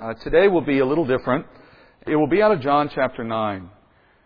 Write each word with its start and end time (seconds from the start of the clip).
Uh, 0.00 0.14
today 0.14 0.48
will 0.48 0.62
be 0.62 0.78
a 0.78 0.86
little 0.86 1.04
different. 1.04 1.44
It 2.06 2.16
will 2.16 2.26
be 2.26 2.40
out 2.40 2.52
of 2.52 2.62
John 2.62 2.88
chapter 2.94 3.22
9. 3.22 3.56
In 3.56 3.68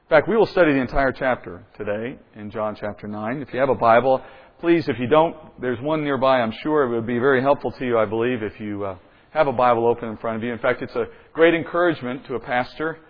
fact, 0.08 0.28
we 0.28 0.36
will 0.36 0.46
study 0.46 0.72
the 0.72 0.78
entire 0.78 1.10
chapter 1.10 1.66
today 1.76 2.16
in 2.36 2.52
John 2.52 2.76
chapter 2.78 3.08
9. 3.08 3.42
If 3.42 3.52
you 3.52 3.58
have 3.58 3.70
a 3.70 3.74
Bible, 3.74 4.22
please, 4.60 4.88
if 4.88 5.00
you 5.00 5.08
don't, 5.08 5.34
there's 5.60 5.80
one 5.80 6.04
nearby. 6.04 6.38
I'm 6.38 6.54
sure 6.62 6.84
it 6.84 6.94
would 6.94 7.08
be 7.08 7.18
very 7.18 7.42
helpful 7.42 7.72
to 7.72 7.84
you, 7.84 7.98
I 7.98 8.04
believe, 8.04 8.44
if 8.44 8.60
you 8.60 8.84
uh, 8.84 8.96
have 9.30 9.48
a 9.48 9.52
Bible 9.52 9.88
open 9.88 10.08
in 10.10 10.16
front 10.18 10.36
of 10.36 10.44
you. 10.44 10.52
In 10.52 10.60
fact, 10.60 10.80
it's 10.80 10.94
a 10.94 11.06
great 11.32 11.54
encouragement 11.54 12.24
to 12.26 12.36
a 12.36 12.40
pastor 12.40 13.00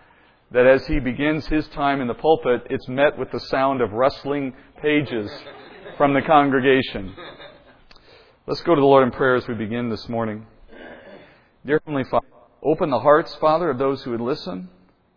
that 0.50 0.66
as 0.66 0.86
he 0.86 1.00
begins 1.00 1.46
his 1.46 1.68
time 1.68 2.00
in 2.00 2.08
the 2.08 2.14
pulpit, 2.14 2.66
it's 2.70 2.88
met 2.88 3.18
with 3.18 3.30
the 3.30 3.40
sound 3.40 3.82
of 3.82 3.92
rustling 3.92 4.54
pages 4.80 5.30
from 5.98 6.14
the 6.14 6.22
congregation. 6.22 7.14
Let's 8.46 8.62
go 8.62 8.74
to 8.74 8.80
the 8.80 8.86
Lord 8.86 9.04
in 9.04 9.10
prayer 9.10 9.34
as 9.34 9.46
we 9.46 9.52
begin 9.52 9.90
this 9.90 10.08
morning. 10.08 10.46
Dear 11.66 11.80
Heavenly 11.84 12.04
Father, 12.10 12.26
Open 12.64 12.88
the 12.88 13.00
hearts, 13.00 13.34
Father, 13.34 13.68
of 13.68 13.78
those 13.78 14.02
who 14.02 14.12
would 14.12 14.22
listen 14.22 14.70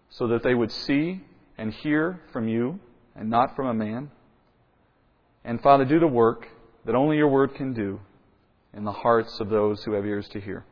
so 0.10 0.28
that 0.28 0.44
they 0.44 0.54
would 0.54 0.72
see 0.72 1.22
and 1.58 1.74
hear 1.74 2.22
from 2.34 2.48
you 2.48 2.80
and 3.16 3.30
not 3.30 3.56
from 3.56 3.68
a 3.68 3.74
man. 3.74 4.12
And 5.46 5.62
Father, 5.62 5.86
do 5.86 6.00
the 6.00 6.08
work 6.08 6.48
that 6.86 6.94
only 6.94 7.16
your 7.16 7.30
word 7.30 7.56
can 7.56 7.74
do 7.74 8.02
in 8.74 8.84
the 8.84 8.92
hearts 8.92 9.40
of 9.40 9.50
those 9.50 9.82
who 9.84 9.94
have 9.94 10.06
ears 10.06 10.28
to 10.30 10.42
hear. 10.42 10.66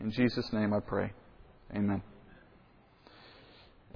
In 0.00 0.10
Jesus' 0.10 0.50
name 0.52 0.72
I 0.72 0.80
pray. 0.80 1.12
Amen. 1.76 2.02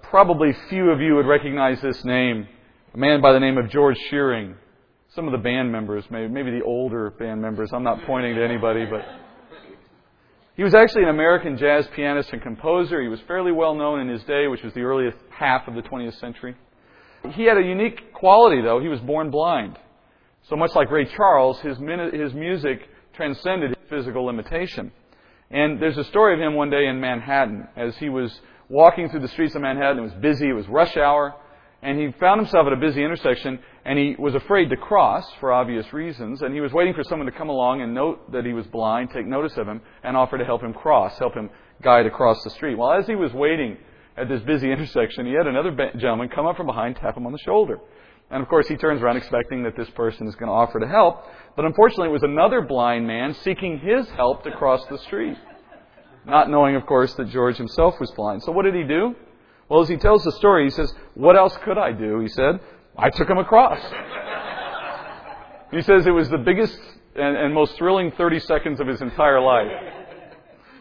Probably 0.03 0.55
few 0.69 0.91
of 0.91 1.01
you 1.01 1.15
would 1.15 1.27
recognize 1.27 1.81
this 1.81 2.05
name, 2.05 2.47
a 2.95 2.99
man 2.99 3.23
by 3.23 3.33
the 3.33 3.41
name 3.41 3.57
of 3.57 3.71
George 3.71 3.99
Shearing. 4.11 4.55
Some 5.15 5.27
of 5.27 5.33
the 5.33 5.39
band 5.39 5.73
members, 5.73 6.05
maybe, 6.11 6.29
maybe 6.29 6.51
the 6.51 6.65
older 6.65 7.11
band 7.11 7.41
members. 7.41 7.73
I'm 7.73 7.83
not 7.83 8.05
pointing 8.05 8.35
to 8.35 8.45
anybody, 8.45 8.85
but 8.85 9.01
he 10.57 10.63
was 10.63 10.75
actually 10.75 11.03
an 11.03 11.11
American 11.11 11.59
jazz 11.59 11.87
pianist 11.95 12.31
and 12.33 12.41
composer. 12.41 13.03
He 13.03 13.09
was 13.09 13.21
fairly 13.27 13.53
well 13.53 13.75
known 13.75 14.01
in 14.01 14.09
his 14.09 14.23
day, 14.25 14.49
which 14.49 14.63
was 14.63 14.73
the 14.73 14.81
earliest 14.81 15.19
half 15.31 15.69
of 15.69 15.75
the 15.75 15.83
20th 15.83 16.19
century. 16.19 16.57
He 17.33 17.45
had 17.45 17.59
a 17.59 17.63
unique 17.63 18.15
quality, 18.15 18.63
though. 18.63 18.81
He 18.81 18.89
was 18.89 19.01
born 19.01 19.31
blind. 19.31 19.79
So 20.49 20.57
much 20.57 20.75
like 20.75 20.91
Ray 20.91 21.05
Charles, 21.05 21.61
his, 21.61 21.77
his 22.13 22.33
music 22.33 22.89
transcended 23.15 23.71
his 23.71 23.89
physical 23.91 24.25
limitation. 24.25 24.93
And 25.51 25.81
there's 25.81 25.99
a 25.99 26.05
story 26.05 26.35
of 26.35 26.41
him 26.41 26.55
one 26.55 26.71
day 26.71 26.87
in 26.87 27.01
Manhattan 27.01 27.69
as 27.77 27.97
he 27.99 28.09
was 28.09 28.41
walking 28.69 29.11
through 29.11 29.21
the 29.21 29.29
streets 29.29 29.55
of 29.55 29.63
Manhattan. 29.63 29.99
It 29.99 30.03
was 30.03 30.15
busy, 30.15 30.49
it 30.49 30.55
was 30.55 30.67
rush 30.69 30.97
hour, 30.97 31.35
and 31.83 31.99
he 31.99 32.13
found 32.19 32.41
himself 32.41 32.67
at 32.67 32.73
a 32.73 32.77
busy 32.77 33.05
intersection 33.05 33.59
and 33.85 33.99
he 33.99 34.17
was 34.19 34.35
afraid 34.35 34.71
to 34.71 34.77
cross 34.77 35.25
for 35.39 35.53
obvious 35.53 35.93
reasons, 35.93 36.43
and 36.43 36.53
he 36.53 36.61
was 36.61 36.73
waiting 36.73 36.93
for 36.93 37.05
someone 37.05 37.27
to 37.27 37.39
come 37.39 37.49
along 37.49 37.83
and 37.83 37.95
note 37.95 38.33
that 38.33 38.45
he 38.45 38.53
was 38.53 38.67
blind, 38.67 39.11
take 39.11 39.27
notice 39.27 39.57
of 39.57 39.69
him, 39.69 39.81
and 40.03 40.17
offer 40.17 40.37
to 40.37 40.45
help 40.45 40.63
him 40.63 40.73
cross, 40.73 41.17
help 41.19 41.35
him 41.35 41.49
guide 41.83 42.07
across 42.07 42.43
the 42.43 42.51
street. 42.51 42.77
Well, 42.77 42.93
as 42.93 43.07
he 43.07 43.15
was 43.15 43.33
waiting 43.33 43.77
at 44.17 44.29
this 44.29 44.43
busy 44.43 44.73
intersection, 44.73 45.27
he 45.27 45.35
had 45.35 45.47
another 45.47 45.71
gentleman 45.97 46.29
come 46.29 46.47
up 46.47 46.57
from 46.57 46.67
behind, 46.67 46.97
tap 46.97 47.17
him 47.17 47.27
on 47.27 47.33
the 47.33 47.39
shoulder. 47.39 47.79
And 48.29 48.43
of 48.43 48.49
course, 48.49 48.67
he 48.67 48.77
turns 48.77 49.03
around 49.03 49.19
expecting 49.19 49.63
that 49.63 49.77
this 49.77 49.89
person 49.91 50.27
is 50.27 50.35
going 50.35 50.49
to 50.49 50.53
offer 50.53 50.81
to 50.81 50.89
help. 50.89 51.23
But 51.55 51.65
unfortunately, 51.65 52.09
it 52.09 52.13
was 52.13 52.25
another 52.25 52.61
blind 52.61 53.07
man 53.07 53.35
seeking 53.35 53.79
his 53.79 54.09
help 54.11 54.43
to 54.43 54.51
cross 54.51 54.85
the 54.91 54.99
street. 54.99 55.37
Not 56.25 56.51
knowing, 56.51 56.75
of 56.75 56.87
course, 56.87 57.15
that 57.15 57.29
George 57.29 57.57
himself 57.57 57.95
was 58.01 58.11
blind. 58.17 58.43
So 58.43 58.51
what 58.51 58.65
did 58.65 58.75
he 58.75 58.83
do? 58.83 59.15
Well, 59.69 59.83
as 59.83 59.89
he 59.89 59.97
tells 59.97 60.23
the 60.23 60.33
story, 60.33 60.65
he 60.65 60.71
says, 60.71 60.93
What 61.15 61.37
else 61.37 61.57
could 61.65 61.79
I 61.79 61.93
do? 61.93 62.21
He 62.21 62.29
said, 62.29 62.61
I 62.97 63.11
took 63.11 63.29
him 63.29 63.39
across. 63.39 63.81
he 65.71 65.83
says 65.83 66.07
it 66.07 66.13
was 66.13 66.29
the 66.29 66.39
biggest 66.39 66.79
and, 67.15 67.37
and, 67.37 67.55
most 67.55 67.77
thrilling 67.77 68.13
30 68.13 68.41
seconds 68.41 68.81
of 68.81 68.87
his 68.87 69.01
entire 69.01 69.41
life. 69.41 69.71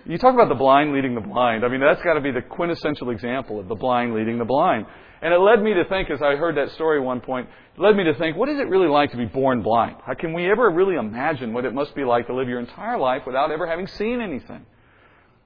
You 0.05 0.17
talk 0.17 0.33
about 0.33 0.49
the 0.49 0.55
blind 0.55 0.93
leading 0.93 1.15
the 1.15 1.21
blind. 1.21 1.65
I 1.65 1.67
mean, 1.67 1.79
that's 1.81 2.01
got 2.03 2.13
to 2.13 2.21
be 2.21 2.31
the 2.31 2.41
quintessential 2.41 3.09
example 3.09 3.59
of 3.59 3.67
the 3.67 3.75
blind 3.75 4.13
leading 4.13 4.37
the 4.37 4.45
blind. 4.45 4.85
And 5.21 5.33
it 5.33 5.37
led 5.37 5.63
me 5.63 5.73
to 5.73 5.85
think, 5.85 6.11
as 6.11 6.21
I 6.21 6.35
heard 6.35 6.57
that 6.57 6.71
story 6.73 6.99
one 6.99 7.21
point, 7.21 7.49
it 7.75 7.81
led 7.81 7.95
me 7.95 8.03
to 8.03 8.13
think, 8.13 8.37
what 8.37 8.49
is 8.49 8.59
it 8.59 8.67
really 8.67 8.87
like 8.87 9.11
to 9.11 9.17
be 9.17 9.25
born 9.25 9.63
blind? 9.63 9.95
How 10.05 10.13
can 10.13 10.33
we 10.33 10.49
ever 10.51 10.69
really 10.69 10.95
imagine 10.95 11.53
what 11.53 11.65
it 11.65 11.73
must 11.73 11.95
be 11.95 12.03
like 12.03 12.27
to 12.27 12.35
live 12.35 12.47
your 12.47 12.59
entire 12.59 12.99
life 12.99 13.23
without 13.25 13.51
ever 13.51 13.65
having 13.65 13.87
seen 13.87 14.21
anything? 14.21 14.65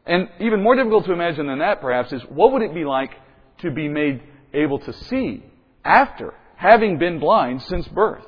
And 0.05 0.27
even 0.39 0.61
more 0.61 0.75
difficult 0.75 1.05
to 1.05 1.13
imagine 1.13 1.47
than 1.47 1.59
that, 1.59 1.81
perhaps, 1.81 2.11
is 2.11 2.21
what 2.23 2.51
would 2.51 2.63
it 2.63 2.73
be 2.73 2.83
like 2.83 3.11
to 3.59 3.71
be 3.71 3.87
made 3.87 4.21
able 4.53 4.79
to 4.79 4.93
see 4.93 5.43
after 5.83 6.33
having 6.55 6.97
been 6.97 7.19
blind 7.19 7.61
since 7.63 7.87
birth. 7.87 8.25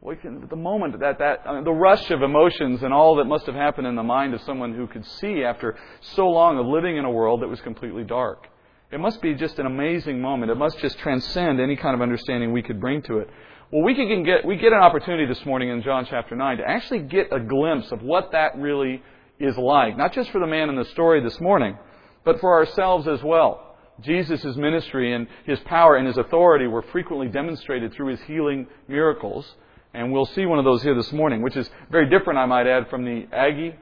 We 0.00 0.16
can, 0.16 0.46
the 0.48 0.56
moment 0.56 1.00
that, 1.00 1.18
that 1.18 1.44
the 1.64 1.72
rush 1.72 2.10
of 2.10 2.22
emotions 2.22 2.82
and 2.82 2.92
all 2.92 3.16
that 3.16 3.24
must 3.24 3.46
have 3.46 3.54
happened 3.54 3.86
in 3.86 3.96
the 3.96 4.02
mind 4.02 4.34
of 4.34 4.40
someone 4.42 4.74
who 4.74 4.86
could 4.86 5.04
see 5.04 5.42
after 5.42 5.76
so 6.00 6.28
long 6.28 6.58
of 6.58 6.66
living 6.66 6.96
in 6.96 7.04
a 7.04 7.10
world 7.10 7.42
that 7.42 7.48
was 7.48 7.60
completely 7.60 8.04
dark. 8.04 8.46
It 8.92 9.00
must 9.00 9.20
be 9.20 9.34
just 9.34 9.58
an 9.58 9.66
amazing 9.66 10.20
moment. 10.20 10.52
It 10.52 10.56
must 10.56 10.78
just 10.78 10.98
transcend 10.98 11.60
any 11.60 11.74
kind 11.74 11.94
of 11.94 12.02
understanding 12.02 12.52
we 12.52 12.62
could 12.62 12.80
bring 12.80 13.02
to 13.02 13.18
it. 13.18 13.28
Well, 13.72 13.82
we 13.82 13.96
can 13.96 14.22
get, 14.22 14.44
we 14.44 14.56
get 14.56 14.72
an 14.72 14.78
opportunity 14.78 15.26
this 15.26 15.44
morning 15.44 15.70
in 15.70 15.82
John 15.82 16.06
chapter 16.08 16.36
9 16.36 16.58
to 16.58 16.64
actually 16.64 17.00
get 17.00 17.32
a 17.32 17.40
glimpse 17.40 17.90
of 17.90 18.00
what 18.00 18.30
that 18.30 18.56
really 18.56 19.02
is 19.40 19.56
like. 19.56 19.96
Not 19.96 20.12
just 20.12 20.30
for 20.30 20.40
the 20.40 20.46
man 20.46 20.68
in 20.68 20.76
the 20.76 20.84
story 20.84 21.20
this 21.20 21.40
morning, 21.40 21.76
but 22.24 22.38
for 22.38 22.54
ourselves 22.54 23.08
as 23.08 23.20
well. 23.24 23.65
Jesus' 24.02 24.56
ministry 24.56 25.14
and 25.14 25.26
his 25.44 25.58
power 25.60 25.96
and 25.96 26.06
his 26.06 26.18
authority 26.18 26.66
were 26.66 26.82
frequently 26.82 27.28
demonstrated 27.28 27.94
through 27.94 28.08
his 28.08 28.20
healing 28.22 28.66
miracles. 28.88 29.54
And 29.94 30.12
we'll 30.12 30.26
see 30.26 30.44
one 30.44 30.58
of 30.58 30.64
those 30.64 30.82
here 30.82 30.94
this 30.94 31.12
morning, 31.12 31.40
which 31.40 31.56
is 31.56 31.70
very 31.90 32.08
different, 32.10 32.38
I 32.38 32.44
might 32.44 32.66
add, 32.66 32.90
from 32.90 33.04
the 33.04 33.26
Aggie 33.32 33.74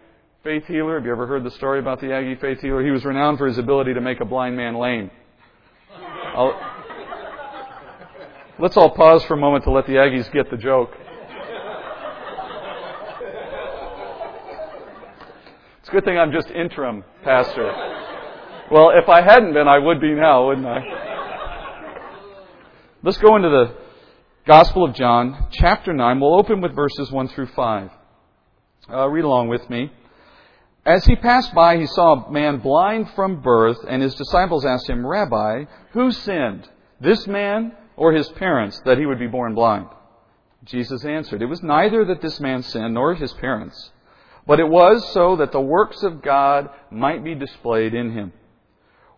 faith 0.44 0.64
healer. 0.66 0.94
Have 0.94 1.04
you 1.04 1.10
ever 1.10 1.26
heard 1.26 1.42
the 1.42 1.50
story 1.50 1.80
about 1.80 2.00
the 2.00 2.12
Aggie 2.12 2.36
faith 2.36 2.60
healer? 2.60 2.84
He 2.84 2.90
was 2.90 3.04
renowned 3.04 3.38
for 3.38 3.46
his 3.46 3.58
ability 3.58 3.94
to 3.94 4.00
make 4.00 4.20
a 4.20 4.24
blind 4.24 4.56
man 4.56 4.76
lame. 4.76 5.10
I'll, 6.36 6.60
let's 8.60 8.76
all 8.76 8.90
pause 8.90 9.24
for 9.24 9.34
a 9.34 9.38
moment 9.38 9.64
to 9.64 9.72
let 9.72 9.86
the 9.86 9.94
Aggies 9.94 10.30
get 10.32 10.50
the 10.50 10.56
joke. 10.56 10.92
It's 15.80 15.88
a 15.88 15.92
good 15.92 16.04
thing 16.04 16.16
I'm 16.16 16.32
just 16.32 16.48
interim 16.50 17.04
pastor. 17.24 18.03
Well, 18.70 18.92
if 18.94 19.10
I 19.10 19.20
hadn't 19.20 19.52
been, 19.52 19.68
I 19.68 19.78
would 19.78 20.00
be 20.00 20.14
now, 20.14 20.46
wouldn't 20.46 20.66
I? 20.66 20.80
Let's 23.02 23.18
go 23.18 23.36
into 23.36 23.50
the 23.50 23.76
Gospel 24.46 24.84
of 24.84 24.94
John, 24.94 25.48
chapter 25.50 25.92
9. 25.92 26.18
We'll 26.18 26.38
open 26.38 26.62
with 26.62 26.74
verses 26.74 27.12
1 27.12 27.28
through 27.28 27.48
5. 27.48 27.90
Uh, 28.90 29.08
read 29.08 29.24
along 29.24 29.48
with 29.48 29.68
me. 29.68 29.92
As 30.86 31.04
he 31.04 31.14
passed 31.14 31.54
by, 31.54 31.76
he 31.76 31.84
saw 31.84 32.24
a 32.24 32.32
man 32.32 32.58
blind 32.60 33.10
from 33.10 33.42
birth, 33.42 33.78
and 33.86 34.00
his 34.02 34.14
disciples 34.14 34.64
asked 34.64 34.88
him, 34.88 35.06
Rabbi, 35.06 35.64
who 35.92 36.10
sinned, 36.10 36.66
this 37.00 37.26
man 37.26 37.72
or 37.96 38.14
his 38.14 38.28
parents, 38.30 38.80
that 38.86 38.96
he 38.96 39.04
would 39.04 39.18
be 39.18 39.26
born 39.26 39.54
blind? 39.54 39.88
Jesus 40.64 41.04
answered, 41.04 41.42
It 41.42 41.46
was 41.46 41.62
neither 41.62 42.06
that 42.06 42.22
this 42.22 42.40
man 42.40 42.62
sinned 42.62 42.94
nor 42.94 43.14
his 43.14 43.34
parents, 43.34 43.92
but 44.46 44.58
it 44.58 44.68
was 44.68 45.12
so 45.12 45.36
that 45.36 45.52
the 45.52 45.60
works 45.60 46.02
of 46.02 46.22
God 46.22 46.70
might 46.90 47.22
be 47.22 47.34
displayed 47.34 47.92
in 47.92 48.12
him. 48.12 48.32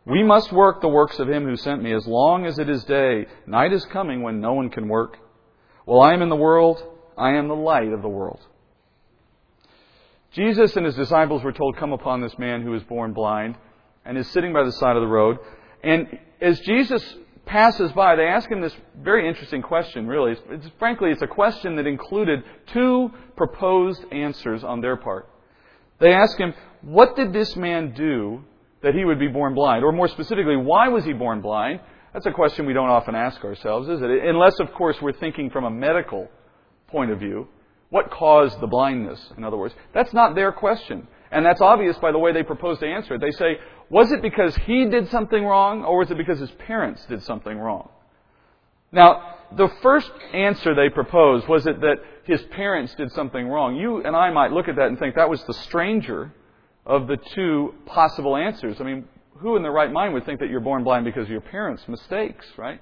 We 0.06 0.22
must 0.22 0.52
work 0.52 0.80
the 0.80 0.88
works 0.88 1.18
of 1.18 1.28
him 1.28 1.44
who 1.44 1.56
sent 1.56 1.82
me 1.82 1.92
as 1.92 2.06
long 2.06 2.46
as 2.46 2.60
it 2.60 2.70
is 2.70 2.84
day. 2.84 3.26
Night 3.44 3.72
is 3.72 3.84
coming 3.86 4.22
when 4.22 4.40
no 4.40 4.52
one 4.52 4.70
can 4.70 4.88
work. 4.88 5.18
While 5.84 6.00
I 6.00 6.14
am 6.14 6.22
in 6.22 6.28
the 6.28 6.36
world, 6.36 6.80
I 7.18 7.32
am 7.32 7.48
the 7.48 7.56
light 7.56 7.92
of 7.92 8.02
the 8.02 8.08
world. 8.08 8.40
Jesus 10.32 10.76
and 10.76 10.86
his 10.86 10.94
disciples 10.94 11.42
were 11.42 11.52
told, 11.52 11.76
Come 11.76 11.92
upon 11.92 12.20
this 12.20 12.38
man 12.38 12.62
who 12.62 12.72
is 12.74 12.84
born 12.84 13.14
blind 13.14 13.56
and 14.04 14.16
is 14.16 14.28
sitting 14.30 14.52
by 14.52 14.62
the 14.62 14.72
side 14.72 14.94
of 14.94 15.02
the 15.02 15.08
road. 15.08 15.38
And 15.82 16.18
as 16.40 16.60
Jesus 16.60 17.02
passes 17.44 17.90
by, 17.92 18.14
they 18.14 18.26
ask 18.26 18.48
him 18.48 18.60
this 18.60 18.76
very 19.00 19.28
interesting 19.28 19.62
question, 19.62 20.06
really. 20.06 20.36
It's, 20.50 20.66
frankly, 20.78 21.10
it's 21.10 21.22
a 21.22 21.26
question 21.26 21.76
that 21.76 21.86
included 21.86 22.44
two 22.72 23.10
proposed 23.36 24.04
answers 24.12 24.62
on 24.62 24.80
their 24.80 24.96
part. 24.96 25.28
They 25.98 26.12
ask 26.12 26.38
him, 26.38 26.54
What 26.82 27.16
did 27.16 27.32
this 27.32 27.56
man 27.56 27.92
do 27.92 28.44
that 28.86 28.94
he 28.94 29.04
would 29.04 29.18
be 29.18 29.26
born 29.26 29.52
blind? 29.52 29.82
Or 29.82 29.90
more 29.90 30.06
specifically, 30.06 30.56
why 30.56 30.86
was 30.86 31.04
he 31.04 31.12
born 31.12 31.40
blind? 31.40 31.80
That's 32.14 32.24
a 32.24 32.30
question 32.30 32.66
we 32.66 32.72
don't 32.72 32.88
often 32.88 33.16
ask 33.16 33.42
ourselves, 33.42 33.88
is 33.88 34.00
it? 34.00 34.08
Unless, 34.08 34.60
of 34.60 34.72
course, 34.74 34.96
we're 35.02 35.12
thinking 35.12 35.50
from 35.50 35.64
a 35.64 35.70
medical 35.70 36.28
point 36.86 37.10
of 37.10 37.18
view. 37.18 37.48
What 37.90 38.12
caused 38.12 38.60
the 38.60 38.68
blindness, 38.68 39.20
in 39.36 39.42
other 39.42 39.56
words? 39.56 39.74
That's 39.92 40.12
not 40.12 40.36
their 40.36 40.52
question. 40.52 41.08
And 41.32 41.44
that's 41.44 41.60
obvious 41.60 41.96
by 41.98 42.12
the 42.12 42.18
way 42.18 42.32
they 42.32 42.44
propose 42.44 42.78
to 42.78 42.86
answer 42.86 43.16
it. 43.16 43.20
They 43.20 43.32
say, 43.32 43.58
was 43.90 44.12
it 44.12 44.22
because 44.22 44.54
he 44.54 44.84
did 44.84 45.10
something 45.10 45.44
wrong, 45.44 45.82
or 45.84 45.98
was 45.98 46.12
it 46.12 46.16
because 46.16 46.38
his 46.38 46.52
parents 46.52 47.04
did 47.06 47.24
something 47.24 47.58
wrong? 47.58 47.88
Now, 48.92 49.34
the 49.56 49.68
first 49.82 50.12
answer 50.32 50.76
they 50.76 50.90
proposed 50.90 51.48
was 51.48 51.66
it 51.66 51.80
that 51.80 51.96
his 52.22 52.40
parents 52.52 52.94
did 52.94 53.10
something 53.10 53.48
wrong. 53.48 53.74
You 53.74 54.04
and 54.04 54.14
I 54.14 54.30
might 54.30 54.52
look 54.52 54.68
at 54.68 54.76
that 54.76 54.86
and 54.86 54.96
think 54.96 55.16
that 55.16 55.28
was 55.28 55.42
the 55.42 55.54
stranger 55.54 56.32
of 56.86 57.08
the 57.08 57.16
two 57.34 57.74
possible 57.84 58.36
answers. 58.36 58.80
I 58.80 58.84
mean, 58.84 59.04
who 59.38 59.56
in 59.56 59.62
their 59.62 59.72
right 59.72 59.92
mind 59.92 60.14
would 60.14 60.24
think 60.24 60.40
that 60.40 60.48
you're 60.48 60.60
born 60.60 60.84
blind 60.84 61.04
because 61.04 61.24
of 61.24 61.30
your 61.30 61.40
parents' 61.40 61.82
mistakes, 61.88 62.46
right? 62.56 62.80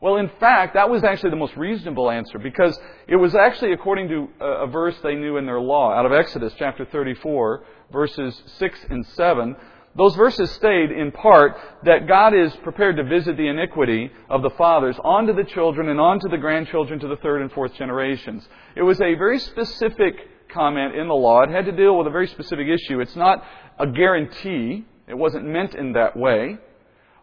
Well, 0.00 0.16
in 0.16 0.30
fact, 0.40 0.74
that 0.74 0.90
was 0.90 1.04
actually 1.04 1.30
the 1.30 1.36
most 1.36 1.56
reasonable 1.56 2.10
answer 2.10 2.38
because 2.38 2.76
it 3.06 3.14
was 3.14 3.36
actually 3.36 3.72
according 3.72 4.08
to 4.08 4.28
a, 4.40 4.66
verse 4.66 4.96
they 5.02 5.14
knew 5.14 5.36
in 5.36 5.46
their 5.46 5.60
law 5.60 5.92
out 5.92 6.04
of 6.06 6.12
Exodus 6.12 6.52
chapter 6.58 6.84
34, 6.84 7.62
verses 7.92 8.42
6 8.58 8.78
and 8.90 9.06
7. 9.06 9.54
Those 9.94 10.16
verses 10.16 10.50
stayed 10.52 10.90
in 10.90 11.12
part 11.12 11.56
that 11.84 12.08
God 12.08 12.34
is 12.34 12.52
prepared 12.64 12.96
to 12.96 13.04
visit 13.04 13.36
the 13.36 13.46
iniquity 13.46 14.10
of 14.28 14.42
the 14.42 14.50
fathers 14.50 14.96
onto 15.04 15.34
the 15.34 15.44
children 15.44 15.88
and 15.88 16.00
onto 16.00 16.28
the 16.28 16.38
grandchildren 16.38 16.98
to 16.98 17.06
the 17.06 17.16
third 17.16 17.42
and 17.42 17.52
fourth 17.52 17.74
generations. 17.74 18.48
It 18.74 18.82
was 18.82 19.00
a 19.00 19.14
very 19.14 19.38
specific 19.38 20.16
comment 20.52 20.94
in 20.94 21.08
the 21.08 21.14
law. 21.14 21.42
It 21.42 21.50
had 21.50 21.64
to 21.66 21.72
deal 21.72 21.96
with 21.96 22.06
a 22.06 22.10
very 22.10 22.28
specific 22.28 22.66
issue. 22.68 23.00
It's 23.00 23.16
not 23.16 23.44
a 23.78 23.86
guarantee. 23.86 24.84
It 25.08 25.14
wasn't 25.14 25.46
meant 25.46 25.74
in 25.74 25.92
that 25.92 26.16
way. 26.16 26.58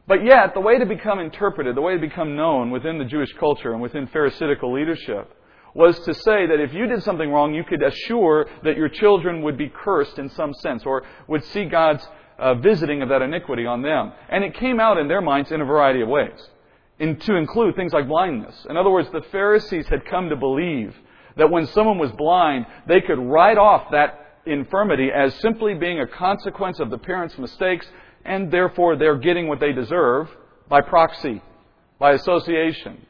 But 0.07 0.25
yet, 0.25 0.55
the 0.55 0.59
way 0.59 0.79
to 0.79 0.85
become 0.85 1.19
interpreted, 1.19 1.75
the 1.75 1.81
way 1.81 1.93
to 1.93 1.99
become 1.99 2.35
known 2.35 2.71
within 2.71 2.97
the 2.97 3.05
Jewish 3.05 3.31
culture 3.39 3.73
and 3.73 3.81
within 3.81 4.07
Pharisaical 4.07 4.73
leadership 4.73 5.35
was 5.75 5.99
to 5.99 6.13
say 6.13 6.47
that 6.47 6.59
if 6.59 6.73
you 6.73 6.87
did 6.87 7.03
something 7.03 7.29
wrong, 7.29 7.53
you 7.53 7.63
could 7.63 7.83
assure 7.83 8.47
that 8.63 8.75
your 8.75 8.89
children 8.89 9.43
would 9.43 9.57
be 9.57 9.69
cursed 9.69 10.17
in 10.17 10.29
some 10.29 10.53
sense 10.55 10.83
or 10.83 11.03
would 11.27 11.43
see 11.45 11.65
God's 11.65 12.07
uh, 12.39 12.55
visiting 12.55 13.01
of 13.01 13.09
that 13.09 13.21
iniquity 13.21 13.65
on 13.65 13.81
them. 13.81 14.11
And 14.29 14.43
it 14.43 14.55
came 14.55 14.79
out 14.79 14.97
in 14.97 15.07
their 15.07 15.21
minds 15.21 15.51
in 15.51 15.61
a 15.61 15.65
variety 15.65 16.01
of 16.01 16.07
ways, 16.07 16.39
in, 16.97 17.17
to 17.19 17.35
include 17.35 17.75
things 17.75 17.93
like 17.93 18.07
blindness. 18.07 18.65
In 18.69 18.77
other 18.77 18.89
words, 18.89 19.09
the 19.11 19.21
Pharisees 19.31 19.87
had 19.89 20.05
come 20.05 20.29
to 20.29 20.35
believe 20.35 20.95
that 21.39 21.49
when 21.49 21.65
someone 21.67 21.97
was 21.97 22.11
blind, 22.11 22.65
they 22.87 23.01
could 23.01 23.19
write 23.19 23.57
off 23.57 23.91
that 23.91 24.39
infirmity 24.45 25.09
as 25.13 25.33
simply 25.35 25.73
being 25.73 25.99
a 25.99 26.07
consequence 26.07 26.79
of 26.79 26.89
the 26.89 26.97
parents' 26.97 27.37
mistakes, 27.37 27.87
and 28.25 28.51
therefore 28.51 28.95
they're 28.95 29.17
getting 29.17 29.47
what 29.47 29.59
they 29.59 29.71
deserve 29.71 30.29
by 30.67 30.81
proxy, 30.81 31.41
by 31.97 32.11
association. 32.11 33.05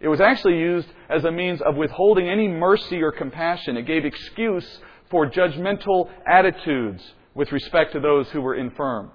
It 0.00 0.08
was 0.08 0.20
actually 0.20 0.58
used 0.58 0.88
as 1.10 1.24
a 1.24 1.30
means 1.30 1.60
of 1.60 1.76
withholding 1.76 2.28
any 2.28 2.46
mercy 2.46 3.02
or 3.02 3.10
compassion. 3.10 3.76
It 3.76 3.86
gave 3.86 4.04
excuse 4.04 4.80
for 5.10 5.28
judgmental 5.28 6.08
attitudes 6.26 7.02
with 7.34 7.50
respect 7.50 7.92
to 7.92 8.00
those 8.00 8.28
who 8.30 8.40
were 8.40 8.54
infirm. 8.54 9.10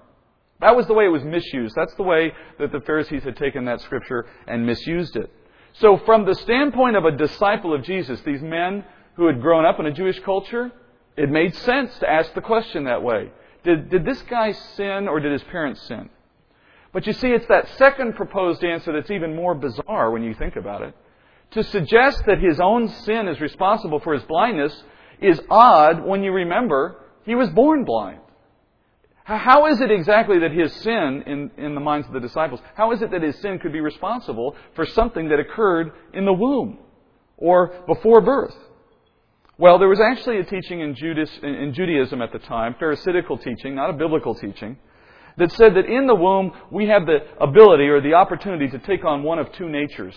That 0.60 0.76
was 0.76 0.86
the 0.86 0.94
way 0.94 1.06
it 1.06 1.08
was 1.08 1.24
misused. 1.24 1.74
That's 1.74 1.94
the 1.94 2.02
way 2.02 2.32
that 2.58 2.72
the 2.72 2.80
Pharisees 2.80 3.24
had 3.24 3.36
taken 3.36 3.64
that 3.64 3.80
scripture 3.80 4.26
and 4.46 4.66
misused 4.66 5.16
it. 5.16 5.30
So, 5.74 5.96
from 5.98 6.24
the 6.24 6.34
standpoint 6.34 6.96
of 6.96 7.04
a 7.04 7.10
disciple 7.10 7.74
of 7.74 7.82
Jesus, 7.82 8.20
these 8.22 8.42
men 8.42 8.84
who 9.14 9.26
had 9.26 9.40
grown 9.40 9.64
up 9.64 9.80
in 9.80 9.86
a 9.86 9.92
Jewish 9.92 10.20
culture, 10.20 10.70
it 11.16 11.30
made 11.30 11.54
sense 11.54 11.96
to 11.98 12.10
ask 12.10 12.32
the 12.34 12.40
question 12.40 12.84
that 12.84 13.02
way. 13.02 13.30
Did, 13.64 13.90
did 13.90 14.04
this 14.04 14.22
guy 14.22 14.52
sin 14.52 15.08
or 15.08 15.20
did 15.20 15.32
his 15.32 15.42
parents 15.44 15.82
sin? 15.82 16.10
But 16.92 17.06
you 17.06 17.12
see, 17.12 17.28
it's 17.28 17.46
that 17.46 17.68
second 17.76 18.14
proposed 18.14 18.62
answer 18.62 18.92
that's 18.92 19.10
even 19.10 19.34
more 19.34 19.54
bizarre 19.54 20.10
when 20.12 20.22
you 20.22 20.34
think 20.34 20.54
about 20.54 20.82
it. 20.82 20.94
To 21.52 21.64
suggest 21.64 22.22
that 22.26 22.38
his 22.38 22.60
own 22.60 22.88
sin 22.88 23.26
is 23.26 23.40
responsible 23.40 23.98
for 24.00 24.12
his 24.14 24.22
blindness 24.24 24.80
is 25.20 25.40
odd 25.50 26.04
when 26.04 26.22
you 26.22 26.32
remember 26.32 26.96
he 27.24 27.34
was 27.34 27.48
born 27.50 27.84
blind. 27.84 28.20
How 29.24 29.66
is 29.66 29.80
it 29.80 29.90
exactly 29.90 30.38
that 30.40 30.52
his 30.52 30.70
sin, 30.76 31.24
in, 31.26 31.50
in 31.56 31.74
the 31.74 31.80
minds 31.80 32.06
of 32.06 32.12
the 32.12 32.20
disciples, 32.20 32.60
how 32.74 32.92
is 32.92 33.00
it 33.00 33.10
that 33.10 33.22
his 33.22 33.38
sin 33.38 33.58
could 33.58 33.72
be 33.72 33.80
responsible 33.80 34.54
for 34.74 34.84
something 34.84 35.30
that 35.30 35.40
occurred 35.40 35.92
in 36.12 36.26
the 36.26 36.32
womb 36.32 36.78
or 37.38 37.74
before 37.86 38.20
birth? 38.20 38.54
Well, 39.56 39.78
there 39.78 39.88
was 39.88 40.00
actually 40.00 40.40
a 40.40 40.44
teaching 40.44 40.80
in, 40.80 40.94
Judas, 40.94 41.30
in 41.42 41.72
Judaism 41.72 42.20
at 42.20 42.32
the 42.32 42.38
time, 42.38 42.74
Pharisaical 42.78 43.38
teaching, 43.38 43.74
not 43.74 43.88
a 43.88 43.94
biblical 43.94 44.34
teaching, 44.34 44.76
that 45.38 45.50
said 45.52 45.74
that 45.74 45.86
in 45.86 46.06
the 46.06 46.14
womb 46.14 46.52
we 46.70 46.88
have 46.88 47.06
the 47.06 47.20
ability 47.40 47.84
or 47.84 48.02
the 48.02 48.14
opportunity 48.14 48.68
to 48.68 48.78
take 48.80 49.06
on 49.06 49.22
one 49.22 49.38
of 49.38 49.50
two 49.52 49.70
natures. 49.70 50.14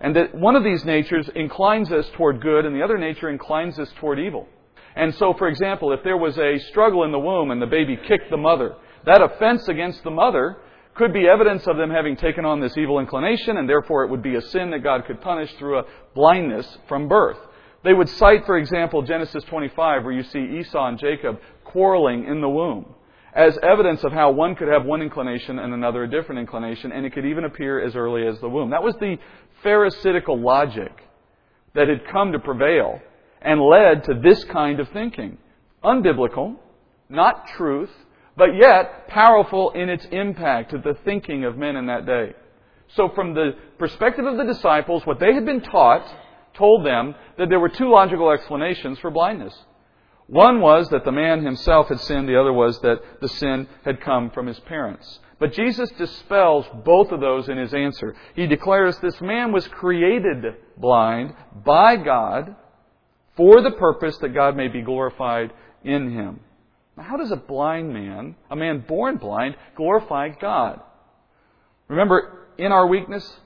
And 0.00 0.16
that 0.16 0.34
one 0.34 0.56
of 0.56 0.64
these 0.64 0.82
natures 0.86 1.28
inclines 1.34 1.92
us 1.92 2.08
toward 2.14 2.40
good 2.40 2.64
and 2.64 2.74
the 2.74 2.82
other 2.82 2.96
nature 2.96 3.28
inclines 3.28 3.78
us 3.78 3.92
toward 3.98 4.18
evil. 4.18 4.48
And 4.96 5.14
so, 5.14 5.34
for 5.34 5.48
example, 5.48 5.92
if 5.92 6.02
there 6.02 6.16
was 6.16 6.36
a 6.38 6.58
struggle 6.70 7.04
in 7.04 7.12
the 7.12 7.18
womb 7.18 7.50
and 7.50 7.62
the 7.62 7.66
baby 7.66 7.96
kicked 7.96 8.30
the 8.30 8.36
mother, 8.36 8.74
that 9.06 9.22
offense 9.22 9.68
against 9.68 10.02
the 10.02 10.10
mother 10.10 10.58
could 10.94 11.12
be 11.12 11.26
evidence 11.28 11.66
of 11.66 11.76
them 11.76 11.90
having 11.90 12.16
taken 12.16 12.44
on 12.44 12.60
this 12.60 12.76
evil 12.76 12.98
inclination, 12.98 13.56
and 13.56 13.68
therefore 13.68 14.04
it 14.04 14.10
would 14.10 14.22
be 14.22 14.34
a 14.34 14.42
sin 14.42 14.70
that 14.70 14.82
God 14.82 15.04
could 15.06 15.20
punish 15.20 15.52
through 15.54 15.78
a 15.78 15.84
blindness 16.14 16.78
from 16.88 17.08
birth. 17.08 17.38
They 17.82 17.94
would 17.94 18.08
cite, 18.08 18.44
for 18.44 18.58
example, 18.58 19.02
Genesis 19.02 19.44
25, 19.44 20.04
where 20.04 20.12
you 20.12 20.22
see 20.24 20.58
Esau 20.58 20.86
and 20.86 20.98
Jacob 20.98 21.40
quarreling 21.64 22.26
in 22.26 22.40
the 22.40 22.48
womb, 22.48 22.94
as 23.32 23.56
evidence 23.62 24.04
of 24.04 24.12
how 24.12 24.32
one 24.32 24.56
could 24.56 24.68
have 24.68 24.84
one 24.84 25.00
inclination 25.00 25.58
and 25.58 25.72
another 25.72 26.02
a 26.02 26.10
different 26.10 26.40
inclination, 26.40 26.92
and 26.92 27.06
it 27.06 27.12
could 27.12 27.24
even 27.24 27.44
appear 27.44 27.80
as 27.80 27.94
early 27.94 28.26
as 28.26 28.38
the 28.40 28.48
womb. 28.48 28.70
That 28.70 28.82
was 28.82 28.96
the 28.96 29.16
Pharisaical 29.62 30.38
logic 30.38 30.92
that 31.74 31.88
had 31.88 32.06
come 32.10 32.32
to 32.32 32.38
prevail 32.38 33.00
and 33.42 33.60
led 33.60 34.04
to 34.04 34.14
this 34.14 34.44
kind 34.44 34.80
of 34.80 34.88
thinking. 34.90 35.38
Unbiblical, 35.82 36.56
not 37.08 37.46
truth, 37.56 37.90
but 38.36 38.54
yet 38.54 39.08
powerful 39.08 39.70
in 39.70 39.88
its 39.88 40.06
impact 40.10 40.70
to 40.70 40.78
the 40.78 40.96
thinking 41.04 41.44
of 41.44 41.56
men 41.56 41.76
in 41.76 41.86
that 41.86 42.06
day. 42.06 42.32
So, 42.94 43.08
from 43.14 43.34
the 43.34 43.52
perspective 43.78 44.26
of 44.26 44.36
the 44.36 44.44
disciples, 44.44 45.06
what 45.06 45.20
they 45.20 45.34
had 45.34 45.44
been 45.44 45.60
taught 45.60 46.06
told 46.54 46.84
them 46.84 47.14
that 47.38 47.48
there 47.48 47.60
were 47.60 47.68
two 47.68 47.90
logical 47.90 48.30
explanations 48.30 48.98
for 48.98 49.10
blindness. 49.10 49.54
One 50.26 50.60
was 50.60 50.88
that 50.90 51.04
the 51.04 51.12
man 51.12 51.44
himself 51.44 51.88
had 51.88 52.00
sinned, 52.00 52.28
the 52.28 52.38
other 52.38 52.52
was 52.52 52.78
that 52.80 53.00
the 53.20 53.28
sin 53.28 53.66
had 53.84 54.00
come 54.00 54.30
from 54.30 54.46
his 54.46 54.60
parents. 54.60 55.20
But 55.40 55.54
Jesus 55.54 55.90
dispels 55.92 56.66
both 56.84 57.10
of 57.12 57.20
those 57.20 57.48
in 57.48 57.56
his 57.56 57.72
answer. 57.72 58.14
He 58.34 58.46
declares 58.46 58.98
this 58.98 59.20
man 59.20 59.52
was 59.52 59.66
created 59.68 60.44
blind 60.76 61.34
by 61.64 61.96
God 61.96 62.54
for 63.36 63.62
the 63.62 63.70
purpose 63.70 64.16
that 64.18 64.30
God 64.30 64.56
may 64.56 64.68
be 64.68 64.82
glorified 64.82 65.52
in 65.84 66.12
him. 66.12 66.40
Now, 66.96 67.04
how 67.04 67.16
does 67.16 67.30
a 67.30 67.36
blind 67.36 67.92
man, 67.92 68.36
a 68.50 68.56
man 68.56 68.84
born 68.86 69.16
blind, 69.16 69.56
glorify 69.76 70.30
God? 70.30 70.80
Remember, 71.88 72.48
in 72.58 72.72
our 72.72 72.86
weakness, 72.86 73.40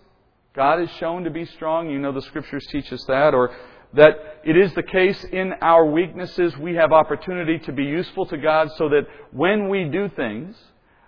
God 0.54 0.80
is 0.80 0.90
shown 0.98 1.24
to 1.24 1.30
be 1.30 1.44
strong. 1.44 1.90
You 1.90 1.98
know 1.98 2.12
the 2.12 2.22
scriptures 2.22 2.66
teach 2.70 2.92
us 2.92 3.04
that. 3.06 3.34
Or 3.34 3.54
that 3.94 4.40
it 4.44 4.56
is 4.56 4.72
the 4.74 4.82
case 4.82 5.22
in 5.24 5.52
our 5.60 5.86
weaknesses 5.86 6.56
we 6.56 6.74
have 6.74 6.92
opportunity 6.92 7.58
to 7.60 7.72
be 7.72 7.84
useful 7.84 8.26
to 8.26 8.36
God 8.36 8.70
so 8.76 8.88
that 8.88 9.06
when 9.32 9.68
we 9.68 9.84
do 9.84 10.08
things 10.08 10.56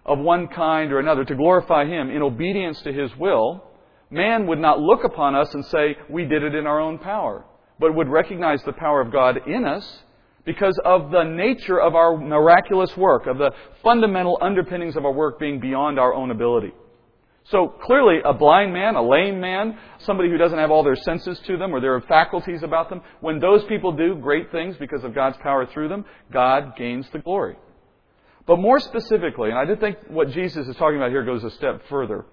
of 0.05 0.19
one 0.19 0.47
kind 0.49 0.93
or 0.93 1.01
another 1.01 1.25
to 1.25 1.35
glorify 1.35 1.85
Him 1.85 2.11
in 2.11 2.23
obedience 2.23 2.81
to 2.83 2.93
His 2.93 3.11
will, 3.17 3.65
man 4.11 4.47
would 4.47 4.61
not 4.61 4.79
look 4.79 5.03
upon 5.03 5.35
us 5.35 5.53
and 5.53 5.65
say, 5.67 5.97
we 6.09 6.25
did 6.25 6.45
it 6.45 6.55
in 6.55 6.67
our 6.67 6.81
own 6.81 6.99
power 6.99 7.45
but 7.79 7.95
would 7.95 8.09
recognize 8.09 8.63
the 8.63 8.73
power 8.73 9.01
of 9.01 9.13
God 9.13 9.47
in 9.47 9.65
us 9.65 10.03
because 10.45 10.79
of 10.85 11.11
the 11.11 11.25
nature 11.25 11.81
of 11.81 11.95
our 11.95 12.17
miraculous 12.17 12.97
work, 12.97 13.27
of 13.27 13.39
the 13.39 13.51
fundamental 13.83 14.39
underpinnings 14.41 14.97
of 14.97 15.05
our 15.05 15.13
work 15.13 15.39
being 15.39 15.61
beyond 15.61 15.99
our 15.99 16.15
own 16.15 16.31
ability. 16.31 16.73
So 17.51 17.69
clearly, 17.69 18.19
a 18.25 18.33
blind 18.33 18.73
man, 18.73 18.97
a 18.97 19.03
lame 19.09 19.41
man, 19.41 19.79
somebody 19.99 20.31
who 20.31 20.37
doesn't 20.37 20.59
have 20.59 20.71
all 20.71 20.83
their 20.83 20.97
senses 20.97 21.39
to 21.47 21.57
them 21.57 21.73
or 21.73 21.81
their 21.81 22.01
faculties 22.01 22.63
about 22.63 22.91
them, 22.91 23.03
when 23.21 23.39
those 23.39 23.65
people 23.65 23.93
do 23.93 24.17
great 24.17 24.51
things 24.51 24.77
because 24.79 25.05
of 25.05 25.15
God's 25.15 25.37
power 25.39 25.67
through 25.67 25.89
them, 25.89 26.05
God 26.33 26.77
gains 26.77 27.09
the 27.13 27.21
glory. 27.21 27.57
But 28.47 28.59
more 28.59 28.81
specifically, 28.81 29.51
and 29.51 29.59
I 29.59 29.65
do 29.65 29.77
think 29.77 29.99
what 30.09 30.31
Jesus 30.31 30.67
is 30.67 30.77
talking 30.77 30.97
about 30.97 31.11
here 31.11 31.25
goes 31.25 31.45
a 31.45 31.51
step 31.51 31.83
further, 31.89 32.25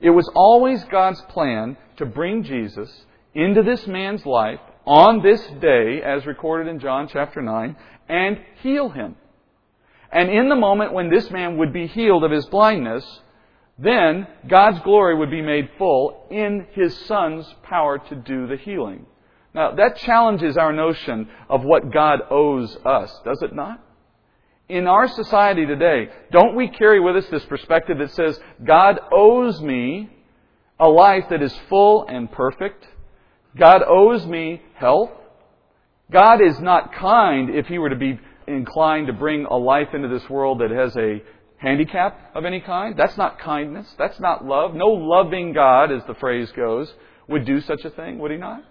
it 0.00 0.10
was 0.10 0.28
always 0.34 0.84
God's 0.84 1.20
plan 1.22 1.76
to 1.96 2.06
bring 2.06 2.44
Jesus 2.44 3.06
into 3.34 3.62
this 3.62 3.86
man's 3.86 4.24
life 4.26 4.60
on 4.86 5.22
this 5.22 5.40
day, 5.60 6.00
as 6.02 6.26
recorded 6.26 6.70
in 6.70 6.80
John 6.80 7.08
chapter 7.12 7.42
9, 7.42 7.76
and 8.08 8.38
heal 8.62 8.88
him. 8.88 9.16
And 10.10 10.30
in 10.30 10.48
the 10.48 10.56
moment 10.56 10.94
when 10.94 11.10
this 11.10 11.30
man 11.30 11.58
would 11.58 11.72
be 11.72 11.86
healed 11.86 12.24
of 12.24 12.30
his 12.30 12.46
blindness, 12.46 13.04
then 13.78 14.26
God's 14.48 14.80
glory 14.80 15.16
would 15.16 15.30
be 15.30 15.42
made 15.42 15.68
full 15.76 16.26
in 16.30 16.66
his 16.72 16.96
son's 17.06 17.46
power 17.62 17.98
to 17.98 18.14
do 18.16 18.46
the 18.46 18.56
healing. 18.56 19.06
Now, 19.54 19.74
that 19.74 19.96
challenges 19.96 20.56
our 20.56 20.72
notion 20.72 21.28
of 21.48 21.62
what 21.64 21.92
God 21.92 22.20
owes 22.30 22.76
us, 22.84 23.12
does 23.24 23.42
it 23.42 23.54
not? 23.54 23.84
In 24.68 24.86
our 24.86 25.08
society 25.08 25.64
today, 25.64 26.08
don't 26.30 26.54
we 26.54 26.68
carry 26.68 27.00
with 27.00 27.16
us 27.16 27.26
this 27.30 27.44
perspective 27.46 27.98
that 27.98 28.12
says, 28.12 28.38
God 28.64 29.00
owes 29.12 29.60
me 29.62 30.10
a 30.78 30.88
life 30.88 31.24
that 31.30 31.42
is 31.42 31.54
full 31.68 32.06
and 32.06 32.30
perfect? 32.30 32.86
God 33.56 33.82
owes 33.86 34.26
me 34.26 34.62
health. 34.74 35.10
God 36.10 36.40
is 36.40 36.58
not 36.60 36.94
kind 36.94 37.50
if 37.50 37.66
He 37.66 37.78
were 37.78 37.90
to 37.90 37.96
be 37.96 38.18
inclined 38.46 39.08
to 39.08 39.12
bring 39.12 39.44
a 39.44 39.56
life 39.56 39.88
into 39.92 40.08
this 40.08 40.28
world 40.30 40.60
that 40.60 40.70
has 40.70 40.96
a 40.96 41.22
handicap 41.58 42.30
of 42.34 42.44
any 42.44 42.60
kind. 42.60 42.96
That's 42.96 43.16
not 43.16 43.38
kindness. 43.38 43.86
That's 43.98 44.18
not 44.20 44.44
love. 44.44 44.74
No 44.74 44.88
loving 44.88 45.52
God, 45.52 45.92
as 45.92 46.02
the 46.06 46.14
phrase 46.14 46.50
goes, 46.56 46.92
would 47.28 47.44
do 47.44 47.60
such 47.60 47.84
a 47.84 47.90
thing, 47.90 48.18
would 48.18 48.30
He 48.30 48.36
not? 48.36 48.64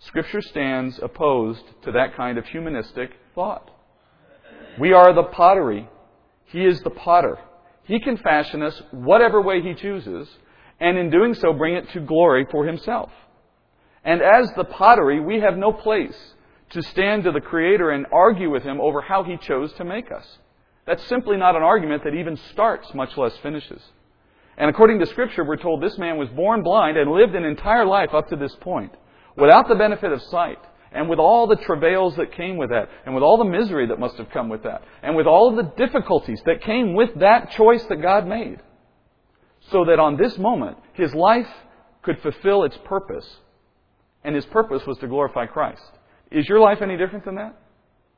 Scripture 0.00 0.40
stands 0.40 0.98
opposed 1.02 1.62
to 1.84 1.92
that 1.92 2.16
kind 2.16 2.38
of 2.38 2.46
humanistic 2.46 3.10
thought. 3.34 3.70
We 4.78 4.92
are 4.92 5.12
the 5.12 5.24
pottery. 5.24 5.88
He 6.46 6.64
is 6.64 6.80
the 6.80 6.90
potter. 6.90 7.38
He 7.84 8.00
can 8.00 8.16
fashion 8.16 8.62
us 8.62 8.80
whatever 8.90 9.42
way 9.42 9.60
He 9.60 9.74
chooses, 9.74 10.28
and 10.80 10.96
in 10.96 11.10
doing 11.10 11.34
so 11.34 11.52
bring 11.52 11.74
it 11.74 11.90
to 11.92 12.00
glory 12.00 12.46
for 12.50 12.66
Himself. 12.66 13.10
And 14.04 14.22
as 14.22 14.50
the 14.56 14.64
pottery, 14.64 15.20
we 15.20 15.40
have 15.40 15.56
no 15.56 15.72
place 15.72 16.16
to 16.70 16.82
stand 16.82 17.24
to 17.24 17.32
the 17.32 17.40
Creator 17.40 17.90
and 17.90 18.06
argue 18.12 18.50
with 18.50 18.62
Him 18.62 18.80
over 18.80 19.00
how 19.00 19.24
He 19.24 19.36
chose 19.36 19.72
to 19.74 19.84
make 19.84 20.10
us. 20.10 20.38
That's 20.86 21.04
simply 21.06 21.36
not 21.36 21.56
an 21.56 21.62
argument 21.62 22.04
that 22.04 22.14
even 22.14 22.36
starts, 22.52 22.94
much 22.94 23.16
less 23.16 23.36
finishes. 23.38 23.82
And 24.56 24.70
according 24.70 24.98
to 25.00 25.06
Scripture, 25.06 25.44
we're 25.44 25.56
told 25.56 25.82
this 25.82 25.98
man 25.98 26.16
was 26.16 26.28
born 26.30 26.62
blind 26.62 26.96
and 26.96 27.10
lived 27.10 27.34
an 27.34 27.44
entire 27.44 27.86
life 27.86 28.14
up 28.14 28.28
to 28.28 28.36
this 28.36 28.54
point 28.56 28.92
without 29.36 29.68
the 29.68 29.74
benefit 29.74 30.12
of 30.12 30.22
sight, 30.22 30.58
and 30.92 31.08
with 31.08 31.18
all 31.18 31.46
the 31.46 31.56
travails 31.56 32.16
that 32.16 32.32
came 32.32 32.56
with 32.56 32.70
that, 32.70 32.88
and 33.06 33.14
with 33.14 33.22
all 33.22 33.38
the 33.38 33.44
misery 33.44 33.86
that 33.86 33.98
must 33.98 34.16
have 34.16 34.28
come 34.30 34.48
with 34.48 34.64
that, 34.64 34.82
and 35.02 35.16
with 35.16 35.26
all 35.26 35.54
the 35.54 35.70
difficulties 35.76 36.42
that 36.46 36.62
came 36.62 36.94
with 36.94 37.10
that 37.20 37.52
choice 37.52 37.82
that 37.84 38.02
God 38.02 38.26
made. 38.26 38.58
So 39.70 39.84
that 39.84 40.00
on 40.00 40.16
this 40.16 40.36
moment, 40.36 40.78
his 40.94 41.14
life 41.14 41.48
could 42.02 42.20
fulfill 42.20 42.64
its 42.64 42.76
purpose, 42.84 43.38
and 44.24 44.34
his 44.34 44.46
purpose 44.46 44.86
was 44.86 44.98
to 44.98 45.06
glorify 45.06 45.46
Christ. 45.46 45.82
Is 46.30 46.48
your 46.48 46.60
life 46.60 46.78
any 46.82 46.96
different 46.96 47.24
than 47.24 47.36
that? 47.36 47.56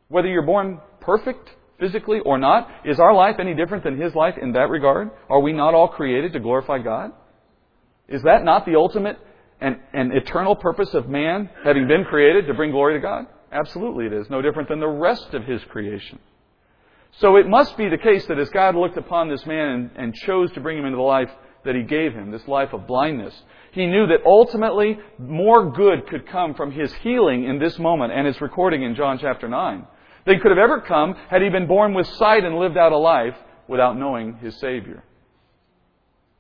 Whether 0.08 0.28
you're 0.28 0.46
born 0.46 0.80
perfect 1.00 1.50
physically 1.80 2.20
or 2.20 2.38
not, 2.38 2.68
is 2.84 3.00
our 3.00 3.14
life 3.14 3.36
any 3.38 3.54
different 3.54 3.84
than 3.84 4.00
his 4.00 4.14
life 4.14 4.34
in 4.40 4.52
that 4.52 4.68
regard? 4.68 5.10
Are 5.28 5.40
we 5.40 5.52
not 5.52 5.74
all 5.74 5.88
created 5.88 6.32
to 6.34 6.40
glorify 6.40 6.78
God? 6.78 7.12
Is 8.08 8.22
that 8.22 8.44
not 8.44 8.66
the 8.66 8.76
ultimate 8.76 9.18
and, 9.60 9.76
and 9.92 10.12
eternal 10.12 10.54
purpose 10.54 10.92
of 10.94 11.08
man 11.08 11.48
having 11.64 11.88
been 11.88 12.04
created 12.04 12.46
to 12.46 12.54
bring 12.54 12.72
glory 12.72 12.94
to 12.94 13.00
God? 13.00 13.26
Absolutely 13.50 14.06
it 14.06 14.12
is. 14.12 14.28
No 14.28 14.42
different 14.42 14.68
than 14.68 14.80
the 14.80 14.88
rest 14.88 15.34
of 15.34 15.44
his 15.44 15.62
creation. 15.64 16.18
So 17.18 17.36
it 17.36 17.46
must 17.46 17.76
be 17.76 17.88
the 17.88 17.98
case 17.98 18.26
that 18.26 18.38
as 18.38 18.48
God 18.50 18.74
looked 18.74 18.96
upon 18.96 19.28
this 19.28 19.44
man 19.46 19.68
and, 19.68 19.90
and 19.96 20.14
chose 20.14 20.50
to 20.52 20.60
bring 20.60 20.78
him 20.78 20.86
into 20.86 20.96
the 20.96 21.02
life 21.02 21.30
that 21.64 21.74
he 21.74 21.82
gave 21.82 22.12
him, 22.12 22.30
this 22.30 22.46
life 22.48 22.72
of 22.72 22.86
blindness, 22.86 23.34
he 23.72 23.86
knew 23.86 24.06
that 24.06 24.24
ultimately 24.24 24.98
more 25.18 25.70
good 25.70 26.06
could 26.06 26.26
come 26.26 26.54
from 26.54 26.70
his 26.70 26.92
healing 26.94 27.44
in 27.44 27.58
this 27.58 27.78
moment 27.78 28.12
and 28.12 28.26
its 28.26 28.40
recording 28.40 28.82
in 28.82 28.94
John 28.94 29.18
chapter 29.18 29.48
9 29.48 29.86
than 30.26 30.40
could 30.40 30.50
have 30.50 30.58
ever 30.58 30.80
come 30.80 31.14
had 31.28 31.42
he 31.42 31.48
been 31.48 31.66
born 31.66 31.94
with 31.94 32.06
sight 32.06 32.44
and 32.44 32.58
lived 32.58 32.76
out 32.76 32.92
a 32.92 32.96
life 32.96 33.34
without 33.66 33.98
knowing 33.98 34.36
his 34.36 34.58
Savior. 34.60 35.02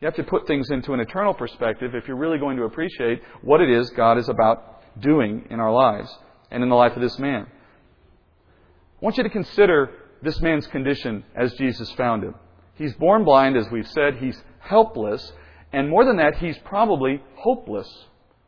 You 0.00 0.06
have 0.06 0.14
to 0.16 0.24
put 0.24 0.46
things 0.46 0.70
into 0.70 0.92
an 0.92 1.00
eternal 1.00 1.32
perspective 1.32 1.94
if 1.94 2.06
you're 2.06 2.16
really 2.16 2.38
going 2.38 2.56
to 2.58 2.64
appreciate 2.64 3.22
what 3.40 3.60
it 3.60 3.70
is 3.70 3.88
God 3.90 4.18
is 4.18 4.28
about 4.28 5.00
doing 5.00 5.46
in 5.48 5.58
our 5.58 5.72
lives 5.72 6.14
and 6.50 6.62
in 6.62 6.68
the 6.68 6.76
life 6.76 6.94
of 6.96 7.02
this 7.02 7.18
man. 7.18 7.46
I 7.46 9.04
want 9.04 9.16
you 9.16 9.22
to 9.22 9.30
consider 9.30 9.90
this 10.20 10.40
man's 10.40 10.66
condition 10.66 11.24
as 11.34 11.54
Jesus 11.54 11.90
found 11.92 12.24
him. 12.24 12.34
He's 12.74 12.94
born 12.94 13.24
blind, 13.24 13.56
as 13.56 13.70
we've 13.70 13.88
said. 13.88 14.16
He's 14.16 14.40
helpless. 14.58 15.32
And 15.72 15.88
more 15.88 16.04
than 16.04 16.16
that, 16.18 16.36
he's 16.36 16.58
probably 16.58 17.22
hopeless 17.36 17.88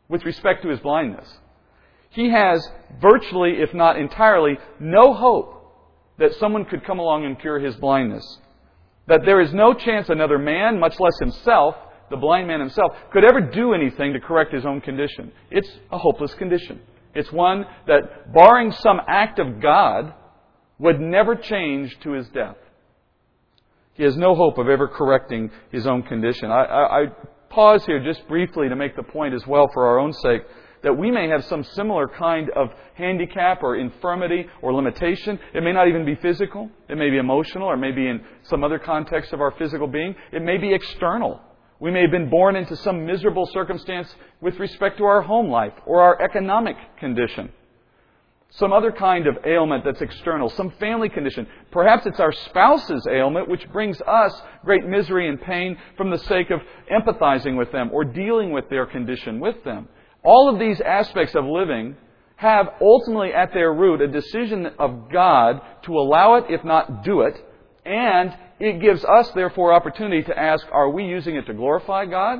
with 0.07 0.25
respect 0.25 0.61
to 0.63 0.69
his 0.69 0.79
blindness. 0.79 1.27
He 2.09 2.29
has 2.29 2.65
virtually, 3.01 3.61
if 3.61 3.73
not 3.73 3.97
entirely, 3.97 4.57
no 4.79 5.13
hope 5.13 5.51
that 6.17 6.35
someone 6.35 6.65
could 6.65 6.85
come 6.85 6.99
along 6.99 7.25
and 7.25 7.39
cure 7.39 7.59
his 7.59 7.75
blindness. 7.75 8.39
That 9.07 9.25
there 9.25 9.41
is 9.41 9.53
no 9.53 9.73
chance 9.73 10.09
another 10.09 10.37
man, 10.37 10.79
much 10.79 10.99
less 10.99 11.17
himself, 11.19 11.75
the 12.09 12.17
blind 12.17 12.47
man 12.47 12.59
himself, 12.59 12.93
could 13.11 13.25
ever 13.25 13.41
do 13.41 13.73
anything 13.73 14.13
to 14.13 14.19
correct 14.19 14.53
his 14.53 14.65
own 14.65 14.81
condition. 14.81 15.31
It's 15.51 15.69
a 15.91 15.97
hopeless 15.97 16.33
condition. 16.35 16.79
It's 17.13 17.31
one 17.31 17.65
that, 17.87 18.33
barring 18.33 18.71
some 18.71 19.01
act 19.07 19.39
of 19.39 19.59
God, 19.59 20.13
would 20.79 20.99
never 20.99 21.35
change 21.35 21.97
to 22.01 22.11
his 22.11 22.27
death. 22.29 22.57
He 23.95 24.03
has 24.03 24.15
no 24.15 24.35
hope 24.35 24.57
of 24.57 24.67
ever 24.67 24.87
correcting 24.87 25.51
his 25.71 25.87
own 25.87 26.03
condition. 26.03 26.51
I, 26.51 26.63
I, 26.63 27.01
I 27.01 27.05
pause 27.49 27.85
here 27.85 28.03
just 28.03 28.27
briefly 28.27 28.69
to 28.69 28.75
make 28.75 28.95
the 28.95 29.03
point 29.03 29.33
as 29.33 29.45
well 29.47 29.69
for 29.73 29.87
our 29.87 29.99
own 29.99 30.13
sake 30.13 30.43
that 30.83 30.93
we 30.95 31.09
may 31.09 31.27
have 31.27 31.43
some 31.45 31.63
similar 31.63 32.07
kind 32.07 32.51
of 32.55 32.69
handicap 32.93 33.63
or 33.63 33.75
infirmity 33.75 34.45
or 34.61 34.71
limitation. 34.71 35.39
It 35.53 35.63
may 35.63 35.71
not 35.71 35.87
even 35.87 36.05
be 36.05 36.13
physical. 36.15 36.69
It 36.87 36.95
may 36.95 37.09
be 37.09 37.17
emotional 37.17 37.67
or 37.69 37.73
it 37.73 37.77
may 37.77 37.91
be 37.91 38.07
in 38.07 38.23
some 38.43 38.63
other 38.63 38.77
context 38.77 39.33
of 39.33 39.41
our 39.41 39.51
physical 39.57 39.87
being. 39.87 40.13
It 40.31 40.43
may 40.43 40.57
be 40.57 40.73
external. 40.73 41.41
We 41.79 41.89
may 41.89 42.01
have 42.01 42.11
been 42.11 42.29
born 42.29 42.55
into 42.55 42.75
some 42.75 43.03
miserable 43.03 43.47
circumstance 43.51 44.13
with 44.41 44.59
respect 44.59 44.99
to 44.99 45.05
our 45.05 45.23
home 45.23 45.49
life 45.49 45.73
or 45.87 46.01
our 46.01 46.21
economic 46.21 46.75
condition. 46.99 47.51
Some 48.57 48.71
other 48.71 48.91
kind 48.91 49.27
of 49.27 49.37
ailment 49.45 49.83
that's 49.83 50.01
external, 50.01 50.49
some 50.49 50.71
family 50.79 51.09
condition. 51.09 51.45
Perhaps 51.71 52.05
it's 52.05 52.21
our 52.21 52.31
spouse's 52.31 53.05
ailment, 53.09 53.49
which 53.49 53.69
brings 53.71 54.01
us 54.01 54.41
great 54.63 54.85
misery 54.85 55.27
and 55.27 55.41
pain 55.41 55.77
from 55.97 56.09
the 56.09 56.19
sake 56.19 56.51
of 56.51 56.61
empathizing 56.89 57.57
with 57.57 57.71
them 57.73 57.89
or 57.91 58.05
dealing 58.05 58.51
with 58.51 58.69
their 58.69 58.85
condition 58.85 59.41
with 59.41 59.61
them. 59.65 59.89
All 60.23 60.47
of 60.47 60.57
these 60.57 60.79
aspects 60.79 61.35
of 61.35 61.43
living 61.43 61.97
have 62.37 62.67
ultimately 62.81 63.33
at 63.33 63.53
their 63.53 63.73
root 63.73 64.01
a 64.01 64.07
decision 64.07 64.67
of 64.79 65.11
God 65.11 65.59
to 65.83 65.97
allow 65.97 66.35
it, 66.35 66.45
if 66.49 66.63
not 66.63 67.03
do 67.03 67.21
it, 67.21 67.35
and 67.85 68.33
it 68.59 68.79
gives 68.81 69.03
us, 69.03 69.29
therefore, 69.31 69.73
opportunity 69.73 70.23
to 70.23 70.37
ask, 70.37 70.65
are 70.71 70.89
we 70.89 71.03
using 71.03 71.35
it 71.35 71.45
to 71.47 71.53
glorify 71.53 72.05
God 72.05 72.39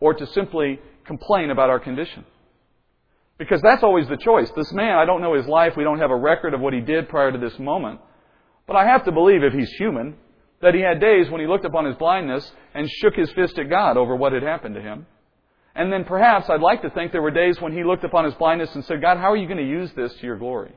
or 0.00 0.14
to 0.14 0.26
simply 0.28 0.80
complain 1.04 1.50
about 1.50 1.68
our 1.68 1.78
condition? 1.78 2.24
Because 3.40 3.62
that's 3.62 3.82
always 3.82 4.06
the 4.06 4.18
choice. 4.18 4.50
This 4.54 4.70
man, 4.74 4.98
I 4.98 5.06
don't 5.06 5.22
know 5.22 5.32
his 5.34 5.46
life. 5.46 5.72
We 5.74 5.82
don't 5.82 5.98
have 5.98 6.10
a 6.10 6.16
record 6.16 6.52
of 6.52 6.60
what 6.60 6.74
he 6.74 6.80
did 6.80 7.08
prior 7.08 7.32
to 7.32 7.38
this 7.38 7.58
moment. 7.58 7.98
But 8.66 8.76
I 8.76 8.84
have 8.84 9.06
to 9.06 9.12
believe, 9.12 9.42
if 9.42 9.54
he's 9.54 9.72
human, 9.72 10.16
that 10.60 10.74
he 10.74 10.82
had 10.82 11.00
days 11.00 11.30
when 11.30 11.40
he 11.40 11.46
looked 11.46 11.64
upon 11.64 11.86
his 11.86 11.96
blindness 11.96 12.52
and 12.74 12.86
shook 13.00 13.14
his 13.14 13.32
fist 13.32 13.58
at 13.58 13.70
God 13.70 13.96
over 13.96 14.14
what 14.14 14.34
had 14.34 14.42
happened 14.42 14.74
to 14.74 14.82
him. 14.82 15.06
And 15.74 15.90
then 15.90 16.04
perhaps 16.04 16.50
I'd 16.50 16.60
like 16.60 16.82
to 16.82 16.90
think 16.90 17.12
there 17.12 17.22
were 17.22 17.30
days 17.30 17.58
when 17.62 17.72
he 17.72 17.82
looked 17.82 18.04
upon 18.04 18.26
his 18.26 18.34
blindness 18.34 18.74
and 18.74 18.84
said, 18.84 19.00
God, 19.00 19.16
how 19.16 19.32
are 19.32 19.36
you 19.38 19.46
going 19.46 19.56
to 19.56 19.66
use 19.66 19.90
this 19.96 20.12
to 20.16 20.26
your 20.26 20.36
glory? 20.36 20.74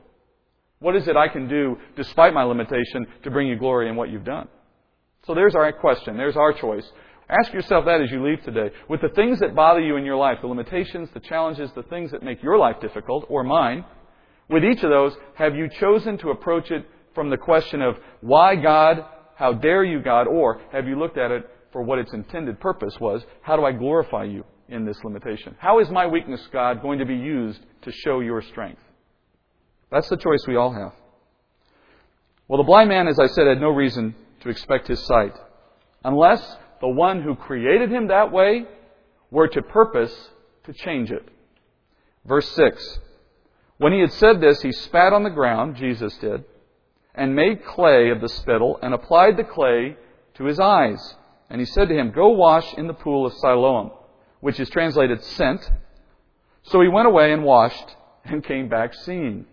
What 0.78 0.96
is 0.96 1.06
it 1.06 1.16
I 1.16 1.28
can 1.28 1.46
do, 1.46 1.76
despite 1.96 2.32
my 2.32 2.44
limitation, 2.44 3.06
to 3.24 3.30
bring 3.30 3.46
you 3.46 3.56
glory 3.56 3.90
in 3.90 3.96
what 3.96 4.08
you've 4.08 4.24
done? 4.24 4.48
So 5.26 5.34
there's 5.34 5.54
our 5.54 5.70
question. 5.74 6.16
There's 6.16 6.36
our 6.36 6.54
choice. 6.54 6.90
Ask 7.28 7.52
yourself 7.52 7.86
that 7.86 8.02
as 8.02 8.10
you 8.10 8.24
leave 8.24 8.42
today. 8.44 8.74
With 8.88 9.00
the 9.00 9.08
things 9.08 9.40
that 9.40 9.54
bother 9.54 9.80
you 9.80 9.96
in 9.96 10.04
your 10.04 10.16
life, 10.16 10.38
the 10.40 10.46
limitations, 10.46 11.08
the 11.14 11.20
challenges, 11.20 11.70
the 11.74 11.82
things 11.84 12.10
that 12.10 12.22
make 12.22 12.42
your 12.42 12.58
life 12.58 12.80
difficult, 12.80 13.26
or 13.28 13.42
mine, 13.42 13.84
with 14.50 14.62
each 14.62 14.82
of 14.82 14.90
those, 14.90 15.14
have 15.34 15.54
you 15.54 15.68
chosen 15.80 16.18
to 16.18 16.30
approach 16.30 16.70
it 16.70 16.86
from 17.14 17.30
the 17.30 17.38
question 17.38 17.80
of, 17.80 17.96
why 18.20 18.56
God? 18.56 19.04
How 19.36 19.52
dare 19.52 19.84
you, 19.84 20.02
God? 20.02 20.26
Or 20.26 20.60
have 20.72 20.86
you 20.86 20.98
looked 20.98 21.16
at 21.16 21.30
it 21.30 21.48
for 21.72 21.82
what 21.82 21.98
its 21.98 22.12
intended 22.12 22.60
purpose 22.60 22.94
was? 23.00 23.22
How 23.42 23.56
do 23.56 23.64
I 23.64 23.72
glorify 23.72 24.24
you? 24.24 24.44
in 24.68 24.84
this 24.84 25.02
limitation? 25.04 25.54
How 25.58 25.80
is 25.80 25.88
my 25.90 26.06
weakness, 26.06 26.40
God, 26.52 26.82
going 26.82 26.98
to 26.98 27.06
be 27.06 27.14
used 27.14 27.60
to 27.82 27.92
show 27.92 28.20
your 28.20 28.42
strength? 28.42 28.82
That's 29.90 30.08
the 30.08 30.16
choice 30.16 30.44
we 30.46 30.56
all 30.56 30.72
have. 30.72 30.92
Well, 32.48 32.58
the 32.58 32.66
blind 32.66 32.88
man, 32.88 33.08
as 33.08 33.18
I 33.18 33.26
said, 33.26 33.46
had 33.46 33.60
no 33.60 33.70
reason 33.70 34.14
to 34.40 34.48
expect 34.48 34.88
his 34.88 35.04
sight, 35.06 35.34
unless 36.04 36.56
the 36.84 36.88
one 36.88 37.22
who 37.22 37.34
created 37.34 37.90
him 37.90 38.08
that 38.08 38.30
way 38.30 38.66
were 39.30 39.48
to 39.48 39.62
purpose 39.62 40.14
to 40.64 40.74
change 40.74 41.10
it. 41.10 41.26
Verse 42.26 42.46
6. 42.50 42.98
When 43.78 43.94
he 43.94 44.00
had 44.00 44.12
said 44.12 44.38
this, 44.38 44.60
he 44.60 44.70
spat 44.70 45.14
on 45.14 45.22
the 45.22 45.30
ground, 45.30 45.76
Jesus 45.76 46.14
did, 46.18 46.44
and 47.14 47.34
made 47.34 47.64
clay 47.64 48.10
of 48.10 48.20
the 48.20 48.28
spittle, 48.28 48.78
and 48.82 48.92
applied 48.92 49.38
the 49.38 49.44
clay 49.44 49.96
to 50.34 50.44
his 50.44 50.60
eyes. 50.60 51.16
And 51.48 51.58
he 51.58 51.64
said 51.64 51.88
to 51.88 51.94
him, 51.94 52.10
Go 52.10 52.28
wash 52.28 52.74
in 52.74 52.86
the 52.86 52.92
pool 52.92 53.24
of 53.24 53.32
Siloam 53.32 53.90
which 54.44 54.60
is 54.60 54.68
translated 54.68 55.24
sent. 55.24 55.70
So 56.64 56.82
he 56.82 56.88
went 56.88 57.06
away 57.06 57.32
and 57.32 57.44
washed 57.44 57.96
and 58.26 58.44
came 58.44 58.68
back 58.68 58.92
seeing. 58.92 59.46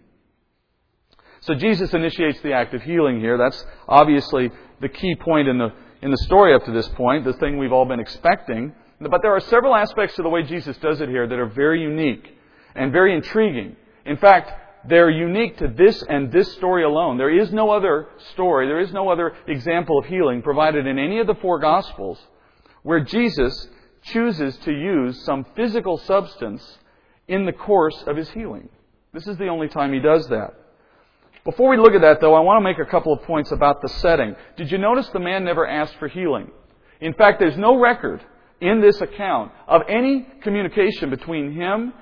So 1.39 1.55
Jesus 1.55 1.93
initiates 1.93 2.41
the 2.41 2.51
act 2.51 2.73
of 2.73 2.81
healing 2.81 3.21
here. 3.21 3.37
That's 3.37 3.65
obviously 3.87 4.51
the 4.81 4.89
key 4.89 5.15
point 5.15 5.47
in 5.47 5.59
the, 5.59 5.69
in 6.01 6.11
the 6.11 6.17
story 6.17 6.53
up 6.53 6.65
to 6.65 6.71
this 6.71 6.87
point, 6.89 7.25
the 7.25 7.33
thing 7.33 7.57
we've 7.57 7.71
all 7.71 7.85
been 7.85 7.99
expecting. 7.99 8.73
But 8.99 9.21
there 9.21 9.35
are 9.35 9.39
several 9.39 9.75
aspects 9.75 10.15
to 10.15 10.23
the 10.23 10.29
way 10.29 10.43
Jesus 10.43 10.77
does 10.77 11.01
it 11.01 11.09
here 11.09 11.27
that 11.27 11.39
are 11.39 11.47
very 11.47 11.81
unique 11.81 12.37
and 12.75 12.91
very 12.91 13.15
intriguing. 13.15 13.75
In 14.05 14.17
fact, 14.17 14.51
they're 14.87 15.09
unique 15.09 15.57
to 15.57 15.67
this 15.67 16.03
and 16.07 16.31
this 16.31 16.51
story 16.53 16.83
alone. 16.83 17.17
There 17.17 17.35
is 17.35 17.51
no 17.51 17.69
other 17.69 18.07
story, 18.33 18.67
there 18.67 18.79
is 18.79 18.91
no 18.91 19.09
other 19.09 19.33
example 19.47 19.99
of 19.99 20.05
healing 20.05 20.41
provided 20.41 20.87
in 20.87 20.97
any 20.97 21.19
of 21.19 21.27
the 21.27 21.35
four 21.35 21.59
Gospels 21.59 22.19
where 22.83 22.99
Jesus 22.99 23.67
chooses 24.03 24.57
to 24.57 24.71
use 24.71 25.23
some 25.23 25.45
physical 25.55 25.97
substance 25.99 26.77
in 27.27 27.45
the 27.45 27.53
course 27.53 28.03
of 28.07 28.17
his 28.17 28.29
healing. 28.31 28.69
This 29.13 29.27
is 29.27 29.37
the 29.37 29.47
only 29.47 29.67
time 29.67 29.93
he 29.93 29.99
does 29.99 30.27
that. 30.29 30.53
Before 31.43 31.69
we 31.69 31.77
look 31.77 31.93
at 31.93 32.01
that, 32.01 32.21
though, 32.21 32.35
I 32.35 32.39
want 32.41 32.57
to 32.57 32.63
make 32.63 32.77
a 32.77 32.89
couple 32.89 33.13
of 33.13 33.23
points 33.23 33.51
about 33.51 33.81
the 33.81 33.89
setting. 33.89 34.35
Did 34.57 34.71
you 34.71 34.77
notice 34.77 35.07
the 35.09 35.19
man 35.19 35.43
never 35.43 35.67
asked 35.67 35.95
for 35.97 36.07
healing? 36.07 36.51
In 36.99 37.13
fact, 37.13 37.39
there's 37.39 37.57
no 37.57 37.79
record 37.79 38.23
in 38.59 38.79
this 38.79 39.01
account 39.01 39.51
of 39.67 39.81
any 39.89 40.27
communication 40.43 41.09
between 41.09 41.53
him 41.53 41.93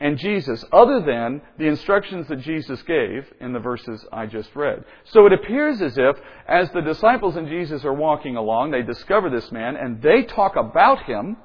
and 0.00 0.18
Jesus 0.18 0.64
other 0.72 1.00
than 1.00 1.42
the 1.58 1.66
instructions 1.66 2.26
that 2.28 2.40
Jesus 2.40 2.82
gave 2.82 3.26
in 3.40 3.52
the 3.52 3.58
verses 3.58 4.04
I 4.12 4.26
just 4.26 4.54
read. 4.54 4.84
So 5.04 5.26
it 5.26 5.32
appears 5.32 5.82
as 5.82 5.96
if, 5.98 6.16
as 6.48 6.70
the 6.70 6.80
disciples 6.80 7.36
and 7.36 7.48
Jesus 7.48 7.84
are 7.84 7.94
walking 7.94 8.36
along, 8.36 8.70
they 8.70 8.82
discover 8.82 9.28
this 9.28 9.50
man 9.52 9.76
and 9.76 10.00
they 10.00 10.22
talk 10.22 10.56
about 10.56 11.04
him 11.04 11.36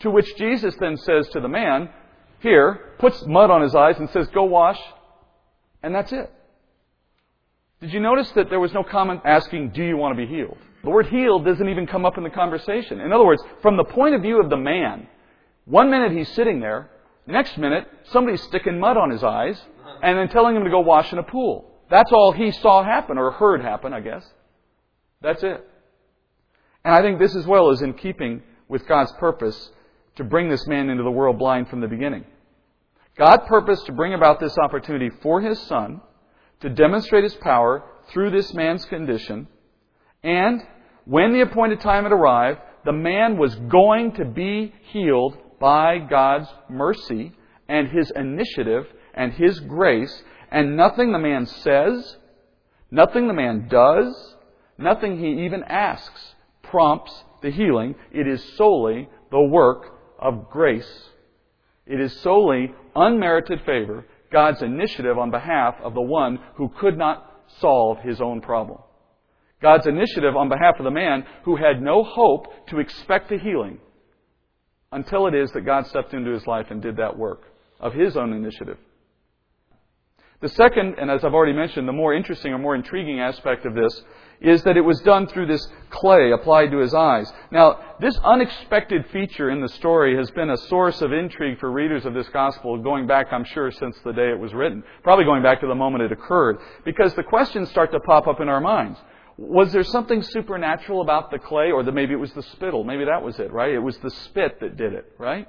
to 0.00 0.10
which 0.10 0.34
Jesus 0.36 0.74
then 0.80 0.96
says 0.96 1.28
to 1.28 1.40
the 1.40 1.48
man, 1.48 1.90
here, 2.40 2.94
puts 2.98 3.22
mud 3.26 3.50
on 3.50 3.60
his 3.60 3.74
eyes 3.74 3.98
and 3.98 4.08
says, 4.10 4.26
go 4.28 4.44
wash, 4.44 4.80
and 5.82 5.94
that's 5.94 6.10
it. 6.12 6.32
Did 7.80 7.94
you 7.94 8.00
notice 8.00 8.30
that 8.32 8.50
there 8.50 8.60
was 8.60 8.74
no 8.74 8.84
comment 8.84 9.22
asking, 9.24 9.70
Do 9.70 9.82
you 9.82 9.96
want 9.96 10.16
to 10.16 10.26
be 10.26 10.30
healed? 10.30 10.58
The 10.84 10.90
word 10.90 11.06
healed 11.06 11.46
doesn't 11.46 11.68
even 11.68 11.86
come 11.86 12.04
up 12.04 12.18
in 12.18 12.24
the 12.24 12.30
conversation. 12.30 13.00
In 13.00 13.12
other 13.12 13.24
words, 13.24 13.42
from 13.62 13.76
the 13.76 13.84
point 13.84 14.14
of 14.14 14.22
view 14.22 14.40
of 14.40 14.50
the 14.50 14.56
man, 14.56 15.06
one 15.64 15.90
minute 15.90 16.12
he's 16.12 16.28
sitting 16.34 16.60
there, 16.60 16.90
the 17.26 17.32
next 17.32 17.56
minute 17.56 17.86
somebody's 18.04 18.42
sticking 18.42 18.78
mud 18.78 18.98
on 18.98 19.10
his 19.10 19.24
eyes, 19.24 19.58
and 20.02 20.18
then 20.18 20.28
telling 20.28 20.56
him 20.56 20.64
to 20.64 20.70
go 20.70 20.80
wash 20.80 21.12
in 21.12 21.18
a 21.18 21.22
pool. 21.22 21.70
That's 21.90 22.12
all 22.12 22.32
he 22.32 22.50
saw 22.50 22.84
happen, 22.84 23.16
or 23.16 23.30
heard 23.30 23.62
happen, 23.62 23.94
I 23.94 24.00
guess. 24.00 24.26
That's 25.22 25.42
it. 25.42 25.66
And 26.84 26.94
I 26.94 27.02
think 27.02 27.18
this 27.18 27.34
as 27.34 27.46
well 27.46 27.70
is 27.70 27.82
in 27.82 27.94
keeping 27.94 28.42
with 28.68 28.86
God's 28.86 29.12
purpose 29.12 29.70
to 30.16 30.24
bring 30.24 30.50
this 30.50 30.66
man 30.66 30.90
into 30.90 31.02
the 31.02 31.10
world 31.10 31.38
blind 31.38 31.68
from 31.68 31.80
the 31.80 31.88
beginning. 31.88 32.24
God 33.16 33.46
purposed 33.46 33.86
to 33.86 33.92
bring 33.92 34.14
about 34.14 34.38
this 34.38 34.56
opportunity 34.58 35.10
for 35.22 35.40
his 35.40 35.60
son 35.62 36.00
to 36.60 36.68
demonstrate 36.68 37.24
his 37.24 37.34
power 37.34 37.82
through 38.12 38.30
this 38.30 38.52
man's 38.54 38.84
condition. 38.84 39.48
And 40.22 40.62
when 41.04 41.32
the 41.32 41.40
appointed 41.40 41.80
time 41.80 42.04
had 42.04 42.12
arrived, 42.12 42.60
the 42.84 42.92
man 42.92 43.38
was 43.38 43.54
going 43.54 44.12
to 44.12 44.24
be 44.24 44.72
healed 44.92 45.36
by 45.58 45.98
God's 45.98 46.48
mercy 46.68 47.32
and 47.68 47.88
his 47.88 48.10
initiative 48.14 48.86
and 49.14 49.32
his 49.32 49.60
grace. 49.60 50.22
And 50.50 50.76
nothing 50.76 51.12
the 51.12 51.18
man 51.18 51.46
says, 51.46 52.16
nothing 52.90 53.28
the 53.28 53.34
man 53.34 53.68
does, 53.68 54.36
nothing 54.78 55.18
he 55.18 55.44
even 55.44 55.62
asks 55.64 56.34
prompts 56.62 57.24
the 57.42 57.50
healing. 57.50 57.94
It 58.12 58.26
is 58.26 58.42
solely 58.56 59.08
the 59.30 59.42
work 59.42 59.86
of 60.18 60.50
grace. 60.50 61.08
It 61.86 62.00
is 62.00 62.20
solely 62.20 62.72
unmerited 62.94 63.60
favor, 63.64 64.06
God's 64.32 64.62
initiative 64.62 65.18
on 65.18 65.30
behalf 65.30 65.74
of 65.82 65.94
the 65.94 66.00
one 66.00 66.38
who 66.54 66.68
could 66.80 66.96
not 66.96 67.26
solve 67.58 67.98
his 67.98 68.20
own 68.20 68.40
problem. 68.40 68.78
God's 69.60 69.86
initiative 69.86 70.36
on 70.36 70.48
behalf 70.48 70.76
of 70.78 70.84
the 70.84 70.90
man 70.90 71.24
who 71.44 71.56
had 71.56 71.82
no 71.82 72.02
hope 72.02 72.66
to 72.68 72.78
expect 72.78 73.30
a 73.32 73.38
healing 73.38 73.78
until 74.92 75.26
it 75.26 75.34
is 75.34 75.50
that 75.52 75.62
God 75.62 75.86
stepped 75.86 76.14
into 76.14 76.30
his 76.30 76.46
life 76.46 76.66
and 76.70 76.80
did 76.80 76.96
that 76.96 77.18
work 77.18 77.42
of 77.78 77.92
his 77.92 78.16
own 78.16 78.32
initiative. 78.32 78.78
The 80.40 80.48
second, 80.48 80.94
and 80.98 81.10
as 81.10 81.22
I've 81.22 81.34
already 81.34 81.52
mentioned, 81.52 81.86
the 81.86 81.92
more 81.92 82.14
interesting 82.14 82.52
or 82.52 82.58
more 82.58 82.74
intriguing 82.74 83.20
aspect 83.20 83.66
of 83.66 83.74
this 83.74 84.02
is 84.40 84.62
that 84.62 84.76
it 84.76 84.80
was 84.80 85.00
done 85.00 85.26
through 85.26 85.46
this 85.46 85.66
clay 85.90 86.32
applied 86.32 86.70
to 86.70 86.78
his 86.78 86.94
eyes. 86.94 87.30
Now, 87.50 87.78
this 88.00 88.16
unexpected 88.24 89.04
feature 89.12 89.50
in 89.50 89.60
the 89.60 89.68
story 89.68 90.16
has 90.16 90.30
been 90.30 90.50
a 90.50 90.56
source 90.56 91.02
of 91.02 91.12
intrigue 91.12 91.58
for 91.58 91.70
readers 91.70 92.06
of 92.06 92.14
this 92.14 92.28
gospel 92.30 92.78
going 92.78 93.06
back, 93.06 93.26
I'm 93.32 93.44
sure, 93.44 93.70
since 93.70 93.98
the 94.04 94.12
day 94.12 94.30
it 94.30 94.38
was 94.38 94.54
written. 94.54 94.82
Probably 95.02 95.24
going 95.24 95.42
back 95.42 95.60
to 95.60 95.66
the 95.66 95.74
moment 95.74 96.04
it 96.04 96.12
occurred. 96.12 96.58
Because 96.84 97.14
the 97.14 97.22
questions 97.22 97.68
start 97.70 97.92
to 97.92 98.00
pop 98.00 98.26
up 98.26 98.40
in 98.40 98.48
our 98.48 98.60
minds. 98.60 98.98
Was 99.36 99.72
there 99.72 99.84
something 99.84 100.22
supernatural 100.22 101.02
about 101.02 101.30
the 101.30 101.38
clay, 101.38 101.70
or 101.70 101.82
that 101.82 101.92
maybe 101.92 102.12
it 102.12 102.20
was 102.20 102.32
the 102.32 102.42
spittle? 102.42 102.84
Maybe 102.84 103.04
that 103.04 103.22
was 103.22 103.38
it, 103.38 103.52
right? 103.52 103.72
It 103.72 103.78
was 103.78 103.96
the 103.98 104.10
spit 104.10 104.60
that 104.60 104.76
did 104.76 104.92
it, 104.92 105.12
right? 105.18 105.48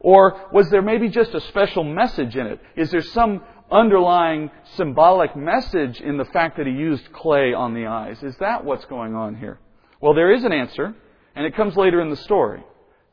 Or 0.00 0.48
was 0.52 0.68
there 0.70 0.82
maybe 0.82 1.08
just 1.08 1.32
a 1.32 1.40
special 1.40 1.84
message 1.84 2.36
in 2.36 2.46
it? 2.46 2.60
Is 2.74 2.90
there 2.90 3.02
some 3.02 3.42
underlying 3.72 4.50
symbolic 4.76 5.34
message 5.36 6.00
in 6.00 6.18
the 6.18 6.24
fact 6.26 6.56
that 6.58 6.66
he 6.66 6.72
used 6.72 7.12
clay 7.12 7.52
on 7.54 7.74
the 7.74 7.86
eyes. 7.86 8.22
Is 8.22 8.36
that 8.38 8.64
what's 8.64 8.84
going 8.86 9.14
on 9.14 9.34
here? 9.34 9.58
Well, 10.00 10.14
there 10.14 10.32
is 10.32 10.44
an 10.44 10.52
answer, 10.52 10.94
and 11.34 11.46
it 11.46 11.56
comes 11.56 11.76
later 11.76 12.00
in 12.00 12.10
the 12.10 12.16
story. 12.16 12.62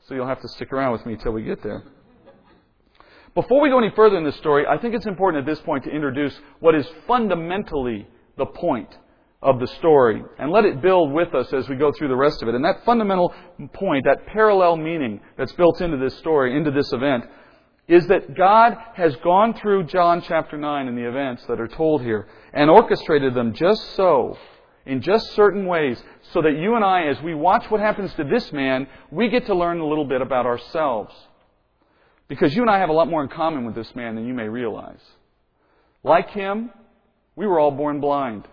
So 0.07 0.15
you'll 0.15 0.27
have 0.27 0.41
to 0.41 0.47
stick 0.49 0.73
around 0.73 0.91
with 0.91 1.05
me 1.05 1.17
till 1.21 1.31
we 1.31 1.43
get 1.43 1.61
there. 1.61 1.83
Before 3.35 3.61
we 3.61 3.69
go 3.69 3.77
any 3.77 3.91
further 3.95 4.17
in 4.17 4.23
this 4.23 4.37
story, 4.37 4.65
I 4.67 4.77
think 4.79 4.95
it's 4.95 5.05
important 5.05 5.47
at 5.47 5.51
this 5.51 5.63
point 5.63 5.83
to 5.83 5.91
introduce 5.91 6.33
what 6.59 6.75
is 6.75 6.87
fundamentally 7.07 8.07
the 8.37 8.47
point 8.47 8.89
of 9.41 9.59
the 9.59 9.67
story 9.67 10.21
and 10.37 10.51
let 10.51 10.65
it 10.65 10.81
build 10.81 11.13
with 11.13 11.33
us 11.33 11.53
as 11.53 11.69
we 11.69 11.75
go 11.75 11.91
through 11.91 12.09
the 12.09 12.15
rest 12.15 12.41
of 12.41 12.49
it. 12.49 12.55
And 12.55 12.65
that 12.65 12.83
fundamental 12.85 13.33
point, 13.73 14.05
that 14.05 14.25
parallel 14.27 14.75
meaning 14.75 15.21
that's 15.37 15.53
built 15.53 15.79
into 15.79 15.98
this 15.98 16.17
story, 16.17 16.57
into 16.57 16.72
this 16.72 16.91
event, 16.91 17.25
is 17.89 18.05
that 18.07 18.35
God 18.35 18.77
has 18.93 19.15
gone 19.17 19.55
through 19.55 19.85
John 19.85 20.21
chapter 20.21 20.57
9 20.57 20.87
and 20.87 20.95
the 20.95 21.09
events 21.09 21.43
that 21.47 21.59
are 21.59 21.67
told 21.67 22.03
here 22.03 22.27
and 22.53 22.69
orchestrated 22.69 23.33
them 23.33 23.51
just 23.51 23.95
so, 23.95 24.37
in 24.85 25.01
just 25.01 25.33
certain 25.33 25.65
ways, 25.65 26.01
so 26.31 26.43
that 26.43 26.55
you 26.55 26.75
and 26.75 26.85
I, 26.85 27.07
as 27.07 27.19
we 27.23 27.33
watch 27.33 27.65
what 27.69 27.81
happens 27.81 28.13
to 28.13 28.23
this 28.23 28.53
man, 28.53 28.87
we 29.09 29.29
get 29.29 29.47
to 29.47 29.55
learn 29.55 29.79
a 29.79 29.87
little 29.87 30.05
bit 30.05 30.21
about 30.21 30.45
ourselves. 30.45 31.15
Because 32.27 32.55
you 32.55 32.61
and 32.61 32.69
I 32.69 32.77
have 32.77 32.89
a 32.89 32.93
lot 32.93 33.09
more 33.09 33.23
in 33.23 33.29
common 33.29 33.65
with 33.65 33.73
this 33.73 33.93
man 33.95 34.13
than 34.13 34.27
you 34.27 34.35
may 34.35 34.47
realize. 34.47 35.01
Like 36.03 36.29
him, 36.29 36.69
we 37.35 37.47
were 37.47 37.59
all 37.59 37.71
born 37.71 37.99
blind. 38.01 38.47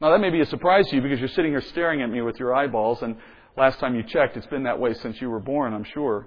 Now 0.00 0.12
that 0.12 0.18
may 0.18 0.30
be 0.30 0.40
a 0.40 0.46
surprise 0.46 0.88
to 0.88 0.96
you 0.96 1.02
because 1.02 1.18
you're 1.18 1.28
sitting 1.28 1.50
here 1.50 1.60
staring 1.60 2.00
at 2.00 2.08
me 2.08 2.22
with 2.22 2.38
your 2.38 2.54
eyeballs 2.54 3.02
and 3.02 3.16
last 3.54 3.78
time 3.80 3.94
you 3.94 4.02
checked, 4.02 4.38
it's 4.38 4.46
been 4.46 4.62
that 4.62 4.80
way 4.80 4.94
since 4.94 5.20
you 5.20 5.28
were 5.28 5.40
born, 5.40 5.74
I'm 5.74 5.84
sure. 5.84 6.26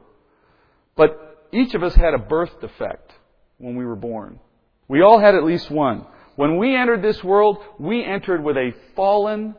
But 0.95 1.29
each 1.51 1.73
of 1.73 1.83
us 1.83 1.95
had 1.95 2.13
a 2.13 2.19
birth 2.19 2.59
defect 2.61 3.11
when 3.57 3.75
we 3.75 3.85
were 3.85 3.95
born. 3.95 4.39
We 4.87 5.01
all 5.01 5.19
had 5.19 5.35
at 5.35 5.43
least 5.43 5.69
one. 5.69 6.05
When 6.35 6.57
we 6.57 6.75
entered 6.75 7.01
this 7.01 7.23
world, 7.23 7.57
we 7.79 8.03
entered 8.03 8.43
with 8.43 8.57
a 8.57 8.73
fallen 8.95 9.55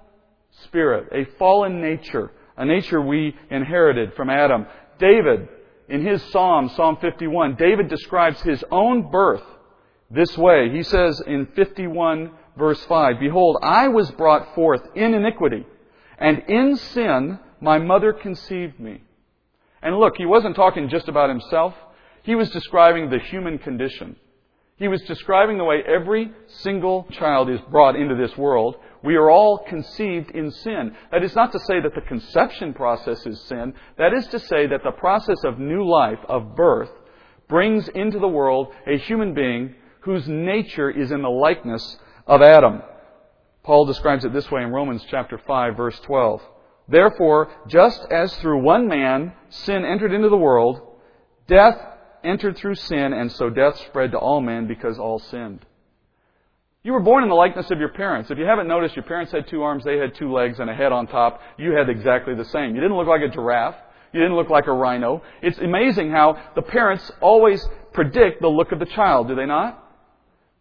spirit, 0.64 1.08
a 1.12 1.30
fallen 1.38 1.80
nature, 1.80 2.32
a 2.56 2.64
nature 2.64 3.00
we 3.00 3.36
inherited 3.50 4.14
from 4.14 4.30
Adam. 4.30 4.66
David, 4.98 5.48
in 5.88 6.06
his 6.06 6.22
psalm, 6.30 6.70
Psalm 6.76 6.96
51, 7.00 7.56
David 7.56 7.88
describes 7.88 8.40
his 8.42 8.64
own 8.70 9.10
birth 9.10 9.42
this 10.10 10.36
way. 10.38 10.70
He 10.70 10.82
says 10.82 11.20
in 11.26 11.46
51 11.54 12.30
verse 12.56 12.82
5, 12.84 13.20
Behold, 13.20 13.58
I 13.62 13.88
was 13.88 14.10
brought 14.12 14.54
forth 14.54 14.82
in 14.94 15.14
iniquity, 15.14 15.66
and 16.18 16.44
in 16.48 16.76
sin 16.76 17.38
my 17.60 17.78
mother 17.78 18.12
conceived 18.12 18.78
me. 18.78 19.02
And 19.82 19.98
look, 19.98 20.14
he 20.16 20.26
wasn't 20.26 20.56
talking 20.56 20.88
just 20.88 21.08
about 21.08 21.28
himself. 21.28 21.74
He 22.22 22.34
was 22.34 22.50
describing 22.50 23.08
the 23.08 23.18
human 23.18 23.58
condition. 23.58 24.16
He 24.76 24.88
was 24.88 25.02
describing 25.02 25.58
the 25.58 25.64
way 25.64 25.82
every 25.86 26.32
single 26.46 27.06
child 27.12 27.50
is 27.50 27.60
brought 27.70 27.96
into 27.96 28.14
this 28.14 28.36
world. 28.36 28.76
We 29.02 29.16
are 29.16 29.30
all 29.30 29.58
conceived 29.58 30.30
in 30.30 30.50
sin. 30.50 30.96
That 31.12 31.22
is 31.22 31.34
not 31.34 31.52
to 31.52 31.58
say 31.60 31.80
that 31.80 31.94
the 31.94 32.00
conception 32.00 32.72
process 32.72 33.26
is 33.26 33.40
sin. 33.42 33.74
That 33.98 34.14
is 34.14 34.26
to 34.28 34.38
say 34.38 34.66
that 34.66 34.82
the 34.82 34.92
process 34.92 35.36
of 35.44 35.58
new 35.58 35.86
life, 35.86 36.18
of 36.28 36.56
birth, 36.56 36.90
brings 37.48 37.88
into 37.88 38.18
the 38.18 38.28
world 38.28 38.68
a 38.86 38.96
human 38.96 39.34
being 39.34 39.74
whose 40.00 40.26
nature 40.26 40.90
is 40.90 41.10
in 41.10 41.20
the 41.20 41.28
likeness 41.28 41.98
of 42.26 42.40
Adam. 42.40 42.80
Paul 43.62 43.84
describes 43.84 44.24
it 44.24 44.32
this 44.32 44.50
way 44.50 44.62
in 44.62 44.70
Romans 44.70 45.04
chapter 45.10 45.38
5 45.46 45.76
verse 45.76 46.00
12. 46.00 46.40
Therefore, 46.90 47.50
just 47.68 48.04
as 48.10 48.34
through 48.36 48.62
one 48.62 48.88
man 48.88 49.32
sin 49.48 49.84
entered 49.84 50.12
into 50.12 50.28
the 50.28 50.36
world, 50.36 50.80
death 51.46 51.78
entered 52.24 52.56
through 52.56 52.74
sin, 52.74 53.12
and 53.12 53.30
so 53.32 53.48
death 53.48 53.78
spread 53.86 54.10
to 54.10 54.18
all 54.18 54.40
men 54.40 54.66
because 54.66 54.98
all 54.98 55.20
sinned. 55.20 55.64
You 56.82 56.92
were 56.92 57.00
born 57.00 57.22
in 57.22 57.28
the 57.28 57.34
likeness 57.34 57.70
of 57.70 57.78
your 57.78 57.90
parents. 57.90 58.30
If 58.30 58.38
you 58.38 58.44
haven't 58.44 58.66
noticed, 58.66 58.96
your 58.96 59.04
parents 59.04 59.30
had 59.32 59.46
two 59.48 59.62
arms, 59.62 59.84
they 59.84 59.98
had 59.98 60.14
two 60.14 60.32
legs, 60.32 60.58
and 60.58 60.68
a 60.68 60.74
head 60.74 60.92
on 60.92 61.06
top. 61.06 61.40
You 61.58 61.72
had 61.72 61.88
exactly 61.88 62.34
the 62.34 62.44
same. 62.46 62.74
You 62.74 62.80
didn't 62.80 62.96
look 62.96 63.06
like 63.06 63.22
a 63.22 63.28
giraffe. 63.28 63.76
You 64.12 64.20
didn't 64.20 64.36
look 64.36 64.50
like 64.50 64.66
a 64.66 64.72
rhino. 64.72 65.22
It's 65.42 65.58
amazing 65.58 66.10
how 66.10 66.42
the 66.56 66.62
parents 66.62 67.10
always 67.20 67.64
predict 67.92 68.40
the 68.40 68.48
look 68.48 68.72
of 68.72 68.78
the 68.78 68.86
child, 68.86 69.28
do 69.28 69.36
they 69.36 69.46
not? 69.46 69.84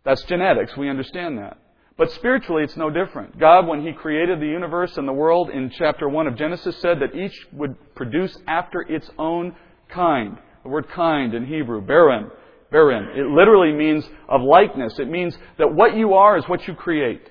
That's 0.03 0.23
genetics. 0.23 0.77
We 0.77 0.89
understand 0.89 1.39
that. 1.39 1.57
But 1.99 2.13
spiritually, 2.13 2.63
it's 2.63 2.77
no 2.77 2.89
different. 2.89 3.37
God, 3.37 3.67
when 3.67 3.85
He 3.85 3.91
created 3.91 4.39
the 4.39 4.47
universe 4.47 4.95
and 4.95 5.05
the 5.05 5.11
world 5.11 5.49
in 5.49 5.69
chapter 5.69 6.07
1 6.07 6.27
of 6.27 6.37
Genesis, 6.37 6.77
said 6.79 7.01
that 7.01 7.13
each 7.13 7.35
would 7.51 7.75
produce 7.93 8.35
after 8.47 8.79
its 8.81 9.09
own 9.19 9.53
kind. 9.89 10.37
The 10.63 10.69
word 10.69 10.87
kind 10.87 11.33
in 11.33 11.45
Hebrew, 11.45 11.81
berin, 11.81 12.31
berin. 12.71 13.09
It 13.17 13.27
literally 13.27 13.73
means 13.73 14.05
of 14.29 14.41
likeness. 14.41 14.97
It 14.97 15.09
means 15.09 15.37
that 15.57 15.75
what 15.75 15.97
you 15.97 16.13
are 16.13 16.37
is 16.37 16.47
what 16.47 16.65
you 16.69 16.73
create. 16.73 17.29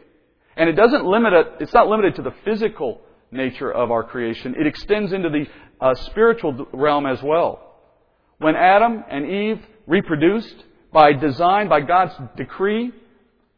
And 0.54 0.68
it 0.68 0.74
doesn't 0.74 1.06
limit 1.06 1.32
it, 1.32 1.46
it's 1.60 1.72
not 1.72 1.88
limited 1.88 2.16
to 2.16 2.22
the 2.22 2.34
physical 2.44 3.00
nature 3.30 3.72
of 3.72 3.90
our 3.90 4.04
creation. 4.04 4.54
It 4.60 4.66
extends 4.66 5.14
into 5.14 5.30
the 5.30 5.46
uh, 5.80 5.94
spiritual 5.94 6.68
realm 6.74 7.06
as 7.06 7.22
well. 7.22 7.74
When 8.36 8.54
Adam 8.54 9.02
and 9.08 9.24
Eve 9.30 9.64
reproduced 9.86 10.56
by 10.92 11.14
design, 11.14 11.70
by 11.70 11.80
God's 11.80 12.12
decree, 12.36 12.92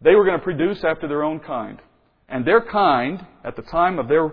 they 0.03 0.15
were 0.15 0.25
going 0.25 0.39
to 0.39 0.45
produce 0.45 0.83
after 0.85 1.07
their 1.07 1.23
own 1.23 1.41
kind. 1.41 1.79
And 2.29 2.45
their 2.45 2.61
kind, 2.61 3.25
at 3.45 3.57
the 3.57 3.63
time 3.63 3.99
of 3.99 4.09
their 4.09 4.33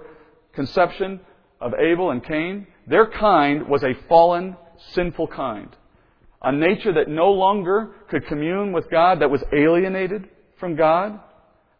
conception 0.53 1.19
of 1.59 1.73
Abel 1.73 2.11
and 2.11 2.23
Cain, 2.23 2.67
their 2.85 3.09
kind 3.09 3.67
was 3.67 3.83
a 3.83 3.93
fallen, 4.07 4.55
sinful 4.93 5.27
kind. 5.27 5.75
A 6.41 6.51
nature 6.51 6.93
that 6.93 7.09
no 7.09 7.31
longer 7.31 7.95
could 8.09 8.27
commune 8.27 8.71
with 8.71 8.89
God, 8.89 9.21
that 9.21 9.31
was 9.31 9.43
alienated 9.51 10.29
from 10.59 10.75
God, 10.75 11.19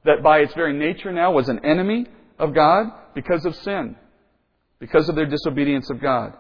that 0.04 0.24
by 0.24 0.40
its 0.40 0.54
very 0.54 0.74
nature 0.74 1.12
now 1.12 1.32
was 1.32 1.48
an 1.48 1.64
enemy 1.64 2.08
of 2.40 2.54
God 2.54 2.88
because 3.14 3.46
of 3.46 3.56
sin, 3.56 3.96
because 4.80 5.08
of 5.10 5.16
their 5.16 5.26
disobedience 5.26 5.90
of 5.90 6.02
God. 6.02 6.34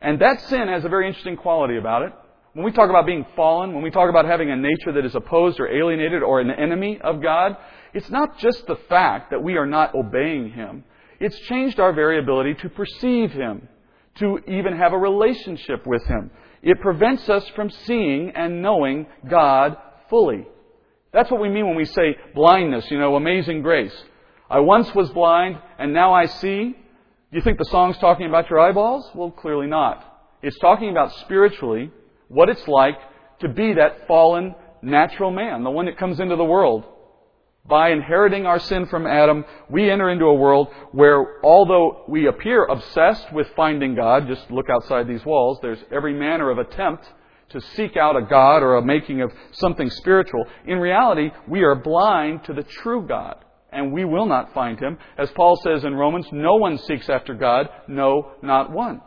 And 0.00 0.20
that 0.20 0.40
sin 0.42 0.68
has 0.68 0.84
a 0.84 0.88
very 0.88 1.06
interesting 1.06 1.36
quality 1.36 1.76
about 1.76 2.02
it. 2.02 2.12
When 2.54 2.64
we 2.64 2.72
talk 2.72 2.90
about 2.90 3.06
being 3.06 3.26
fallen, 3.36 3.74
when 3.74 3.82
we 3.82 3.90
talk 3.90 4.08
about 4.10 4.24
having 4.24 4.50
a 4.50 4.56
nature 4.56 4.92
that 4.92 5.04
is 5.04 5.14
opposed 5.14 5.60
or 5.60 5.68
alienated 5.68 6.22
or 6.22 6.40
an 6.40 6.50
enemy 6.50 6.98
of 7.02 7.22
God, 7.22 7.56
it's 7.94 8.10
not 8.10 8.38
just 8.38 8.66
the 8.66 8.76
fact 8.88 9.30
that 9.30 9.42
we 9.42 9.56
are 9.56 9.66
not 9.66 9.94
obeying 9.94 10.50
Him. 10.50 10.84
It's 11.20 11.38
changed 11.40 11.80
our 11.80 11.92
very 11.92 12.18
ability 12.18 12.54
to 12.62 12.68
perceive 12.68 13.32
Him, 13.32 13.68
to 14.16 14.38
even 14.46 14.76
have 14.76 14.92
a 14.92 14.98
relationship 14.98 15.86
with 15.86 16.04
Him. 16.06 16.30
It 16.62 16.80
prevents 16.80 17.28
us 17.28 17.46
from 17.50 17.70
seeing 17.70 18.30
and 18.30 18.62
knowing 18.62 19.06
God 19.28 19.76
fully. 20.08 20.46
That's 21.12 21.30
what 21.30 21.40
we 21.40 21.48
mean 21.48 21.66
when 21.66 21.76
we 21.76 21.84
say 21.84 22.16
blindness, 22.34 22.90
you 22.90 22.98
know, 22.98 23.16
amazing 23.16 23.62
grace. 23.62 23.94
I 24.50 24.60
once 24.60 24.94
was 24.94 25.10
blind 25.10 25.58
and 25.78 25.92
now 25.92 26.12
I 26.12 26.26
see. 26.26 26.74
Do 27.30 27.36
you 27.36 27.42
think 27.42 27.58
the 27.58 27.64
song's 27.66 27.98
talking 27.98 28.26
about 28.26 28.48
your 28.48 28.58
eyeballs? 28.58 29.10
Well, 29.14 29.30
clearly 29.30 29.66
not. 29.66 30.04
It's 30.42 30.58
talking 30.58 30.90
about 30.90 31.12
spiritually 31.20 31.90
what 32.28 32.48
it's 32.48 32.66
like 32.68 32.98
to 33.40 33.48
be 33.48 33.74
that 33.74 34.06
fallen 34.06 34.54
natural 34.82 35.30
man, 35.30 35.64
the 35.64 35.70
one 35.70 35.86
that 35.86 35.98
comes 35.98 36.20
into 36.20 36.36
the 36.36 36.44
world. 36.44 36.84
By 37.66 37.90
inheriting 37.90 38.46
our 38.46 38.58
sin 38.58 38.86
from 38.86 39.06
Adam, 39.06 39.44
we 39.68 39.90
enter 39.90 40.08
into 40.08 40.24
a 40.24 40.34
world 40.34 40.68
where 40.92 41.44
although 41.44 42.04
we 42.08 42.26
appear 42.26 42.64
obsessed 42.64 43.30
with 43.32 43.46
finding 43.54 43.94
God, 43.94 44.26
just 44.26 44.50
look 44.50 44.70
outside 44.70 45.06
these 45.06 45.24
walls, 45.24 45.58
there's 45.60 45.82
every 45.92 46.14
manner 46.14 46.50
of 46.50 46.58
attempt 46.58 47.04
to 47.50 47.60
seek 47.60 47.96
out 47.96 48.16
a 48.16 48.22
God 48.22 48.62
or 48.62 48.76
a 48.76 48.84
making 48.84 49.20
of 49.20 49.32
something 49.52 49.90
spiritual. 49.90 50.46
In 50.66 50.78
reality, 50.78 51.30
we 51.46 51.62
are 51.62 51.74
blind 51.74 52.44
to 52.44 52.54
the 52.54 52.62
true 52.62 53.06
God, 53.06 53.36
and 53.70 53.92
we 53.92 54.04
will 54.04 54.26
not 54.26 54.54
find 54.54 54.78
Him. 54.78 54.98
As 55.18 55.30
Paul 55.32 55.56
says 55.62 55.84
in 55.84 55.94
Romans, 55.94 56.26
no 56.32 56.56
one 56.56 56.78
seeks 56.78 57.08
after 57.08 57.34
God, 57.34 57.68
no, 57.86 58.32
not 58.42 58.70
one. 58.70 59.00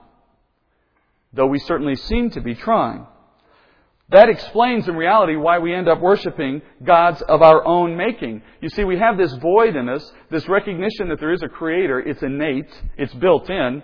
Though 1.33 1.47
we 1.47 1.59
certainly 1.59 1.95
seem 1.95 2.29
to 2.31 2.41
be 2.41 2.55
trying. 2.55 3.05
That 4.09 4.27
explains 4.27 4.89
in 4.89 4.97
reality 4.97 5.37
why 5.37 5.59
we 5.59 5.73
end 5.73 5.87
up 5.87 6.01
worshiping 6.01 6.61
gods 6.83 7.21
of 7.21 7.41
our 7.41 7.65
own 7.65 7.95
making. 7.95 8.41
You 8.59 8.67
see, 8.67 8.83
we 8.83 8.99
have 8.99 9.17
this 9.17 9.33
void 9.35 9.77
in 9.77 9.87
us, 9.87 10.11
this 10.29 10.49
recognition 10.49 11.07
that 11.07 11.19
there 11.21 11.31
is 11.31 11.41
a 11.43 11.47
creator. 11.47 11.99
It's 12.01 12.21
innate. 12.21 12.69
It's 12.97 13.13
built 13.13 13.49
in. 13.49 13.81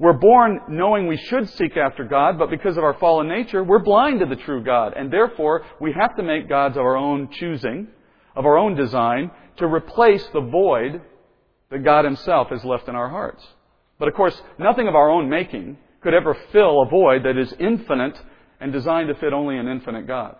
We're 0.00 0.18
born 0.18 0.60
knowing 0.68 1.06
we 1.06 1.16
should 1.16 1.48
seek 1.50 1.76
after 1.76 2.04
God, 2.04 2.38
but 2.38 2.50
because 2.50 2.76
of 2.76 2.84
our 2.84 2.94
fallen 2.94 3.28
nature, 3.28 3.62
we're 3.62 3.78
blind 3.78 4.18
to 4.20 4.26
the 4.26 4.42
true 4.42 4.64
God. 4.64 4.94
And 4.96 5.12
therefore, 5.12 5.64
we 5.80 5.92
have 5.92 6.16
to 6.16 6.24
make 6.24 6.48
gods 6.48 6.76
of 6.76 6.82
our 6.82 6.96
own 6.96 7.30
choosing, 7.30 7.86
of 8.34 8.46
our 8.46 8.58
own 8.58 8.74
design, 8.74 9.30
to 9.58 9.66
replace 9.66 10.24
the 10.32 10.40
void 10.40 11.02
that 11.70 11.84
God 11.84 12.04
Himself 12.04 12.48
has 12.50 12.64
left 12.64 12.88
in 12.88 12.96
our 12.96 13.08
hearts. 13.08 13.46
But 13.98 14.08
of 14.08 14.14
course, 14.14 14.40
nothing 14.58 14.88
of 14.88 14.94
our 14.96 15.10
own 15.10 15.28
making 15.28 15.78
could 16.00 16.14
ever 16.14 16.36
fill 16.52 16.82
a 16.82 16.88
void 16.88 17.24
that 17.24 17.36
is 17.36 17.52
infinite 17.58 18.18
and 18.60 18.72
designed 18.72 19.08
to 19.08 19.14
fit 19.14 19.32
only 19.32 19.58
an 19.58 19.68
infinite 19.68 20.06
God. 20.06 20.36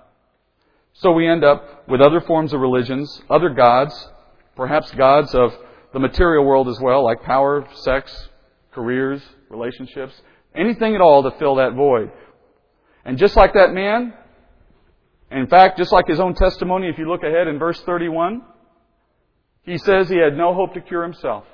So 0.94 1.12
we 1.12 1.29
end 1.29 1.44
up 1.44 1.88
with 1.88 2.01
other 2.01 2.21
forms 2.21 2.53
of 2.53 2.61
religions, 2.61 3.23
other 3.31 3.51
gods, 3.51 4.09
perhaps 4.57 4.90
gods 4.92 5.35
of 5.35 5.53
the 5.92 5.99
material 5.99 6.44
world 6.44 6.68
as 6.68 6.79
well, 6.81 7.05
like 7.05 7.23
power, 7.23 7.66
sex, 7.75 8.29
careers, 8.73 9.23
relationships, 9.49 10.21
anything 10.55 10.94
at 10.94 11.01
all 11.01 11.23
to 11.23 11.38
fill 11.38 11.57
that 11.57 11.75
void. 11.75 12.11
And 13.05 13.16
just 13.16 13.37
like 13.37 13.55
that 13.55 13.73
man, 13.73 14.12
in 15.31 15.47
fact, 15.47 15.79
just 15.79 15.92
like 15.92 16.07
his 16.07 16.21
own 16.21 16.35
testimony, 16.35 16.88
if 16.88 16.99
you 16.99 17.09
look 17.09 17.23
ahead 17.23 17.47
in 17.47 17.59
verse 17.59 17.81
31, 17.83 18.42
he 19.62 19.79
says 19.79 20.09
he 20.09 20.18
had 20.18 20.37
no 20.37 20.55
hope 20.55 20.75
to 20.75 20.81
cure 20.81 21.03
himself 21.03 21.44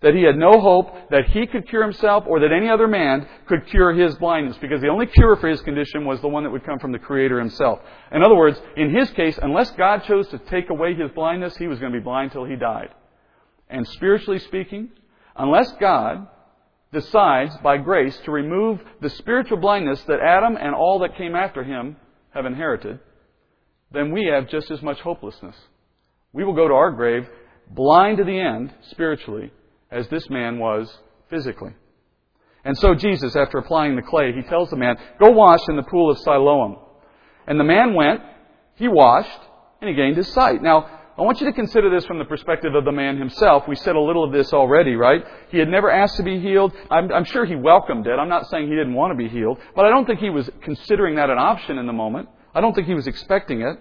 that 0.00 0.14
he 0.14 0.22
had 0.22 0.36
no 0.36 0.60
hope 0.60 1.10
that 1.10 1.26
he 1.30 1.46
could 1.46 1.68
cure 1.68 1.82
himself 1.82 2.24
or 2.28 2.40
that 2.40 2.52
any 2.52 2.68
other 2.68 2.86
man 2.86 3.26
could 3.46 3.66
cure 3.66 3.92
his 3.92 4.14
blindness 4.16 4.56
because 4.60 4.80
the 4.80 4.88
only 4.88 5.06
cure 5.06 5.34
for 5.36 5.48
his 5.48 5.60
condition 5.62 6.04
was 6.04 6.20
the 6.20 6.28
one 6.28 6.44
that 6.44 6.50
would 6.50 6.64
come 6.64 6.78
from 6.78 6.92
the 6.92 6.98
Creator 6.98 7.38
himself. 7.38 7.80
In 8.12 8.22
other 8.22 8.36
words, 8.36 8.60
in 8.76 8.94
his 8.94 9.10
case, 9.10 9.38
unless 9.42 9.70
God 9.72 10.04
chose 10.04 10.28
to 10.28 10.38
take 10.38 10.70
away 10.70 10.94
his 10.94 11.10
blindness, 11.12 11.56
he 11.56 11.66
was 11.66 11.80
going 11.80 11.92
to 11.92 11.98
be 11.98 12.04
blind 12.04 12.30
till 12.30 12.44
he 12.44 12.54
died. 12.54 12.90
And 13.68 13.86
spiritually 13.88 14.38
speaking, 14.38 14.90
unless 15.34 15.72
God 15.80 16.28
decides 16.92 17.56
by 17.58 17.78
grace 17.78 18.16
to 18.24 18.30
remove 18.30 18.80
the 19.00 19.10
spiritual 19.10 19.58
blindness 19.58 20.00
that 20.04 20.20
Adam 20.20 20.56
and 20.56 20.76
all 20.76 21.00
that 21.00 21.16
came 21.16 21.34
after 21.34 21.64
him 21.64 21.96
have 22.30 22.46
inherited, 22.46 23.00
then 23.90 24.12
we 24.12 24.26
have 24.26 24.48
just 24.48 24.70
as 24.70 24.80
much 24.80 25.00
hopelessness. 25.00 25.56
We 26.32 26.44
will 26.44 26.54
go 26.54 26.68
to 26.68 26.74
our 26.74 26.92
grave 26.92 27.28
blind 27.70 28.18
to 28.18 28.24
the 28.24 28.38
end 28.38 28.72
spiritually 28.90 29.50
as 29.90 30.08
this 30.08 30.28
man 30.30 30.58
was 30.58 30.92
physically. 31.30 31.72
And 32.64 32.76
so 32.76 32.94
Jesus, 32.94 33.36
after 33.36 33.58
applying 33.58 33.96
the 33.96 34.02
clay, 34.02 34.32
he 34.32 34.42
tells 34.42 34.70
the 34.70 34.76
man, 34.76 34.96
Go 35.18 35.30
wash 35.30 35.60
in 35.68 35.76
the 35.76 35.82
pool 35.82 36.10
of 36.10 36.18
Siloam. 36.18 36.76
And 37.46 37.58
the 37.58 37.64
man 37.64 37.94
went, 37.94 38.20
he 38.74 38.88
washed, 38.88 39.40
and 39.80 39.88
he 39.88 39.94
gained 39.94 40.16
his 40.16 40.28
sight. 40.28 40.62
Now, 40.62 40.98
I 41.18 41.22
want 41.22 41.40
you 41.40 41.46
to 41.46 41.52
consider 41.52 41.90
this 41.90 42.04
from 42.06 42.18
the 42.18 42.24
perspective 42.24 42.74
of 42.74 42.84
the 42.84 42.92
man 42.92 43.16
himself. 43.16 43.66
We 43.66 43.74
said 43.74 43.96
a 43.96 44.00
little 44.00 44.22
of 44.22 44.32
this 44.32 44.52
already, 44.52 44.94
right? 44.94 45.24
He 45.50 45.58
had 45.58 45.68
never 45.68 45.90
asked 45.90 46.16
to 46.18 46.22
be 46.22 46.38
healed. 46.38 46.72
I'm, 46.90 47.10
I'm, 47.10 47.24
sure 47.24 47.44
he 47.44 47.56
welcomed 47.56 48.06
it. 48.06 48.12
I'm 48.12 48.28
not 48.28 48.48
saying 48.48 48.68
he 48.68 48.74
didn't 48.76 48.94
want 48.94 49.12
to 49.12 49.16
be 49.16 49.28
healed, 49.28 49.58
but 49.74 49.84
I 49.84 49.90
don't 49.90 50.06
think 50.06 50.20
he 50.20 50.30
was 50.30 50.48
considering 50.62 51.16
that 51.16 51.28
an 51.28 51.38
option 51.38 51.78
in 51.78 51.86
the 51.86 51.92
moment. 51.92 52.28
I 52.54 52.60
don't 52.60 52.72
think 52.72 52.86
he 52.86 52.94
was 52.94 53.08
expecting 53.08 53.62
it. 53.62 53.78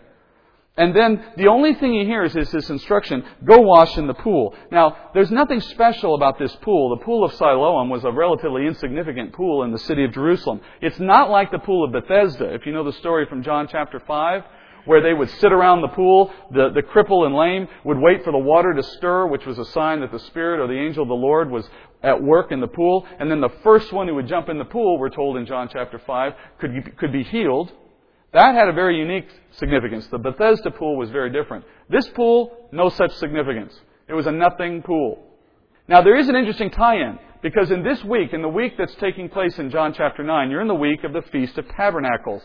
And 0.77 0.95
then 0.95 1.23
the 1.37 1.47
only 1.47 1.73
thing 1.73 1.93
he 1.93 2.05
hears 2.05 2.35
is 2.35 2.51
this 2.51 2.69
instruction, 2.69 3.23
go 3.43 3.61
wash 3.61 3.97
in 3.97 4.05
the 4.05 4.13
pool. 4.13 4.53
Now, 4.71 5.09
there's 5.15 5.31
nothing 5.31 5.59
special 5.59 6.13
about 6.13 6.37
this 6.37 6.55
pool. 6.57 6.95
The 6.95 7.03
pool 7.03 7.25
of 7.25 7.33
Siloam 7.33 7.89
was 7.89 8.03
a 8.03 8.11
relatively 8.11 8.67
insignificant 8.67 9.33
pool 9.33 9.63
in 9.63 9.71
the 9.71 9.79
city 9.79 10.03
of 10.03 10.13
Jerusalem. 10.13 10.61
It's 10.79 10.99
not 10.99 11.31
like 11.31 11.49
the 11.49 11.57
pool 11.57 11.83
of 11.83 11.91
Bethesda. 11.91 12.53
If 12.53 12.67
you 12.67 12.73
know 12.73 12.83
the 12.83 12.93
story 12.93 13.25
from 13.25 13.41
John 13.41 13.67
chapter 13.71 13.99
5, 13.99 14.43
where 14.85 15.01
they 15.01 15.13
would 15.13 15.29
sit 15.31 15.51
around 15.51 15.81
the 15.81 15.87
pool, 15.89 16.31
the, 16.51 16.69
the 16.69 16.83
cripple 16.83 17.25
and 17.25 17.35
lame 17.35 17.67
would 17.83 17.97
wait 17.97 18.23
for 18.23 18.31
the 18.31 18.37
water 18.37 18.73
to 18.73 18.83
stir, 18.83 19.25
which 19.25 19.47
was 19.47 19.57
a 19.57 19.65
sign 19.65 20.01
that 20.01 20.11
the 20.11 20.19
Spirit 20.19 20.59
or 20.59 20.67
the 20.67 20.79
angel 20.79 21.01
of 21.01 21.09
the 21.09 21.15
Lord 21.15 21.49
was 21.49 21.67
at 22.03 22.21
work 22.21 22.51
in 22.51 22.61
the 22.61 22.67
pool. 22.67 23.05
And 23.19 23.31
then 23.31 23.41
the 23.41 23.49
first 23.63 23.91
one 23.91 24.07
who 24.07 24.13
would 24.13 24.27
jump 24.27 24.47
in 24.47 24.59
the 24.59 24.65
pool, 24.65 24.99
we're 24.99 25.09
told 25.09 25.37
in 25.37 25.47
John 25.47 25.69
chapter 25.73 25.99
5, 25.99 26.33
could, 26.59 26.97
could 26.97 27.11
be 27.11 27.23
healed. 27.23 27.71
That 28.37 28.53
had 28.53 28.67
a 28.67 28.71
very 28.71 28.99
unique 28.99 29.27
significance. 29.53 30.05
The 30.11 30.19
Bethesda 30.19 30.69
pool 30.69 30.95
was 30.95 31.09
very 31.09 31.31
different. 31.31 31.65
This 31.89 32.07
pool, 32.09 32.55
no 32.71 32.89
such 32.89 33.11
significance. 33.15 33.73
It 34.07 34.13
was 34.13 34.27
a 34.27 34.31
nothing 34.31 34.83
pool. 34.83 35.25
Now 35.87 36.03
there 36.03 36.15
is 36.15 36.29
an 36.29 36.35
interesting 36.35 36.69
tie-in, 36.69 37.17
because 37.41 37.71
in 37.71 37.81
this 37.81 38.03
week, 38.03 38.33
in 38.33 38.43
the 38.43 38.47
week 38.47 38.73
that's 38.77 38.93
taking 38.99 39.27
place 39.27 39.57
in 39.57 39.71
John 39.71 39.91
chapter 39.91 40.23
9, 40.23 40.51
you're 40.51 40.61
in 40.61 40.67
the 40.67 40.75
week 40.75 41.03
of 41.03 41.13
the 41.13 41.23
Feast 41.31 41.57
of 41.57 41.67
Tabernacles, 41.69 42.43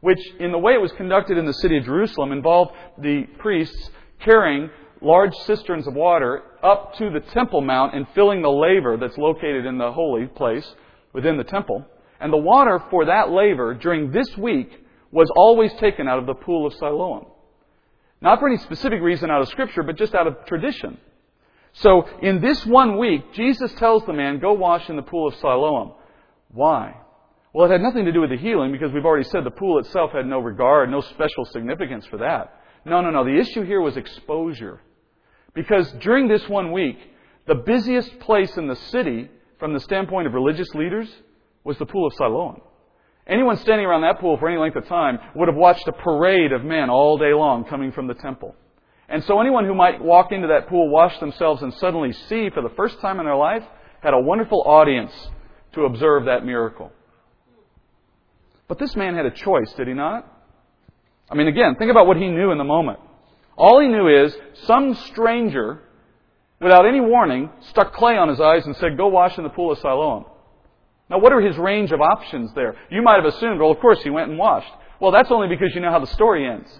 which, 0.00 0.20
in 0.40 0.52
the 0.52 0.58
way 0.58 0.72
it 0.72 0.80
was 0.80 0.92
conducted 0.92 1.36
in 1.36 1.44
the 1.44 1.52
city 1.52 1.76
of 1.76 1.84
Jerusalem, 1.84 2.32
involved 2.32 2.72
the 2.96 3.24
priests 3.38 3.90
carrying 4.20 4.70
large 5.02 5.34
cisterns 5.44 5.86
of 5.86 5.92
water 5.92 6.44
up 6.62 6.94
to 6.94 7.10
the 7.10 7.20
Temple 7.20 7.60
Mount 7.60 7.94
and 7.94 8.06
filling 8.14 8.40
the 8.40 8.48
laver 8.48 8.96
that's 8.96 9.18
located 9.18 9.66
in 9.66 9.76
the 9.76 9.92
holy 9.92 10.28
place 10.28 10.66
within 11.12 11.36
the 11.36 11.44
temple. 11.44 11.84
And 12.20 12.32
the 12.32 12.38
water 12.38 12.82
for 12.88 13.04
that 13.04 13.28
laver 13.28 13.74
during 13.74 14.12
this 14.12 14.34
week 14.38 14.84
was 15.16 15.30
always 15.34 15.72
taken 15.80 16.06
out 16.06 16.18
of 16.18 16.26
the 16.26 16.34
pool 16.34 16.66
of 16.66 16.74
Siloam. 16.74 17.24
Not 18.20 18.38
for 18.38 18.48
any 18.48 18.58
specific 18.58 19.00
reason 19.00 19.30
out 19.30 19.40
of 19.40 19.48
Scripture, 19.48 19.82
but 19.82 19.96
just 19.96 20.14
out 20.14 20.26
of 20.26 20.44
tradition. 20.44 20.98
So, 21.72 22.06
in 22.20 22.42
this 22.42 22.66
one 22.66 22.98
week, 22.98 23.32
Jesus 23.32 23.72
tells 23.74 24.04
the 24.04 24.12
man, 24.12 24.40
Go 24.40 24.52
wash 24.52 24.90
in 24.90 24.96
the 24.96 25.02
pool 25.02 25.28
of 25.28 25.34
Siloam. 25.36 25.94
Why? 26.52 26.96
Well, 27.54 27.66
it 27.66 27.72
had 27.72 27.80
nothing 27.80 28.04
to 28.04 28.12
do 28.12 28.20
with 28.20 28.28
the 28.28 28.36
healing 28.36 28.72
because 28.72 28.92
we've 28.92 29.06
already 29.06 29.26
said 29.28 29.42
the 29.42 29.50
pool 29.50 29.78
itself 29.78 30.12
had 30.12 30.26
no 30.26 30.38
regard, 30.38 30.90
no 30.90 31.00
special 31.00 31.46
significance 31.46 32.04
for 32.06 32.18
that. 32.18 32.60
No, 32.84 33.00
no, 33.00 33.10
no. 33.10 33.24
The 33.24 33.38
issue 33.38 33.64
here 33.64 33.80
was 33.80 33.96
exposure. 33.96 34.82
Because 35.54 35.90
during 36.00 36.28
this 36.28 36.46
one 36.46 36.72
week, 36.72 36.98
the 37.46 37.54
busiest 37.54 38.18
place 38.20 38.54
in 38.58 38.66
the 38.66 38.76
city, 38.76 39.30
from 39.58 39.72
the 39.72 39.80
standpoint 39.80 40.26
of 40.26 40.34
religious 40.34 40.74
leaders, 40.74 41.08
was 41.64 41.78
the 41.78 41.86
pool 41.86 42.06
of 42.06 42.12
Siloam. 42.14 42.60
Anyone 43.26 43.56
standing 43.56 43.86
around 43.86 44.02
that 44.02 44.20
pool 44.20 44.36
for 44.36 44.48
any 44.48 44.58
length 44.58 44.76
of 44.76 44.86
time 44.86 45.18
would 45.34 45.48
have 45.48 45.56
watched 45.56 45.86
a 45.88 45.92
parade 45.92 46.52
of 46.52 46.64
men 46.64 46.90
all 46.90 47.18
day 47.18 47.34
long 47.34 47.64
coming 47.64 47.90
from 47.90 48.06
the 48.06 48.14
temple. 48.14 48.54
And 49.08 49.22
so 49.24 49.40
anyone 49.40 49.64
who 49.64 49.74
might 49.74 50.02
walk 50.02 50.32
into 50.32 50.48
that 50.48 50.68
pool, 50.68 50.88
wash 50.88 51.18
themselves, 51.18 51.62
and 51.62 51.74
suddenly 51.74 52.12
see 52.12 52.50
for 52.50 52.62
the 52.62 52.74
first 52.76 53.00
time 53.00 53.18
in 53.18 53.26
their 53.26 53.36
life 53.36 53.62
had 54.00 54.14
a 54.14 54.20
wonderful 54.20 54.62
audience 54.62 55.12
to 55.72 55.84
observe 55.84 56.26
that 56.26 56.44
miracle. 56.44 56.92
But 58.68 58.78
this 58.78 58.94
man 58.96 59.14
had 59.14 59.26
a 59.26 59.30
choice, 59.30 59.72
did 59.74 59.88
he 59.88 59.94
not? 59.94 60.26
I 61.30 61.34
mean, 61.34 61.48
again, 61.48 61.76
think 61.76 61.90
about 61.90 62.06
what 62.06 62.16
he 62.16 62.28
knew 62.28 62.50
in 62.50 62.58
the 62.58 62.64
moment. 62.64 62.98
All 63.56 63.80
he 63.80 63.88
knew 63.88 64.08
is 64.08 64.36
some 64.64 64.94
stranger, 64.94 65.82
without 66.60 66.86
any 66.86 67.00
warning, 67.00 67.50
stuck 67.70 67.94
clay 67.94 68.16
on 68.16 68.28
his 68.28 68.40
eyes 68.40 68.66
and 68.66 68.76
said, 68.76 68.96
Go 68.96 69.08
wash 69.08 69.36
in 69.38 69.44
the 69.44 69.50
pool 69.50 69.72
of 69.72 69.78
Siloam. 69.78 70.26
Now, 71.08 71.18
what 71.18 71.32
are 71.32 71.40
his 71.40 71.56
range 71.56 71.92
of 71.92 72.00
options 72.00 72.52
there? 72.54 72.74
You 72.90 73.02
might 73.02 73.16
have 73.16 73.32
assumed, 73.32 73.60
well, 73.60 73.70
of 73.70 73.78
course, 73.78 74.02
he 74.02 74.10
went 74.10 74.28
and 74.30 74.38
washed. 74.38 74.72
Well, 75.00 75.12
that's 75.12 75.30
only 75.30 75.48
because 75.48 75.74
you 75.74 75.80
know 75.80 75.90
how 75.90 76.00
the 76.00 76.06
story 76.06 76.48
ends. 76.48 76.70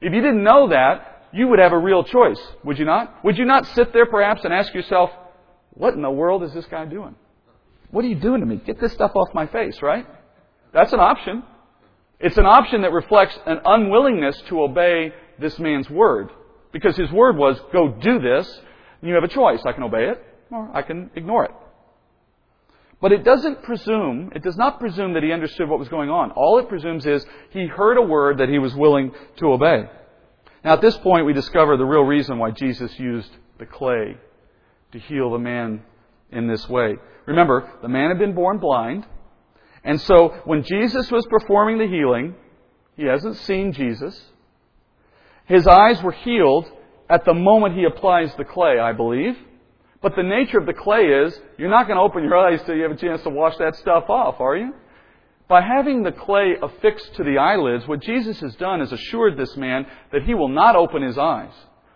If 0.00 0.12
you 0.12 0.20
didn't 0.20 0.44
know 0.44 0.68
that, 0.68 1.26
you 1.32 1.48
would 1.48 1.58
have 1.58 1.72
a 1.72 1.78
real 1.78 2.04
choice, 2.04 2.40
would 2.64 2.78
you 2.78 2.84
not? 2.84 3.24
Would 3.24 3.36
you 3.36 3.44
not 3.44 3.66
sit 3.66 3.92
there 3.92 4.06
perhaps 4.06 4.44
and 4.44 4.54
ask 4.54 4.72
yourself, 4.72 5.10
what 5.70 5.94
in 5.94 6.02
the 6.02 6.10
world 6.10 6.42
is 6.42 6.52
this 6.54 6.66
guy 6.66 6.84
doing? 6.84 7.16
What 7.90 8.04
are 8.04 8.08
you 8.08 8.14
doing 8.14 8.40
to 8.40 8.46
me? 8.46 8.56
Get 8.64 8.80
this 8.80 8.92
stuff 8.92 9.12
off 9.14 9.34
my 9.34 9.46
face, 9.46 9.82
right? 9.82 10.06
That's 10.72 10.92
an 10.92 11.00
option. 11.00 11.42
It's 12.20 12.36
an 12.36 12.46
option 12.46 12.82
that 12.82 12.92
reflects 12.92 13.38
an 13.46 13.60
unwillingness 13.64 14.40
to 14.48 14.62
obey 14.62 15.12
this 15.38 15.58
man's 15.58 15.88
word. 15.90 16.30
Because 16.72 16.96
his 16.96 17.10
word 17.10 17.36
was, 17.36 17.58
go 17.72 17.88
do 17.88 18.18
this, 18.20 18.46
and 19.00 19.08
you 19.08 19.14
have 19.14 19.24
a 19.24 19.28
choice. 19.28 19.60
I 19.64 19.72
can 19.72 19.82
obey 19.82 20.08
it, 20.08 20.22
or 20.50 20.70
I 20.74 20.82
can 20.82 21.10
ignore 21.14 21.44
it. 21.46 21.52
But 23.00 23.12
it 23.12 23.24
doesn't 23.24 23.62
presume, 23.62 24.32
it 24.34 24.42
does 24.42 24.56
not 24.56 24.80
presume 24.80 25.14
that 25.14 25.22
he 25.22 25.32
understood 25.32 25.68
what 25.68 25.78
was 25.78 25.88
going 25.88 26.10
on. 26.10 26.32
All 26.32 26.58
it 26.58 26.68
presumes 26.68 27.06
is 27.06 27.24
he 27.50 27.66
heard 27.66 27.96
a 27.96 28.02
word 28.02 28.38
that 28.38 28.48
he 28.48 28.58
was 28.58 28.74
willing 28.74 29.12
to 29.36 29.52
obey. 29.52 29.84
Now 30.64 30.72
at 30.72 30.80
this 30.80 30.96
point 30.96 31.24
we 31.24 31.32
discover 31.32 31.76
the 31.76 31.84
real 31.84 32.02
reason 32.02 32.38
why 32.38 32.50
Jesus 32.50 32.98
used 32.98 33.30
the 33.58 33.66
clay 33.66 34.16
to 34.92 34.98
heal 34.98 35.30
the 35.30 35.38
man 35.38 35.82
in 36.32 36.48
this 36.48 36.68
way. 36.68 36.96
Remember, 37.26 37.70
the 37.82 37.88
man 37.88 38.08
had 38.08 38.18
been 38.18 38.34
born 38.34 38.58
blind, 38.58 39.06
and 39.84 40.00
so 40.00 40.40
when 40.44 40.64
Jesus 40.64 41.10
was 41.10 41.24
performing 41.26 41.78
the 41.78 41.86
healing, 41.86 42.34
he 42.96 43.04
hasn't 43.04 43.36
seen 43.36 43.72
Jesus. 43.72 44.20
His 45.44 45.66
eyes 45.66 46.02
were 46.02 46.12
healed 46.12 46.66
at 47.08 47.24
the 47.24 47.34
moment 47.34 47.76
he 47.76 47.84
applies 47.84 48.34
the 48.34 48.44
clay, 48.44 48.78
I 48.78 48.92
believe. 48.92 49.36
But 50.00 50.14
the 50.14 50.22
nature 50.22 50.58
of 50.58 50.66
the 50.66 50.72
clay 50.72 51.06
is, 51.06 51.38
you're 51.58 51.70
not 51.70 51.86
going 51.86 51.96
to 51.96 52.02
open 52.02 52.22
your 52.22 52.36
eyes 52.36 52.60
till 52.64 52.76
you 52.76 52.82
have 52.82 52.92
a 52.92 52.96
chance 52.96 53.22
to 53.22 53.30
wash 53.30 53.56
that 53.58 53.74
stuff 53.76 54.08
off, 54.08 54.40
are 54.40 54.56
you? 54.56 54.72
By 55.48 55.62
having 55.62 56.02
the 56.02 56.12
clay 56.12 56.56
affixed 56.62 57.14
to 57.14 57.24
the 57.24 57.38
eyelids, 57.38 57.88
what 57.88 58.00
Jesus 58.00 58.38
has 58.40 58.54
done 58.56 58.80
is 58.80 58.92
assured 58.92 59.36
this 59.36 59.56
man 59.56 59.86
that 60.12 60.22
he 60.22 60.34
will 60.34 60.48
not 60.48 60.76
open 60.76 61.02
his 61.02 61.18
eyes 61.18 61.52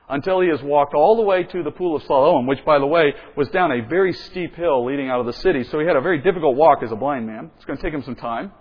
until 0.09 0.41
he 0.41 0.49
has 0.49 0.61
walked 0.63 0.95
all 0.95 1.17
the 1.17 1.23
way 1.23 1.45
to 1.45 1.63
the 1.63 1.71
pool 1.71 1.95
of 1.95 2.03
Siloam, 2.03 2.47
which, 2.47 2.65
by 2.65 2.79
the 2.79 2.87
way, 2.87 3.15
was 3.37 3.49
down 3.51 3.71
a 3.71 3.87
very 3.87 4.13
steep 4.13 4.55
hill 4.57 4.85
leading 4.85 5.09
out 5.09 5.21
of 5.21 5.27
the 5.27 5.33
city. 5.35 5.65
So 5.65 5.79
he 5.79 5.87
had 5.87 5.97
a 5.97 6.01
very 6.01 6.21
difficult 6.21 6.57
walk 6.57 6.83
as 6.83 6.91
a 6.91 6.97
blind 6.97 7.27
man. 7.27 7.51
It's 7.57 7.65
going 7.65 7.77
to 7.77 7.83
take 7.83 7.95
him 7.95 8.03
some 8.03 8.17
time. 8.17 8.53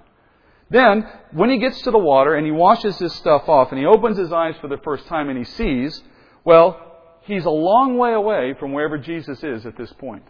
Then, 0.70 1.06
when 1.32 1.50
he 1.50 1.58
gets 1.58 1.82
to 1.82 1.92
the 1.92 1.98
water 1.98 2.36
and 2.36 2.46
he 2.46 2.52
washes 2.52 2.98
his 3.00 3.14
stuff 3.16 3.50
off 3.50 3.72
and 3.72 3.80
he 3.80 3.86
opens 3.86 4.18
his 4.18 4.32
eyes 4.32 4.56
for 4.62 4.68
the 4.68 4.78
first 4.84 5.08
time 5.08 5.30
and 5.30 5.38
he 5.38 5.44
sees, 5.44 6.02
well, 6.46 6.91
he's 7.22 7.46
a 7.46 7.50
long 7.50 7.98
way 7.98 8.14
away 8.14 8.54
from 8.60 8.74
wherever 8.74 8.98
Jesus 8.98 9.44
is 9.44 9.66
at 9.66 9.78
this 9.78 9.92
point. 9.94 10.24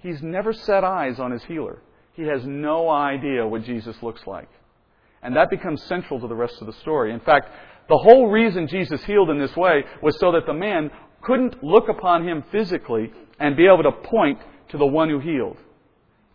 He's 0.00 0.22
never 0.22 0.52
set 0.52 0.84
eyes 0.84 1.18
on 1.18 1.32
his 1.32 1.42
healer. 1.44 1.82
He 2.12 2.22
has 2.22 2.44
no 2.44 2.88
idea 2.88 3.46
what 3.46 3.64
Jesus 3.64 3.96
looks 4.02 4.26
like. 4.26 4.48
And 5.22 5.34
that 5.36 5.50
becomes 5.50 5.82
central 5.84 6.20
to 6.20 6.28
the 6.28 6.34
rest 6.34 6.60
of 6.60 6.66
the 6.66 6.72
story. 6.74 7.12
In 7.12 7.20
fact, 7.20 7.50
the 7.88 7.98
whole 7.98 8.28
reason 8.28 8.68
Jesus 8.68 9.02
healed 9.04 9.30
in 9.30 9.38
this 9.38 9.56
way 9.56 9.84
was 10.02 10.18
so 10.18 10.32
that 10.32 10.46
the 10.46 10.54
man 10.54 10.90
couldn't 11.22 11.62
look 11.62 11.88
upon 11.88 12.26
him 12.26 12.44
physically 12.50 13.12
and 13.38 13.56
be 13.56 13.66
able 13.66 13.82
to 13.82 13.92
point 13.92 14.38
to 14.68 14.78
the 14.78 14.86
one 14.86 15.08
who 15.08 15.18
healed. 15.18 15.56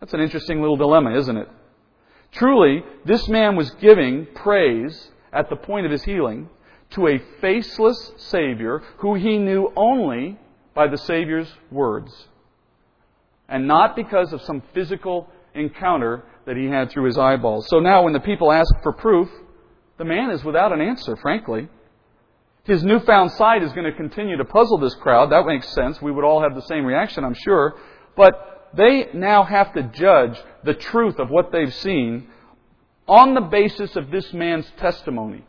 That's 0.00 0.14
an 0.14 0.20
interesting 0.20 0.60
little 0.60 0.76
dilemma, 0.76 1.16
isn't 1.16 1.36
it? 1.36 1.48
Truly, 2.32 2.82
this 3.04 3.28
man 3.28 3.56
was 3.56 3.70
giving 3.72 4.26
praise 4.34 5.10
at 5.32 5.48
the 5.50 5.56
point 5.56 5.86
of 5.86 5.92
his 5.92 6.02
healing 6.02 6.48
to 6.92 7.08
a 7.08 7.22
faceless 7.40 8.12
Savior 8.16 8.82
who 8.98 9.14
he 9.14 9.38
knew 9.38 9.72
only 9.76 10.38
by 10.74 10.86
the 10.88 10.98
Savior's 10.98 11.52
words, 11.70 12.28
and 13.48 13.66
not 13.66 13.94
because 13.94 14.32
of 14.32 14.40
some 14.42 14.62
physical 14.72 15.28
encounter 15.54 16.24
that 16.46 16.56
he 16.56 16.66
had 16.66 16.90
through 16.90 17.04
his 17.04 17.18
eyeballs. 17.18 17.68
So 17.68 17.78
now, 17.78 18.04
when 18.04 18.12
the 18.12 18.20
people 18.20 18.50
ask 18.50 18.72
for 18.82 18.92
proof, 18.92 19.28
the 19.98 20.04
man 20.04 20.30
is 20.30 20.42
without 20.42 20.72
an 20.72 20.80
answer, 20.80 21.16
frankly. 21.16 21.68
His 22.64 22.82
newfound 22.82 23.32
sight 23.32 23.62
is 23.62 23.72
going 23.72 23.90
to 23.90 23.96
continue 23.96 24.36
to 24.36 24.44
puzzle 24.44 24.78
this 24.78 24.94
crowd. 24.94 25.30
That 25.30 25.46
makes 25.46 25.68
sense. 25.74 26.00
We 26.00 26.12
would 26.12 26.24
all 26.24 26.42
have 26.42 26.54
the 26.54 26.62
same 26.62 26.84
reaction, 26.84 27.24
I'm 27.24 27.34
sure. 27.34 27.74
But 28.16 28.70
they 28.74 29.08
now 29.12 29.42
have 29.42 29.72
to 29.74 29.82
judge 29.82 30.40
the 30.64 30.74
truth 30.74 31.18
of 31.18 31.28
what 31.28 31.52
they've 31.52 31.74
seen 31.74 32.28
on 33.06 33.34
the 33.34 33.40
basis 33.40 33.96
of 33.96 34.10
this 34.10 34.32
man's 34.32 34.70
testimony. 34.78 35.44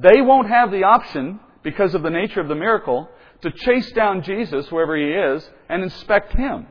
They 0.00 0.20
won't 0.20 0.48
have 0.48 0.70
the 0.70 0.84
option, 0.84 1.40
because 1.62 1.94
of 1.94 2.02
the 2.02 2.10
nature 2.10 2.40
of 2.40 2.48
the 2.48 2.54
miracle, 2.54 3.08
to 3.42 3.50
chase 3.50 3.90
down 3.92 4.22
Jesus, 4.22 4.66
whoever 4.68 4.96
he 4.96 5.10
is, 5.10 5.48
and 5.68 5.82
inspect 5.82 6.32
him. 6.32 6.66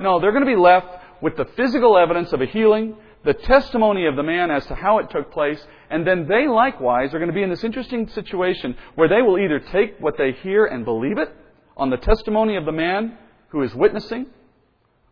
No, 0.00 0.20
they're 0.20 0.32
going 0.32 0.44
to 0.44 0.50
be 0.50 0.60
left 0.60 0.88
with 1.20 1.36
the 1.36 1.44
physical 1.56 1.96
evidence 1.96 2.32
of 2.32 2.40
a 2.40 2.46
healing, 2.46 2.96
the 3.24 3.34
testimony 3.34 4.06
of 4.06 4.16
the 4.16 4.22
man 4.22 4.50
as 4.50 4.66
to 4.66 4.74
how 4.74 4.98
it 4.98 5.08
took 5.10 5.32
place, 5.32 5.64
and 5.90 6.06
then 6.06 6.26
they 6.28 6.46
likewise 6.48 7.14
are 7.14 7.18
going 7.18 7.30
to 7.30 7.34
be 7.34 7.42
in 7.42 7.50
this 7.50 7.64
interesting 7.64 8.08
situation 8.08 8.76
where 8.96 9.08
they 9.08 9.22
will 9.22 9.38
either 9.38 9.60
take 9.60 9.98
what 10.00 10.18
they 10.18 10.32
hear 10.42 10.66
and 10.66 10.84
believe 10.84 11.18
it 11.18 11.34
on 11.76 11.90
the 11.90 11.96
testimony 11.96 12.56
of 12.56 12.64
the 12.64 12.72
man 12.72 13.16
who 13.48 13.62
is 13.62 13.74
witnessing, 13.74 14.26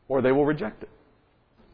or 0.09 0.21
they 0.21 0.33
will 0.33 0.45
reject 0.45 0.83
it. 0.83 0.91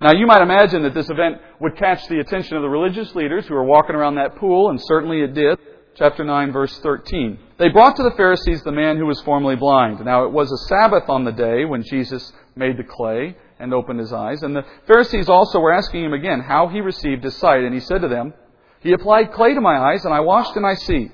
Now, 0.01 0.13
you 0.13 0.27
might 0.27 0.43
imagine 0.43 0.83
that 0.85 0.95
this 0.95 1.11
event 1.11 1.39
would 1.61 1.77
catch 1.77 2.07
the 2.07 2.21
attention 2.21 2.57
of 2.57 2.63
the 2.63 2.69
religious 2.69 3.15
leaders 3.17 3.47
who 3.47 3.55
were 3.55 3.65
walking 3.65 3.97
around 3.97 4.15
that 4.15 4.37
pool, 4.37 4.71
and 4.71 4.81
certainly 4.81 5.23
it 5.23 5.35
did. 5.35 5.59
Chapter 5.99 6.23
9, 6.23 6.53
verse 6.53 6.79
13. 6.79 7.41
They 7.59 7.71
brought 7.71 7.97
to 7.97 8.05
the 8.05 8.13
Pharisees 8.13 8.63
the 8.63 8.71
man 8.71 8.99
who 8.99 9.07
was 9.07 9.21
formerly 9.23 9.57
blind. 9.57 9.99
Now, 10.05 10.27
it 10.27 10.31
was 10.31 10.53
a 10.53 10.69
Sabbath 10.69 11.09
on 11.09 11.25
the 11.25 11.33
day 11.33 11.65
when 11.65 11.83
Jesus 11.83 12.33
made 12.55 12.77
the 12.77 12.85
clay 12.85 13.37
and 13.59 13.75
opened 13.75 13.99
his 13.99 14.13
eyes. 14.13 14.45
And 14.45 14.55
the 14.55 14.65
Pharisees 14.87 15.29
also 15.29 15.59
were 15.59 15.73
asking 15.73 16.05
him 16.05 16.13
again 16.13 16.39
how 16.39 16.69
he 16.69 16.81
received 16.81 17.25
his 17.25 17.37
sight. 17.39 17.65
And 17.65 17.75
he 17.75 17.81
said 17.81 18.03
to 18.03 18.09
them, 18.09 18.33
He 18.81 18.93
applied 18.93 19.33
clay 19.33 19.55
to 19.55 19.61
my 19.61 19.77
eyes, 19.77 20.05
and 20.05 20.15
I 20.15 20.21
washed, 20.21 20.55
and 20.55 20.65
I 20.65 20.75
see. 20.75 21.11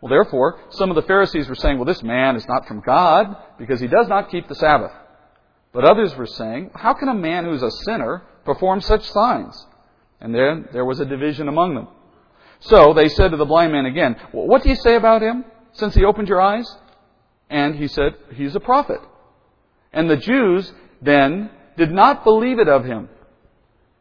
Well, 0.00 0.08
therefore, 0.08 0.58
some 0.70 0.88
of 0.88 0.96
the 0.96 1.02
Pharisees 1.02 1.46
were 1.46 1.54
saying, 1.54 1.76
Well, 1.76 1.84
this 1.84 2.02
man 2.02 2.34
is 2.34 2.48
not 2.48 2.66
from 2.66 2.80
God, 2.80 3.36
because 3.58 3.78
he 3.78 3.88
does 3.88 4.08
not 4.08 4.30
keep 4.30 4.48
the 4.48 4.54
Sabbath. 4.54 4.92
But 5.74 5.84
others 5.84 6.16
were 6.16 6.24
saying, 6.24 6.70
How 6.74 6.94
can 6.94 7.08
a 7.08 7.14
man 7.14 7.44
who 7.44 7.52
is 7.52 7.62
a 7.62 7.70
sinner 7.84 8.22
perform 8.46 8.80
such 8.80 9.04
signs? 9.10 9.66
And 10.18 10.34
then 10.34 10.68
there 10.72 10.86
was 10.86 10.98
a 10.98 11.04
division 11.04 11.48
among 11.48 11.74
them. 11.74 11.88
So 12.60 12.92
they 12.92 13.08
said 13.08 13.30
to 13.30 13.36
the 13.36 13.44
blind 13.44 13.72
man 13.72 13.86
again, 13.86 14.16
What 14.32 14.62
do 14.62 14.68
you 14.68 14.76
say 14.76 14.96
about 14.96 15.22
him 15.22 15.44
since 15.72 15.94
he 15.94 16.04
opened 16.04 16.28
your 16.28 16.40
eyes? 16.40 16.68
And 17.50 17.74
he 17.76 17.88
said, 17.88 18.14
He's 18.34 18.54
a 18.54 18.60
prophet. 18.60 19.00
And 19.92 20.10
the 20.10 20.16
Jews 20.16 20.72
then 21.00 21.50
did 21.76 21.92
not 21.92 22.24
believe 22.24 22.58
it 22.58 22.68
of 22.68 22.84
him 22.84 23.08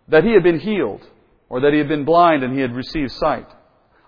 that 0.08 0.24
he 0.24 0.34
had 0.34 0.44
been 0.44 0.60
healed 0.60 1.06
or 1.50 1.62
that 1.62 1.74
he 1.74 1.80
had 1.80 1.88
been 1.88 2.06
blind 2.06 2.44
and 2.44 2.54
he 2.54 2.62
had 2.62 2.76
received 2.76 3.12
sight 3.12 3.48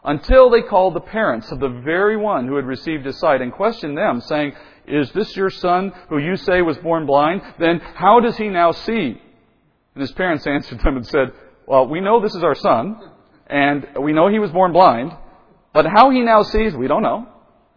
until 0.03 0.49
they 0.49 0.62
called 0.62 0.93
the 0.93 1.01
parents 1.01 1.51
of 1.51 1.59
the 1.59 1.81
very 1.83 2.17
one 2.17 2.47
who 2.47 2.55
had 2.55 2.65
received 2.65 3.05
his 3.05 3.19
sight 3.19 3.41
and 3.41 3.51
questioned 3.51 3.97
them, 3.97 4.21
saying, 4.21 4.53
is 4.89 5.12
this 5.12 5.35
your 5.35 5.51
son 5.51 5.93
who 6.09 6.17
you 6.17 6.35
say 6.35 6.62
was 6.62 6.77
born 6.79 7.05
blind? 7.05 7.41
Then 7.59 7.79
how 7.79 8.19
does 8.19 8.35
he 8.38 8.49
now 8.49 8.71
see? 8.71 9.21
And 9.93 10.01
his 10.01 10.12
parents 10.12 10.47
answered 10.47 10.79
them 10.79 10.97
and 10.97 11.05
said, 11.05 11.31
Well, 11.67 11.88
we 11.88 12.01
know 12.01 12.19
this 12.19 12.35
is 12.35 12.43
our 12.43 12.55
son, 12.55 12.99
and 13.49 13.88
we 13.99 14.13
know 14.13 14.27
he 14.27 14.39
was 14.39 14.51
born 14.51 14.71
blind, 14.71 15.12
but 15.73 15.85
how 15.85 16.12
he 16.12 16.21
now 16.21 16.43
sees, 16.43 16.75
we 16.75 16.88
don't 16.88 17.03
know. 17.03 17.27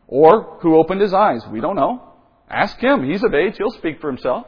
Or 0.07 0.59
who 0.61 0.77
opened 0.77 1.01
his 1.01 1.15
eyes, 1.15 1.47
we 1.51 1.61
don't 1.61 1.77
know. 1.77 2.03
Ask 2.51 2.79
him. 2.79 3.09
He's 3.09 3.25
of 3.25 3.33
age. 3.33 3.57
He'll 3.57 3.71
speak 3.71 4.01
for 4.01 4.09
himself. 4.09 4.47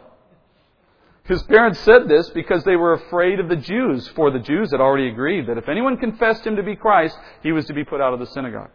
His 1.24 1.42
parents 1.44 1.80
said 1.80 2.06
this 2.06 2.28
because 2.30 2.64
they 2.64 2.76
were 2.76 2.92
afraid 2.92 3.40
of 3.40 3.48
the 3.48 3.56
Jews, 3.56 4.06
for 4.08 4.30
the 4.30 4.40
Jews 4.40 4.70
had 4.72 4.80
already 4.82 5.08
agreed 5.08 5.46
that 5.48 5.56
if 5.56 5.70
anyone 5.70 5.96
confessed 5.96 6.46
him 6.46 6.56
to 6.56 6.62
be 6.62 6.76
Christ, 6.76 7.16
he 7.42 7.50
was 7.50 7.64
to 7.66 7.72
be 7.72 7.82
put 7.82 8.02
out 8.02 8.12
of 8.12 8.20
the 8.20 8.26
synagogue. 8.26 8.70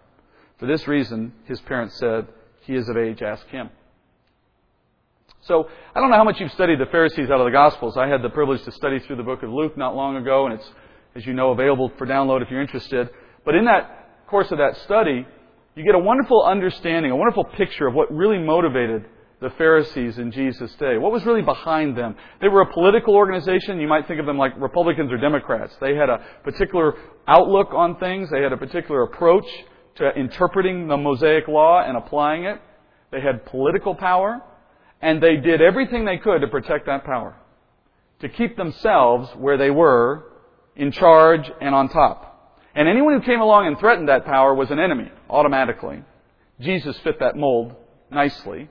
For 0.57 0.65
this 0.65 0.87
reason, 0.87 1.31
his 1.45 1.61
parents 1.61 1.97
said, 1.99 2.27
He 2.61 2.73
is 2.73 2.89
of 2.89 2.97
age, 2.97 3.21
ask 3.21 3.45
him. 3.47 3.69
So, 5.41 5.69
I 5.95 5.99
don't 5.99 6.09
know 6.09 6.17
how 6.17 6.23
much 6.23 6.39
you've 6.39 6.51
studied 6.51 6.79
the 6.79 6.87
Pharisees 6.87 7.29
out 7.29 7.39
of 7.39 7.45
the 7.45 7.51
Gospels. 7.51 7.97
I 7.97 8.07
had 8.07 8.23
the 8.23 8.29
privilege 8.29 8.63
to 8.63 8.71
study 8.71 8.99
through 8.99 9.17
the 9.17 9.23
book 9.23 9.43
of 9.43 9.51
Luke 9.51 9.77
not 9.77 9.95
long 9.95 10.17
ago, 10.17 10.47
and 10.47 10.55
it's, 10.59 10.69
as 11.15 11.25
you 11.25 11.33
know, 11.33 11.51
available 11.51 11.91
for 11.97 12.05
download 12.05 12.41
if 12.41 12.49
you're 12.49 12.61
interested. 12.61 13.09
But 13.45 13.55
in 13.55 13.65
that 13.65 14.27
course 14.27 14.51
of 14.51 14.59
that 14.59 14.77
study, 14.83 15.25
you 15.75 15.83
get 15.83 15.95
a 15.95 15.99
wonderful 15.99 16.43
understanding, 16.43 17.11
a 17.11 17.15
wonderful 17.15 17.45
picture 17.45 17.87
of 17.87 17.93
what 17.93 18.11
really 18.13 18.37
motivated 18.37 19.05
the 19.41 19.49
Pharisees 19.51 20.17
in 20.17 20.31
Jesus' 20.31 20.73
day. 20.75 20.97
What 20.97 21.11
was 21.11 21.25
really 21.25 21.41
behind 21.41 21.97
them? 21.97 22.15
They 22.41 22.49
were 22.49 22.61
a 22.61 22.73
political 22.73 23.15
organization. 23.15 23.79
You 23.79 23.87
might 23.87 24.07
think 24.07 24.19
of 24.19 24.25
them 24.25 24.37
like 24.37 24.51
Republicans 24.59 25.11
or 25.11 25.17
Democrats. 25.17 25.73
They 25.79 25.95
had 25.95 26.09
a 26.09 26.19
particular 26.43 26.95
outlook 27.27 27.69
on 27.73 27.97
things. 27.99 28.29
They 28.29 28.41
had 28.41 28.51
a 28.51 28.57
particular 28.57 29.03
approach 29.03 29.45
to 29.95 30.09
interpreting 30.17 30.87
the 30.87 30.97
Mosaic 30.97 31.47
Law 31.47 31.81
and 31.81 31.95
applying 31.97 32.43
it. 32.43 32.59
They 33.11 33.21
had 33.21 33.45
political 33.45 33.95
power. 33.95 34.41
And 35.01 35.23
they 35.23 35.37
did 35.37 35.61
everything 35.61 36.03
they 36.03 36.17
could 36.17 36.41
to 36.41 36.47
protect 36.47 36.87
that 36.87 37.05
power. 37.05 37.37
To 38.19 38.27
keep 38.27 38.57
themselves 38.57 39.29
where 39.37 39.57
they 39.57 39.69
were, 39.69 40.25
in 40.79 40.91
charge 40.91 41.51
and 41.61 41.75
on 41.75 41.89
top. 41.89 42.25
And 42.73 42.87
anyone 42.87 43.19
who 43.19 43.25
came 43.25 43.41
along 43.41 43.67
and 43.67 43.77
threatened 43.77 44.07
that 44.07 44.25
power 44.25 44.55
was 44.55 44.71
an 44.71 44.79
enemy, 44.79 45.11
automatically. 45.29 46.01
Jesus 46.61 46.97
fit 46.99 47.19
that 47.19 47.35
mold 47.35 47.75
nicely. 48.09 48.69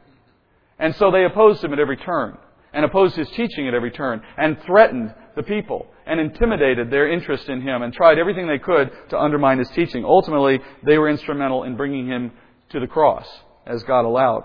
And 0.79 0.95
so 0.97 1.11
they 1.11 1.25
opposed 1.25 1.63
him 1.63 1.73
at 1.73 1.79
every 1.79 1.99
turn, 1.99 2.39
and 2.73 2.85
opposed 2.85 3.15
his 3.15 3.29
teaching 3.31 3.69
at 3.69 3.75
every 3.75 3.91
turn, 3.91 4.23
and 4.39 4.57
threatened 4.63 5.15
the 5.37 5.43
people, 5.43 5.87
and 6.07 6.19
intimidated 6.19 6.91
their 6.91 7.13
interest 7.13 7.49
in 7.49 7.61
him, 7.61 7.83
and 7.83 7.93
tried 7.93 8.19
everything 8.19 8.47
they 8.47 8.59
could 8.59 8.91
to 9.11 9.19
undermine 9.19 9.59
his 9.59 9.69
teaching. 9.71 10.05
Ultimately, 10.05 10.61
they 10.85 10.97
were 10.97 11.11
instrumental 11.11 11.65
in 11.65 11.77
bringing 11.77 12.07
him 12.07 12.33
to 12.71 12.81
the 12.81 12.87
cross, 12.87 13.29
as 13.67 13.83
God 13.83 14.07
allowed. 14.07 14.45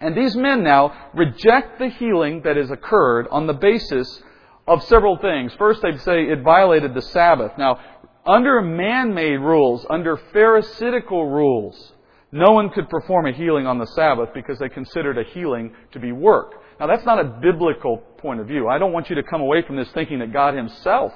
And 0.00 0.14
these 0.14 0.36
men 0.36 0.62
now 0.62 1.10
reject 1.14 1.78
the 1.78 1.88
healing 1.88 2.42
that 2.42 2.56
has 2.56 2.70
occurred 2.70 3.28
on 3.30 3.46
the 3.46 3.54
basis 3.54 4.22
of 4.66 4.82
several 4.84 5.16
things. 5.18 5.52
First, 5.58 5.82
they'd 5.82 6.00
say 6.00 6.24
it 6.24 6.42
violated 6.42 6.94
the 6.94 7.02
Sabbath. 7.02 7.52
Now, 7.58 7.78
under 8.26 8.62
man-made 8.62 9.36
rules, 9.36 9.84
under 9.90 10.16
Pharisaical 10.32 11.26
rules, 11.26 11.92
no 12.32 12.52
one 12.52 12.70
could 12.70 12.88
perform 12.88 13.26
a 13.26 13.32
healing 13.32 13.66
on 13.66 13.78
the 13.78 13.86
Sabbath 13.86 14.30
because 14.34 14.58
they 14.58 14.68
considered 14.68 15.18
a 15.18 15.24
healing 15.24 15.74
to 15.92 16.00
be 16.00 16.10
work. 16.10 16.54
Now 16.80 16.88
that's 16.88 17.04
not 17.04 17.20
a 17.20 17.24
biblical 17.24 17.98
point 18.18 18.40
of 18.40 18.48
view. 18.48 18.66
I 18.68 18.78
don't 18.78 18.92
want 18.92 19.08
you 19.08 19.16
to 19.16 19.22
come 19.22 19.40
away 19.40 19.62
from 19.62 19.76
this 19.76 19.88
thinking 19.92 20.18
that 20.18 20.32
God 20.32 20.54
himself 20.54 21.12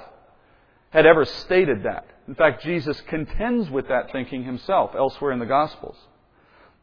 had 0.91 1.05
ever 1.05 1.25
stated 1.25 1.83
that. 1.83 2.05
In 2.27 2.35
fact, 2.35 2.63
Jesus 2.63 3.01
contends 3.01 3.69
with 3.69 3.87
that 3.89 4.11
thinking 4.11 4.43
himself 4.43 4.91
elsewhere 4.95 5.31
in 5.31 5.39
the 5.39 5.45
Gospels. 5.45 5.97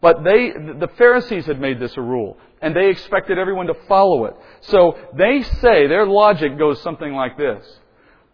But 0.06 0.22
they, 0.22 0.52
the 0.52 0.88
Pharisees 0.98 1.46
had 1.46 1.60
made 1.60 1.80
this 1.80 1.96
a 1.96 2.00
rule, 2.00 2.36
and 2.62 2.76
they 2.76 2.90
expected 2.90 3.38
everyone 3.38 3.66
to 3.66 3.74
follow 3.88 4.26
it. 4.26 4.34
So 4.60 4.96
they 5.18 5.42
say, 5.42 5.88
their 5.88 6.06
logic 6.06 6.56
goes 6.56 6.80
something 6.80 7.12
like 7.12 7.36
this. 7.36 7.66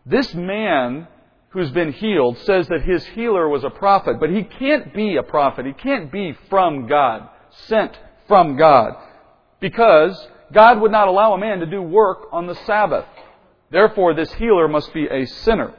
This 0.05 0.35
man 0.35 1.09
who's 1.49 1.71
been 1.71 1.95
healed 1.95 2.37
says 2.41 2.69
that 2.69 2.83
his 2.83 3.07
healer 3.07 3.49
was 3.49 3.65
a 3.65 3.71
prophet, 3.71 4.21
but 4.21 4.29
he 4.29 4.43
can't 4.43 4.93
be 4.93 5.17
a 5.17 5.23
prophet. 5.23 5.65
He 5.65 5.73
can't 5.73 6.13
be 6.13 6.37
from 6.51 6.89
God, 6.89 7.31
sent 7.69 7.99
from 8.29 8.59
God, 8.59 8.93
because 9.59 10.29
God 10.53 10.79
would 10.79 10.93
not 10.93 11.09
allow 11.09 11.33
a 11.33 11.39
man 11.39 11.61
to 11.61 11.67
do 11.67 11.81
work 11.81 12.27
on 12.33 12.49
the 12.49 12.55
Sabbath. 12.67 13.07
Therefore, 13.71 14.13
this 14.13 14.31
healer 14.35 14.69
must 14.69 14.93
be 14.93 15.07
a 15.07 15.25
sinner. 15.25 15.73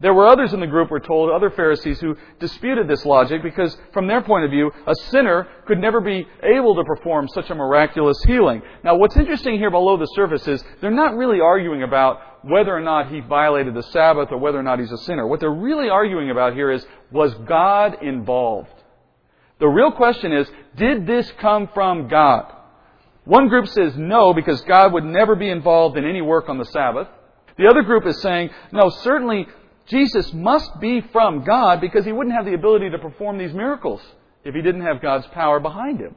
There 0.00 0.12
were 0.12 0.26
others 0.26 0.52
in 0.52 0.60
the 0.60 0.66
group, 0.66 0.90
we're 0.90 0.98
told, 0.98 1.30
other 1.30 1.50
Pharisees 1.50 2.00
who 2.00 2.16
disputed 2.40 2.88
this 2.88 3.06
logic 3.06 3.42
because, 3.42 3.76
from 3.92 4.06
their 4.08 4.20
point 4.22 4.44
of 4.44 4.50
view, 4.50 4.70
a 4.86 4.94
sinner 5.10 5.46
could 5.66 5.78
never 5.78 6.00
be 6.00 6.26
able 6.42 6.74
to 6.74 6.84
perform 6.84 7.28
such 7.28 7.48
a 7.50 7.54
miraculous 7.54 8.20
healing. 8.26 8.60
Now, 8.82 8.96
what's 8.96 9.16
interesting 9.16 9.56
here 9.56 9.70
below 9.70 9.96
the 9.96 10.06
surface 10.06 10.46
is 10.48 10.64
they're 10.80 10.90
not 10.90 11.14
really 11.14 11.40
arguing 11.40 11.84
about 11.84 12.20
whether 12.42 12.76
or 12.76 12.80
not 12.80 13.10
he 13.10 13.20
violated 13.20 13.72
the 13.74 13.84
Sabbath 13.84 14.30
or 14.30 14.38
whether 14.38 14.58
or 14.58 14.64
not 14.64 14.80
he's 14.80 14.92
a 14.92 14.98
sinner. 14.98 15.26
What 15.26 15.40
they're 15.40 15.50
really 15.50 15.88
arguing 15.88 16.30
about 16.30 16.54
here 16.54 16.70
is, 16.70 16.84
was 17.10 17.32
God 17.46 18.02
involved? 18.02 18.74
The 19.60 19.68
real 19.68 19.92
question 19.92 20.32
is, 20.32 20.50
did 20.76 21.06
this 21.06 21.32
come 21.38 21.68
from 21.72 22.08
God? 22.08 22.52
One 23.24 23.48
group 23.48 23.68
says 23.68 23.96
no, 23.96 24.34
because 24.34 24.60
God 24.62 24.92
would 24.92 25.04
never 25.04 25.36
be 25.36 25.48
involved 25.48 25.96
in 25.96 26.04
any 26.04 26.20
work 26.20 26.48
on 26.48 26.58
the 26.58 26.66
Sabbath. 26.66 27.08
The 27.56 27.68
other 27.68 27.82
group 27.82 28.04
is 28.06 28.20
saying, 28.20 28.50
no, 28.72 28.90
certainly 28.90 29.46
Jesus 29.86 30.32
must 30.32 30.80
be 30.80 31.02
from 31.12 31.44
God 31.44 31.80
because 31.80 32.04
he 32.04 32.12
wouldn't 32.12 32.34
have 32.34 32.46
the 32.46 32.54
ability 32.54 32.90
to 32.90 32.98
perform 32.98 33.38
these 33.38 33.52
miracles 33.52 34.00
if 34.44 34.54
he 34.54 34.62
didn't 34.62 34.82
have 34.82 35.02
God's 35.02 35.26
power 35.28 35.60
behind 35.60 36.00
him. 36.00 36.14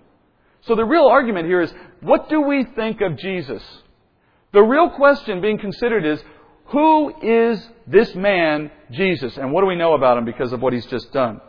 So 0.62 0.76
the 0.76 0.86
real 0.86 1.08
argument 1.08 1.48
here 1.48 1.62
is, 1.62 1.74
what 2.02 2.30
do 2.30 2.42
we 2.42 2.66
think 2.76 3.02
of 3.02 3.18
Jesus? 3.18 3.64
The 4.54 4.62
real 4.62 4.90
question 4.90 5.42
being 5.42 5.60
considered 5.60 6.06
is, 6.06 6.24
who 6.68 7.14
is 7.22 7.66
this 7.86 8.14
man, 8.16 8.72
Jesus, 8.92 9.38
and 9.38 9.52
what 9.52 9.62
do 9.62 9.68
we 9.68 9.76
know 9.76 9.94
about 9.94 10.18
him 10.18 10.26
because 10.26 10.52
of 10.52 10.62
what 10.62 10.74
he's 10.74 10.86
just 10.86 11.12
done? 11.14 11.40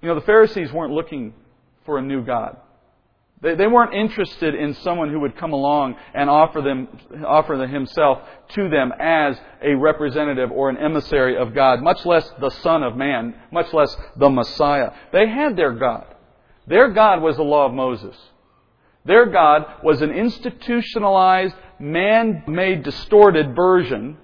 You 0.00 0.08
know, 0.08 0.14
the 0.14 0.22
Pharisees 0.22 0.72
weren't 0.72 0.92
looking 0.92 1.34
for 1.84 1.98
a 1.98 2.02
new 2.02 2.24
God. 2.24 2.56
They, 3.40 3.54
they 3.54 3.66
weren't 3.66 3.94
interested 3.94 4.54
in 4.54 4.74
someone 4.74 5.10
who 5.10 5.20
would 5.20 5.36
come 5.36 5.52
along 5.52 5.96
and 6.12 6.28
offer 6.28 6.60
them, 6.60 6.88
offer 7.24 7.66
himself 7.66 8.18
to 8.54 8.68
them 8.68 8.92
as 8.98 9.38
a 9.62 9.74
representative 9.74 10.50
or 10.50 10.70
an 10.70 10.76
emissary 10.76 11.36
of 11.36 11.54
God, 11.54 11.80
much 11.82 12.04
less 12.04 12.28
the 12.40 12.50
Son 12.50 12.82
of 12.82 12.96
Man, 12.96 13.34
much 13.52 13.72
less 13.72 13.96
the 14.16 14.28
Messiah. 14.28 14.90
They 15.12 15.28
had 15.28 15.56
their 15.56 15.72
God. 15.72 16.06
Their 16.66 16.90
God 16.90 17.22
was 17.22 17.36
the 17.36 17.42
law 17.42 17.66
of 17.66 17.72
Moses. 17.72 18.16
Their 19.04 19.26
God 19.26 19.64
was 19.84 20.02
an 20.02 20.10
institutionalized, 20.10 21.54
man-made, 21.78 22.82
distorted 22.82 23.54
version 23.54 24.18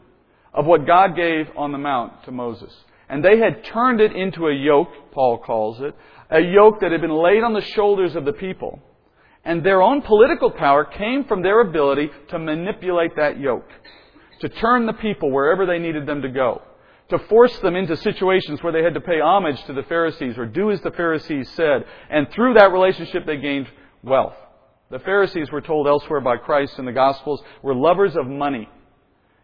of 0.52 0.66
what 0.66 0.86
God 0.86 1.14
gave 1.14 1.46
on 1.56 1.72
the 1.72 1.78
Mount 1.78 2.24
to 2.24 2.32
Moses. 2.32 2.74
And 3.08 3.24
they 3.24 3.38
had 3.38 3.64
turned 3.64 4.00
it 4.00 4.14
into 4.14 4.48
a 4.48 4.54
yoke, 4.54 4.88
Paul 5.12 5.38
calls 5.38 5.80
it, 5.80 5.94
a 6.30 6.40
yoke 6.40 6.80
that 6.80 6.90
had 6.90 7.00
been 7.00 7.16
laid 7.16 7.44
on 7.44 7.52
the 7.52 7.60
shoulders 7.60 8.16
of 8.16 8.24
the 8.24 8.32
people 8.32 8.82
and 9.44 9.64
their 9.64 9.82
own 9.82 10.02
political 10.02 10.50
power 10.50 10.84
came 10.84 11.24
from 11.24 11.42
their 11.42 11.60
ability 11.60 12.10
to 12.28 12.38
manipulate 12.38 13.16
that 13.16 13.38
yoke, 13.38 13.68
to 14.40 14.48
turn 14.48 14.86
the 14.86 14.92
people 14.94 15.30
wherever 15.30 15.66
they 15.66 15.78
needed 15.78 16.06
them 16.06 16.22
to 16.22 16.28
go, 16.28 16.62
to 17.10 17.18
force 17.18 17.56
them 17.58 17.76
into 17.76 17.96
situations 17.96 18.62
where 18.62 18.72
they 18.72 18.82
had 18.82 18.94
to 18.94 19.00
pay 19.00 19.20
homage 19.20 19.62
to 19.64 19.72
the 19.72 19.82
Pharisees 19.84 20.38
or 20.38 20.46
do 20.46 20.70
as 20.70 20.80
the 20.80 20.90
Pharisees 20.90 21.48
said. 21.50 21.84
And 22.10 22.28
through 22.30 22.54
that 22.54 22.72
relationship, 22.72 23.26
they 23.26 23.36
gained 23.36 23.68
wealth. 24.02 24.34
The 24.90 24.98
Pharisees 25.00 25.50
were 25.50 25.60
told 25.60 25.86
elsewhere 25.86 26.20
by 26.20 26.36
Christ 26.36 26.78
in 26.78 26.84
the 26.84 26.92
Gospels 26.92 27.42
were 27.62 27.74
lovers 27.74 28.16
of 28.16 28.26
money 28.26 28.68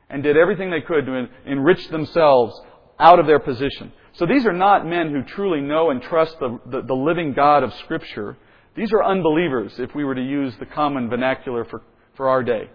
and 0.09 0.23
did 0.23 0.37
everything 0.37 0.71
they 0.71 0.81
could 0.81 1.07
to 1.07 1.29
enrich 1.47 1.89
themselves 1.89 2.59
out 2.99 3.19
of 3.19 3.27
their 3.27 3.39
position. 3.39 3.93
So 4.13 4.27
these 4.27 4.45
are 4.45 4.53
not 4.53 4.87
men 4.87 5.11
who 5.11 5.23
truly 5.23 5.61
know 5.61 5.91
and 5.91 6.03
trust 6.03 6.39
the, 6.39 6.59
the, 6.67 6.83
the 6.83 6.95
living 6.95 7.33
God 7.33 7.63
of 7.63 7.73
Scripture. 7.75 8.37
These 8.77 8.93
are 8.93 9.05
unbelievers, 9.05 9.75
if 9.79 9.95
we 9.95 10.05
were 10.05 10.15
to 10.15 10.23
use 10.23 10.55
the 10.59 10.67
common 10.67 11.09
vernacular 11.09 11.65
for, 11.65 11.83
for 12.17 12.29
our 12.29 12.43
day. 12.43 12.71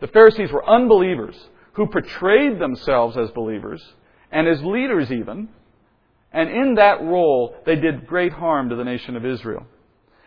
The 0.00 0.06
Pharisees 0.08 0.50
were 0.52 0.68
unbelievers 0.68 1.36
who 1.74 1.86
portrayed 1.86 2.58
themselves 2.58 3.16
as 3.16 3.30
believers 3.30 3.82
and 4.30 4.48
as 4.48 4.62
leaders 4.62 5.10
even. 5.10 5.48
And 6.32 6.48
in 6.48 6.74
that 6.76 7.02
role, 7.02 7.54
they 7.66 7.76
did 7.76 8.06
great 8.06 8.32
harm 8.32 8.70
to 8.70 8.76
the 8.76 8.84
nation 8.84 9.16
of 9.16 9.24
Israel. 9.24 9.66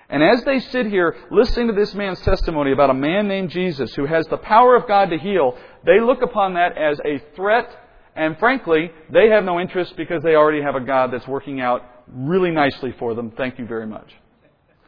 And 0.08 0.24
as 0.24 0.44
they 0.44 0.60
sit 0.60 0.86
here 0.86 1.16
listening 1.32 1.68
to 1.68 1.74
this 1.74 1.96
man's 1.96 2.22
testimony 2.22 2.72
about 2.72 2.92
a 2.92 2.94
man 2.94 3.28
named 3.28 3.50
Jesus 3.50 3.94
who 3.96 4.06
has 4.06 4.28
the 4.28 4.38
power 4.38 4.76
of 4.76 4.88
God 4.88 5.10
to 5.10 5.18
heal, 5.18 5.58
they 5.84 6.00
look 6.00 6.22
upon 6.22 6.54
that 6.54 6.78
as 6.78 7.00
a 7.04 7.20
threat. 7.36 7.76
And 8.16 8.38
frankly, 8.38 8.92
they 9.12 9.30
have 9.30 9.44
no 9.44 9.60
interest 9.60 9.98
because 9.98 10.22
they 10.22 10.36
already 10.36 10.62
have 10.62 10.76
a 10.76 10.80
God 10.80 11.12
that's 11.12 11.28
working 11.28 11.60
out 11.60 11.82
really 12.08 12.52
nicely 12.52 12.94
for 13.00 13.16
them. 13.16 13.32
Thank 13.36 13.58
you 13.58 13.66
very 13.66 13.88
much. 13.88 14.14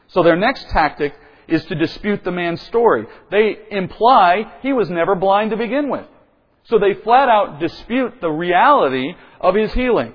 So 0.08 0.24
their 0.24 0.36
next 0.36 0.70
tactic 0.70 1.13
is 1.48 1.63
to 1.65 1.76
dispute 1.76 2.24
the 2.24 2.32
man's 2.32 2.62
story. 2.63 3.06
They 3.32 3.58
imply 3.72 4.52
he 4.62 4.74
was 4.74 4.89
never 4.89 5.15
blind 5.15 5.52
to 5.52 5.58
begin 5.58 5.89
with. 5.89 6.06
So 6.65 6.80
they 6.80 7.02
flat 7.02 7.30
out 7.30 7.60
dispute 7.60 8.20
the 8.20 8.30
reality 8.30 9.13
of 9.39 9.56
his 9.56 9.74
healing. 9.74 10.13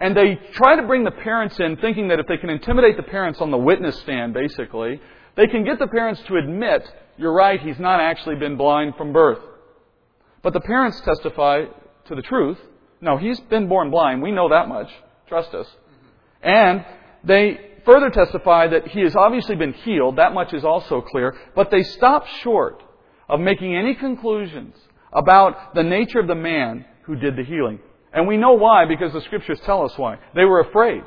And 0.00 0.16
they 0.16 0.34
try 0.54 0.74
to 0.74 0.82
bring 0.82 1.04
the 1.04 1.12
parents 1.12 1.60
in 1.60 1.76
thinking 1.76 2.08
that 2.08 2.18
if 2.18 2.26
they 2.26 2.36
can 2.36 2.50
intimidate 2.50 2.96
the 2.96 3.04
parents 3.04 3.40
on 3.40 3.52
the 3.52 3.56
witness 3.56 3.96
stand, 4.00 4.34
basically, 4.34 5.00
they 5.36 5.46
can 5.46 5.64
get 5.64 5.78
the 5.78 5.86
parents 5.86 6.20
to 6.26 6.36
admit, 6.36 6.90
you're 7.16 7.32
right, 7.32 7.60
he's 7.60 7.78
not 7.78 8.00
actually 8.00 8.34
been 8.34 8.56
blind 8.56 8.96
from 8.96 9.12
birth. 9.12 9.38
But 10.42 10.54
the 10.54 10.60
parents 10.60 11.00
testify 11.02 11.66
to 12.06 12.14
the 12.16 12.22
truth. 12.22 12.58
No, 13.00 13.16
he's 13.16 13.38
been 13.40 13.68
born 13.68 13.90
blind. 13.90 14.22
We 14.22 14.32
know 14.32 14.48
that 14.48 14.68
much. 14.68 14.90
Trust 15.28 15.54
us. 15.54 15.68
And 16.42 16.84
they 17.22 17.60
further 17.84 18.10
testify 18.10 18.68
that 18.68 18.88
he 18.88 19.00
has 19.00 19.16
obviously 19.16 19.56
been 19.56 19.72
healed. 19.72 20.16
That 20.16 20.34
much 20.34 20.52
is 20.52 20.64
also 20.64 21.00
clear. 21.00 21.36
But 21.54 21.70
they 21.70 21.82
stop 21.82 22.26
short 22.26 22.82
of 23.28 23.40
making 23.40 23.74
any 23.74 23.94
conclusions 23.94 24.74
about 25.12 25.74
the 25.74 25.82
nature 25.82 26.20
of 26.20 26.26
the 26.26 26.34
man 26.34 26.84
who 27.04 27.16
did 27.16 27.36
the 27.36 27.44
healing. 27.44 27.80
And 28.12 28.28
we 28.28 28.36
know 28.36 28.52
why 28.52 28.84
because 28.86 29.12
the 29.12 29.20
scriptures 29.22 29.60
tell 29.64 29.84
us 29.84 29.96
why. 29.96 30.18
They 30.34 30.44
were 30.44 30.60
afraid. 30.60 31.02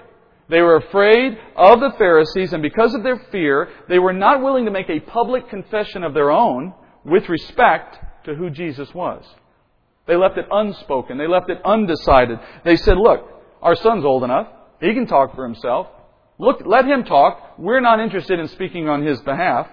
They 0.50 0.62
were 0.62 0.78
afraid 0.78 1.38
of 1.56 1.80
the 1.80 1.94
Pharisees, 1.98 2.54
and 2.54 2.62
because 2.62 2.94
of 2.94 3.02
their 3.02 3.18
fear, 3.32 3.70
they 3.90 3.98
were 3.98 4.14
not 4.14 4.44
willing 4.44 4.66
to 4.66 4.72
make 4.72 4.90
a 4.90 5.00
public 5.00 5.50
confession 5.50 6.04
of 6.04 6.14
their 6.14 6.30
own 6.30 6.74
with 7.04 7.28
respect 7.30 7.98
to 8.26 8.36
who 8.36 8.50
Jesus 8.52 8.94
was. 8.94 9.24
They 10.08 10.16
left 10.16 10.38
it 10.38 10.46
unspoken. 10.52 11.18
They 11.18 11.28
left 11.28 11.50
it 11.50 11.60
undecided. 11.66 12.40
They 12.64 12.76
said, 12.76 12.98
look, 12.98 13.28
our 13.62 13.76
son's 13.76 14.06
old 14.06 14.24
enough. 14.24 14.48
He 14.80 14.94
can 14.94 15.08
talk 15.08 15.36
for 15.36 15.44
himself. 15.44 15.88
Look, 16.38 16.62
let 16.66 16.86
him 16.86 17.04
talk. 17.04 17.58
We're 17.58 17.80
not 17.80 18.00
interested 18.00 18.40
in 18.40 18.48
speaking 18.50 18.90
on 18.90 19.06
his 19.06 19.22
behalf. 19.22 19.68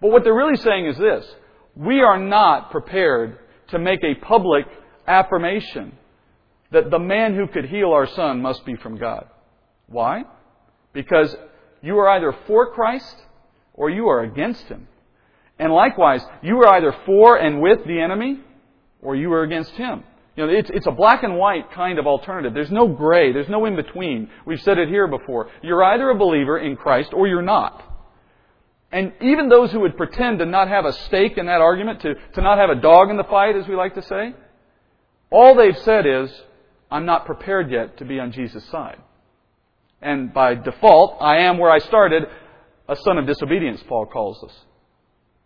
But 0.00 0.10
what 0.10 0.24
they're 0.24 0.34
really 0.34 0.56
saying 0.56 0.86
is 0.86 0.96
this. 0.96 1.26
We 1.74 2.00
are 2.00 2.18
not 2.18 2.70
prepared 2.70 3.38
to 3.68 3.78
make 3.78 4.02
a 4.02 4.14
public 4.14 4.66
affirmation 5.06 5.92
that 6.70 6.90
the 6.90 6.98
man 6.98 7.34
who 7.34 7.46
could 7.46 7.66
heal 7.66 7.90
our 7.92 8.06
son 8.06 8.40
must 8.40 8.64
be 8.64 8.76
from 8.76 8.96
God. 8.96 9.26
Why? 9.86 10.24
Because 10.92 11.34
you 11.82 11.98
are 11.98 12.08
either 12.08 12.34
for 12.46 12.72
Christ 12.72 13.16
or 13.74 13.90
you 13.90 14.08
are 14.08 14.22
against 14.22 14.64
him. 14.64 14.88
And 15.58 15.72
likewise, 15.72 16.22
you 16.42 16.58
are 16.58 16.74
either 16.76 16.94
for 17.06 17.36
and 17.36 17.60
with 17.60 17.84
the 17.86 18.00
enemy 18.00 18.40
or 19.02 19.16
you 19.16 19.32
are 19.32 19.42
against 19.42 19.72
him. 19.72 20.04
You 20.38 20.46
know, 20.46 20.52
it's, 20.52 20.70
it's 20.72 20.86
a 20.86 20.92
black 20.92 21.24
and 21.24 21.36
white 21.36 21.72
kind 21.72 21.98
of 21.98 22.06
alternative. 22.06 22.54
There's 22.54 22.70
no 22.70 22.86
gray. 22.86 23.32
There's 23.32 23.48
no 23.48 23.64
in 23.64 23.74
between. 23.74 24.30
We've 24.46 24.62
said 24.62 24.78
it 24.78 24.88
here 24.88 25.08
before. 25.08 25.50
You're 25.62 25.82
either 25.82 26.10
a 26.10 26.14
believer 26.14 26.56
in 26.60 26.76
Christ 26.76 27.12
or 27.12 27.26
you're 27.26 27.42
not. 27.42 27.82
And 28.92 29.14
even 29.20 29.48
those 29.48 29.72
who 29.72 29.80
would 29.80 29.96
pretend 29.96 30.38
to 30.38 30.46
not 30.46 30.68
have 30.68 30.84
a 30.84 30.92
stake 30.92 31.38
in 31.38 31.46
that 31.46 31.60
argument, 31.60 32.02
to, 32.02 32.14
to 32.34 32.40
not 32.40 32.58
have 32.58 32.70
a 32.70 32.80
dog 32.80 33.10
in 33.10 33.16
the 33.16 33.24
fight, 33.24 33.56
as 33.56 33.66
we 33.66 33.74
like 33.74 33.96
to 33.96 34.02
say, 34.02 34.32
all 35.32 35.56
they've 35.56 35.76
said 35.78 36.06
is, 36.06 36.30
I'm 36.88 37.04
not 37.04 37.26
prepared 37.26 37.72
yet 37.72 37.98
to 37.98 38.04
be 38.04 38.20
on 38.20 38.30
Jesus' 38.30 38.64
side. 38.66 38.98
And 40.00 40.32
by 40.32 40.54
default, 40.54 41.16
I 41.20 41.38
am 41.38 41.58
where 41.58 41.72
I 41.72 41.80
started, 41.80 42.22
a 42.88 42.94
son 42.94 43.18
of 43.18 43.26
disobedience, 43.26 43.82
Paul 43.88 44.06
calls 44.06 44.44
us. 44.44 44.56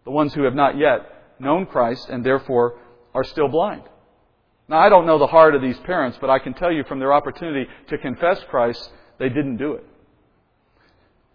The 0.05 0.11
ones 0.11 0.35
who 0.35 0.43
have 0.43 0.55
not 0.55 0.77
yet 0.77 1.41
known 1.41 1.65
Christ 1.65 2.11
and 2.11 2.23
therefore 2.23 2.79
are 3.15 3.25
still 3.25 3.49
blind. 3.49 3.85
Now, 4.69 4.79
I 4.79 4.89
don't 4.89 5.07
know 5.07 5.19
the 5.19 5.27
heart 5.27 5.55
of 5.55 5.63
these 5.63 5.79
parents, 5.81 6.19
but 6.21 6.31
I 6.31 6.39
can 6.39 6.55
tell 6.55 6.73
you 6.73 6.85
from 6.85 6.99
their 6.99 7.13
opportunity 7.13 7.69
to 7.89 7.99
confess 7.99 8.41
Christ, 8.49 8.91
they 9.19 9.29
didn't 9.29 9.57
do 9.57 9.73
it. 9.73 9.85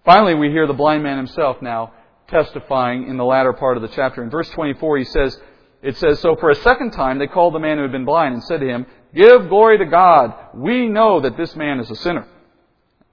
Finally, 0.05 0.35
we 0.35 0.49
hear 0.49 0.65
the 0.65 0.73
blind 0.73 1.03
man 1.03 1.17
himself 1.17 1.61
now 1.61 1.93
testifying 2.29 3.07
in 3.07 3.17
the 3.17 3.25
latter 3.25 3.53
part 3.53 3.77
of 3.77 3.83
the 3.83 3.89
chapter. 3.89 4.23
In 4.23 4.29
verse 4.29 4.49
24, 4.49 4.97
he 4.99 5.03
says, 5.05 5.39
it 5.81 5.97
says, 5.97 6.19
So 6.19 6.35
for 6.35 6.49
a 6.49 6.55
second 6.55 6.91
time 6.91 7.19
they 7.19 7.27
called 7.27 7.53
the 7.53 7.59
man 7.59 7.77
who 7.77 7.83
had 7.83 7.91
been 7.91 8.05
blind 8.05 8.33
and 8.33 8.43
said 8.43 8.59
to 8.59 8.67
him, 8.67 8.85
Give 9.13 9.47
glory 9.47 9.77
to 9.77 9.85
God. 9.85 10.33
We 10.53 10.87
know 10.87 11.21
that 11.21 11.37
this 11.37 11.55
man 11.55 11.79
is 11.79 11.89
a 11.89 11.95
sinner. 11.95 12.27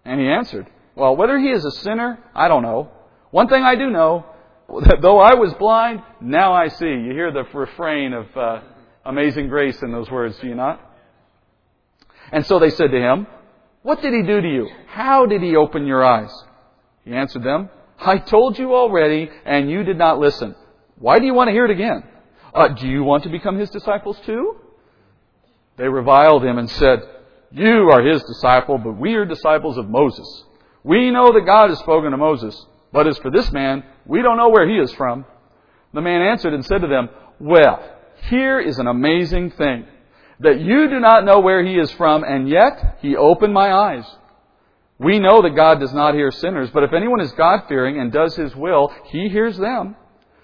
And 0.04 0.20
he 0.20 0.26
answered, 0.26 0.68
Well, 0.94 1.16
whether 1.16 1.38
he 1.38 1.50
is 1.50 1.64
a 1.64 1.70
sinner, 1.70 2.18
I 2.34 2.48
don't 2.48 2.62
know. 2.62 2.90
One 3.30 3.48
thing 3.48 3.62
I 3.62 3.74
do 3.74 3.90
know, 3.90 4.26
that 4.86 4.98
though 5.02 5.18
I 5.18 5.34
was 5.34 5.52
blind, 5.54 6.02
now 6.20 6.52
I 6.52 6.68
see. 6.68 6.86
You 6.86 7.12
hear 7.12 7.32
the 7.32 7.44
refrain 7.52 8.12
of 8.12 8.36
uh, 8.36 8.60
Amazing 9.06 9.48
Grace 9.48 9.80
in 9.82 9.92
those 9.92 10.10
words, 10.10 10.38
do 10.38 10.48
you 10.48 10.54
not? 10.54 10.80
And 12.32 12.44
so 12.46 12.58
they 12.58 12.70
said 12.70 12.90
to 12.90 12.98
him, 12.98 13.26
What 13.82 14.00
did 14.00 14.14
he 14.14 14.22
do 14.22 14.40
to 14.40 14.48
you? 14.48 14.68
How 14.88 15.26
did 15.26 15.42
he 15.42 15.56
open 15.56 15.86
your 15.86 16.04
eyes? 16.04 16.32
He 17.04 17.12
answered 17.12 17.42
them, 17.42 17.68
I 17.98 18.18
told 18.18 18.58
you 18.58 18.74
already, 18.74 19.30
and 19.44 19.70
you 19.70 19.84
did 19.84 19.98
not 19.98 20.18
listen. 20.18 20.54
Why 20.98 21.18
do 21.18 21.26
you 21.26 21.34
want 21.34 21.48
to 21.48 21.52
hear 21.52 21.66
it 21.66 21.70
again? 21.70 22.02
Uh, 22.54 22.68
do 22.68 22.88
you 22.88 23.02
want 23.02 23.24
to 23.24 23.28
become 23.28 23.58
his 23.58 23.70
disciples 23.70 24.18
too? 24.24 24.56
They 25.76 25.88
reviled 25.88 26.44
him 26.44 26.58
and 26.58 26.70
said, 26.70 27.00
You 27.50 27.90
are 27.90 28.02
his 28.02 28.22
disciple, 28.22 28.78
but 28.78 28.92
we 28.92 29.14
are 29.14 29.24
disciples 29.24 29.76
of 29.76 29.88
Moses. 29.88 30.44
We 30.82 31.10
know 31.10 31.32
that 31.32 31.46
God 31.46 31.70
has 31.70 31.78
spoken 31.80 32.12
to 32.12 32.16
Moses, 32.16 32.66
but 32.92 33.06
as 33.06 33.18
for 33.18 33.30
this 33.30 33.50
man, 33.52 33.84
we 34.06 34.22
don't 34.22 34.36
know 34.36 34.50
where 34.50 34.68
he 34.68 34.76
is 34.76 34.92
from. 34.94 35.24
The 35.92 36.00
man 36.00 36.22
answered 36.22 36.54
and 36.54 36.64
said 36.64 36.82
to 36.82 36.86
them, 36.86 37.08
Well, 37.40 37.82
here 38.28 38.60
is 38.60 38.78
an 38.78 38.86
amazing 38.86 39.50
thing, 39.52 39.86
that 40.40 40.60
you 40.60 40.88
do 40.88 41.00
not 41.00 41.24
know 41.24 41.40
where 41.40 41.64
he 41.64 41.74
is 41.74 41.90
from, 41.92 42.24
and 42.24 42.48
yet 42.48 42.98
he 43.00 43.16
opened 43.16 43.54
my 43.54 43.72
eyes. 43.72 44.04
We 44.98 45.18
know 45.18 45.42
that 45.42 45.56
God 45.56 45.80
does 45.80 45.92
not 45.92 46.14
hear 46.14 46.30
sinners, 46.30 46.70
but 46.72 46.84
if 46.84 46.92
anyone 46.92 47.20
is 47.20 47.32
God 47.32 47.62
fearing 47.68 48.00
and 48.00 48.12
does 48.12 48.36
his 48.36 48.54
will, 48.54 48.92
he 49.06 49.28
hears 49.28 49.56
them. 49.56 49.96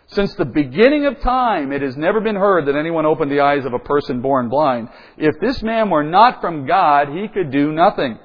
Since 0.09 0.35
the 0.35 0.45
beginning 0.45 1.07
of 1.07 1.21
time, 1.21 1.71
it 1.71 1.83
has 1.83 1.97
never 1.97 2.21
been 2.21 2.35
heard 2.35 2.67
that 2.67 2.75
anyone 2.75 3.07
opened 3.07 3.31
the 3.31 3.41
eyes 3.41 3.65
of 3.65 3.73
a 3.73 3.79
person 3.79 4.21
born 4.21 4.49
blind. 4.49 4.89
If 5.17 5.39
this 5.41 5.63
man 5.63 5.89
were 5.89 6.03
not 6.03 6.41
from 6.41 6.67
God, 6.67 7.09
he 7.11 7.29
could 7.29 7.53
do 7.53 7.71
nothing. 7.71 8.19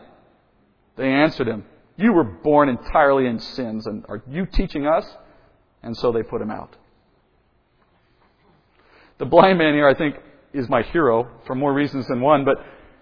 They 0.97 1.07
answered 1.07 1.47
him, 1.47 1.63
You 1.95 2.13
were 2.13 2.23
born 2.23 2.69
entirely 2.69 3.27
in 3.27 3.39
sins, 3.39 3.85
and 3.85 4.03
are 4.09 4.23
you 4.27 4.47
teaching 4.47 4.87
us? 4.87 5.05
And 5.83 5.95
so 5.95 6.11
they 6.11 6.23
put 6.23 6.41
him 6.41 6.49
out. 6.49 6.75
The 9.17 9.25
blind 9.25 9.57
man 9.57 9.73
here, 9.73 9.87
I 9.87 9.93
think, 9.93 10.15
is 10.53 10.67
my 10.69 10.81
hero 10.83 11.29
for 11.45 11.55
more 11.55 11.73
reasons 11.73 12.07
than 12.07 12.21
one, 12.21 12.45
but 12.45 12.57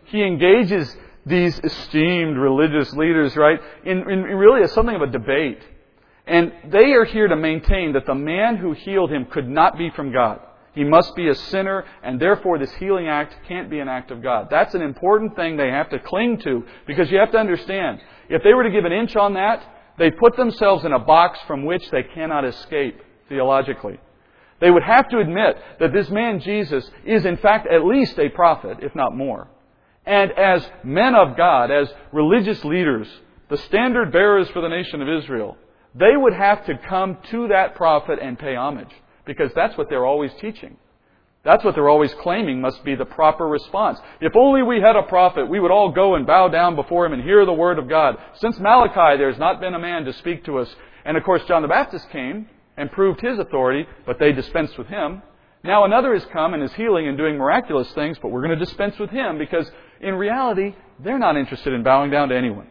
he 0.05 0.23
engages 0.23 0.95
these 1.25 1.59
esteemed 1.63 2.37
religious 2.37 2.93
leaders, 2.93 3.35
right, 3.35 3.59
in, 3.85 3.99
in 4.09 4.23
really 4.23 4.67
something 4.67 4.95
of 4.95 5.01
a 5.01 5.07
debate. 5.07 5.61
And 6.27 6.51
they 6.69 6.93
are 6.93 7.05
here 7.05 7.27
to 7.27 7.35
maintain 7.35 7.93
that 7.93 8.05
the 8.05 8.15
man 8.15 8.57
who 8.57 8.73
healed 8.73 9.11
him 9.11 9.25
could 9.25 9.47
not 9.47 9.77
be 9.77 9.89
from 9.89 10.11
God. 10.11 10.39
He 10.73 10.83
must 10.83 11.15
be 11.15 11.29
a 11.29 11.35
sinner, 11.35 11.85
and 12.01 12.19
therefore 12.19 12.57
this 12.57 12.73
healing 12.75 13.07
act 13.07 13.35
can't 13.47 13.69
be 13.69 13.79
an 13.79 13.87
act 13.87 14.09
of 14.11 14.21
God. 14.23 14.47
That's 14.49 14.73
an 14.73 14.81
important 14.81 15.35
thing 15.35 15.55
they 15.55 15.69
have 15.69 15.89
to 15.91 15.99
cling 15.99 16.39
to, 16.39 16.63
because 16.87 17.11
you 17.11 17.19
have 17.19 17.31
to 17.31 17.37
understand, 17.37 18.01
if 18.29 18.43
they 18.43 18.53
were 18.53 18.63
to 18.63 18.71
give 18.71 18.85
an 18.85 18.91
inch 18.91 19.15
on 19.15 19.33
that, 19.33 19.63
they 19.97 20.09
put 20.11 20.35
themselves 20.35 20.83
in 20.85 20.91
a 20.91 20.99
box 20.99 21.39
from 21.45 21.65
which 21.65 21.89
they 21.91 22.03
cannot 22.03 22.45
escape 22.45 22.99
theologically. 23.29 23.99
They 24.63 24.71
would 24.71 24.83
have 24.83 25.09
to 25.09 25.19
admit 25.19 25.57
that 25.81 25.91
this 25.91 26.09
man 26.09 26.39
Jesus 26.39 26.89
is 27.03 27.25
in 27.25 27.35
fact 27.35 27.67
at 27.67 27.83
least 27.83 28.17
a 28.17 28.29
prophet, 28.29 28.77
if 28.81 28.95
not 28.95 29.13
more. 29.13 29.49
And 30.05 30.31
as 30.31 30.65
men 30.85 31.15
of 31.15 31.35
God, 31.35 31.69
as 31.69 31.93
religious 32.13 32.63
leaders, 32.63 33.09
the 33.49 33.57
standard 33.57 34.13
bearers 34.13 34.47
for 34.51 34.61
the 34.61 34.69
nation 34.69 35.01
of 35.01 35.09
Israel, 35.09 35.57
they 35.93 36.15
would 36.15 36.31
have 36.31 36.65
to 36.67 36.77
come 36.77 37.17
to 37.31 37.49
that 37.49 37.75
prophet 37.75 38.19
and 38.21 38.39
pay 38.39 38.55
homage 38.55 38.93
because 39.25 39.51
that's 39.53 39.77
what 39.77 39.89
they're 39.89 40.05
always 40.05 40.31
teaching. 40.39 40.77
That's 41.43 41.65
what 41.65 41.75
they're 41.75 41.89
always 41.89 42.13
claiming 42.21 42.61
must 42.61 42.85
be 42.85 42.95
the 42.95 43.03
proper 43.03 43.45
response. 43.45 43.99
If 44.21 44.33
only 44.33 44.63
we 44.63 44.79
had 44.79 44.95
a 44.95 45.03
prophet, 45.03 45.49
we 45.49 45.59
would 45.59 45.71
all 45.71 45.91
go 45.91 46.15
and 46.15 46.25
bow 46.25 46.47
down 46.47 46.77
before 46.77 47.05
him 47.05 47.11
and 47.11 47.21
hear 47.21 47.45
the 47.45 47.51
word 47.51 47.79
of 47.79 47.89
God. 47.89 48.15
Since 48.35 48.61
Malachi, 48.61 49.17
there's 49.17 49.37
not 49.37 49.59
been 49.59 49.73
a 49.73 49.79
man 49.79 50.05
to 50.05 50.13
speak 50.13 50.45
to 50.45 50.59
us. 50.59 50.73
And 51.03 51.17
of 51.17 51.23
course, 51.25 51.41
John 51.49 51.63
the 51.63 51.67
Baptist 51.67 52.09
came 52.11 52.47
and 52.77 52.91
proved 52.91 53.21
his 53.21 53.39
authority, 53.39 53.85
but 54.05 54.19
they 54.19 54.31
dispensed 54.31 54.77
with 54.77 54.87
him. 54.87 55.21
Now 55.63 55.85
another 55.85 56.13
has 56.13 56.25
come 56.33 56.53
and 56.53 56.63
is 56.63 56.73
healing 56.73 57.07
and 57.07 57.17
doing 57.17 57.37
miraculous 57.37 57.91
things, 57.93 58.17
but 58.21 58.29
we're 58.29 58.45
going 58.45 58.57
to 58.57 58.65
dispense 58.65 58.97
with 58.99 59.09
him 59.09 59.37
because 59.37 59.69
in 60.01 60.15
reality, 60.15 60.75
they're 60.99 61.19
not 61.19 61.37
interested 61.37 61.73
in 61.73 61.83
bowing 61.83 62.11
down 62.11 62.29
to 62.29 62.35
anyone. 62.35 62.67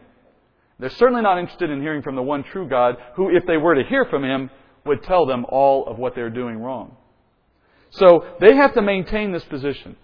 They're 0.79 0.89
certainly 0.91 1.21
not 1.21 1.39
interested 1.39 1.69
in 1.69 1.81
hearing 1.81 2.01
from 2.01 2.15
the 2.15 2.21
one 2.21 2.43
true 2.43 2.67
God, 2.67 2.95
who, 3.15 3.35
if 3.35 3.45
they 3.45 3.57
were 3.57 3.75
to 3.75 3.83
hear 3.87 4.05
from 4.05 4.23
Him, 4.23 4.49
would 4.85 5.03
tell 5.03 5.25
them 5.25 5.45
all 5.49 5.87
of 5.87 5.97
what 5.97 6.13
they're 6.15 6.29
doing 6.29 6.57
wrong. 6.57 6.97
So 7.91 8.25
they 8.39 8.55
have 8.55 8.73
to 8.73 8.81
maintain 8.81 9.31
this 9.31 9.43
position 9.45 9.95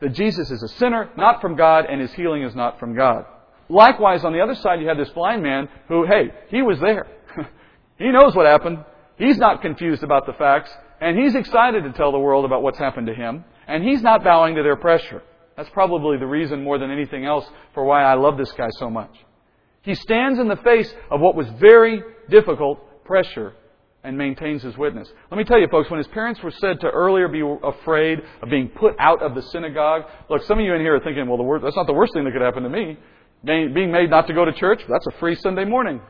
that 0.00 0.14
Jesus 0.14 0.50
is 0.50 0.62
a 0.62 0.68
sinner, 0.68 1.10
not 1.16 1.40
from 1.40 1.56
God, 1.56 1.86
and 1.88 2.00
his 2.00 2.12
healing 2.12 2.42
is 2.42 2.54
not 2.54 2.78
from 2.78 2.94
God. 2.94 3.24
Likewise, 3.68 4.24
on 4.24 4.32
the 4.32 4.40
other 4.40 4.54
side, 4.54 4.80
you 4.80 4.88
have 4.88 4.98
this 4.98 5.08
blind 5.10 5.42
man 5.42 5.68
who, 5.88 6.06
hey, 6.06 6.32
he 6.48 6.60
was 6.60 6.78
there. 6.80 7.06
he 7.98 8.10
knows 8.10 8.34
what 8.34 8.46
happened. 8.46 8.84
He's 9.18 9.38
not 9.38 9.62
confused 9.62 10.02
about 10.02 10.26
the 10.26 10.32
facts, 10.34 10.70
and 11.00 11.18
he's 11.18 11.34
excited 11.34 11.84
to 11.84 11.92
tell 11.92 12.12
the 12.12 12.18
world 12.18 12.44
about 12.44 12.62
what's 12.62 12.78
happened 12.78 13.06
to 13.06 13.14
him, 13.14 13.44
and 13.66 13.82
he's 13.82 14.02
not 14.02 14.22
bowing 14.22 14.54
to 14.56 14.62
their 14.62 14.76
pressure. 14.76 15.22
That's 15.56 15.70
probably 15.70 16.18
the 16.18 16.26
reason 16.26 16.62
more 16.62 16.78
than 16.78 16.90
anything 16.90 17.24
else 17.24 17.46
for 17.72 17.84
why 17.84 18.02
I 18.02 18.14
love 18.14 18.36
this 18.36 18.52
guy 18.52 18.68
so 18.78 18.90
much. 18.90 19.10
He 19.82 19.94
stands 19.94 20.38
in 20.38 20.48
the 20.48 20.56
face 20.56 20.92
of 21.10 21.20
what 21.20 21.34
was 21.34 21.46
very 21.58 22.02
difficult 22.28 23.04
pressure 23.04 23.54
and 24.04 24.18
maintains 24.18 24.62
his 24.62 24.76
witness. 24.76 25.08
Let 25.30 25.38
me 25.38 25.44
tell 25.44 25.58
you, 25.58 25.68
folks, 25.68 25.90
when 25.90 25.98
his 25.98 26.06
parents 26.08 26.42
were 26.42 26.50
said 26.50 26.80
to 26.80 26.88
earlier 26.88 27.28
be 27.28 27.42
afraid 27.62 28.20
of 28.42 28.50
being 28.50 28.68
put 28.68 28.94
out 28.98 29.22
of 29.22 29.34
the 29.34 29.42
synagogue, 29.42 30.02
look, 30.28 30.42
some 30.44 30.58
of 30.58 30.64
you 30.64 30.74
in 30.74 30.80
here 30.80 30.96
are 30.96 31.00
thinking, 31.00 31.26
well, 31.26 31.60
that's 31.60 31.76
not 31.76 31.86
the 31.86 31.92
worst 31.92 32.12
thing 32.12 32.24
that 32.24 32.32
could 32.32 32.42
happen 32.42 32.62
to 32.64 32.68
me. 32.68 32.98
Being 33.44 33.90
made 33.92 34.10
not 34.10 34.26
to 34.26 34.34
go 34.34 34.44
to 34.44 34.52
church, 34.52 34.82
that's 34.88 35.06
a 35.06 35.18
free 35.18 35.36
Sunday 35.36 35.64
morning. 35.64 36.00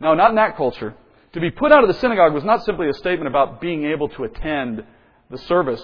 No, 0.00 0.14
not 0.14 0.30
in 0.30 0.36
that 0.36 0.56
culture. 0.56 0.94
To 1.32 1.40
be 1.40 1.50
put 1.50 1.72
out 1.72 1.82
of 1.82 1.88
the 1.88 2.00
synagogue 2.00 2.32
was 2.32 2.44
not 2.44 2.64
simply 2.64 2.88
a 2.88 2.94
statement 2.94 3.28
about 3.28 3.60
being 3.60 3.84
able 3.84 4.08
to 4.10 4.24
attend 4.24 4.84
the 5.30 5.38
service 5.38 5.82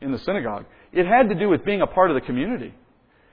in 0.00 0.12
the 0.12 0.18
synagogue. 0.18 0.66
It 0.92 1.06
had 1.06 1.28
to 1.28 1.34
do 1.34 1.48
with 1.48 1.64
being 1.64 1.82
a 1.82 1.86
part 1.86 2.10
of 2.10 2.14
the 2.14 2.20
community. 2.20 2.74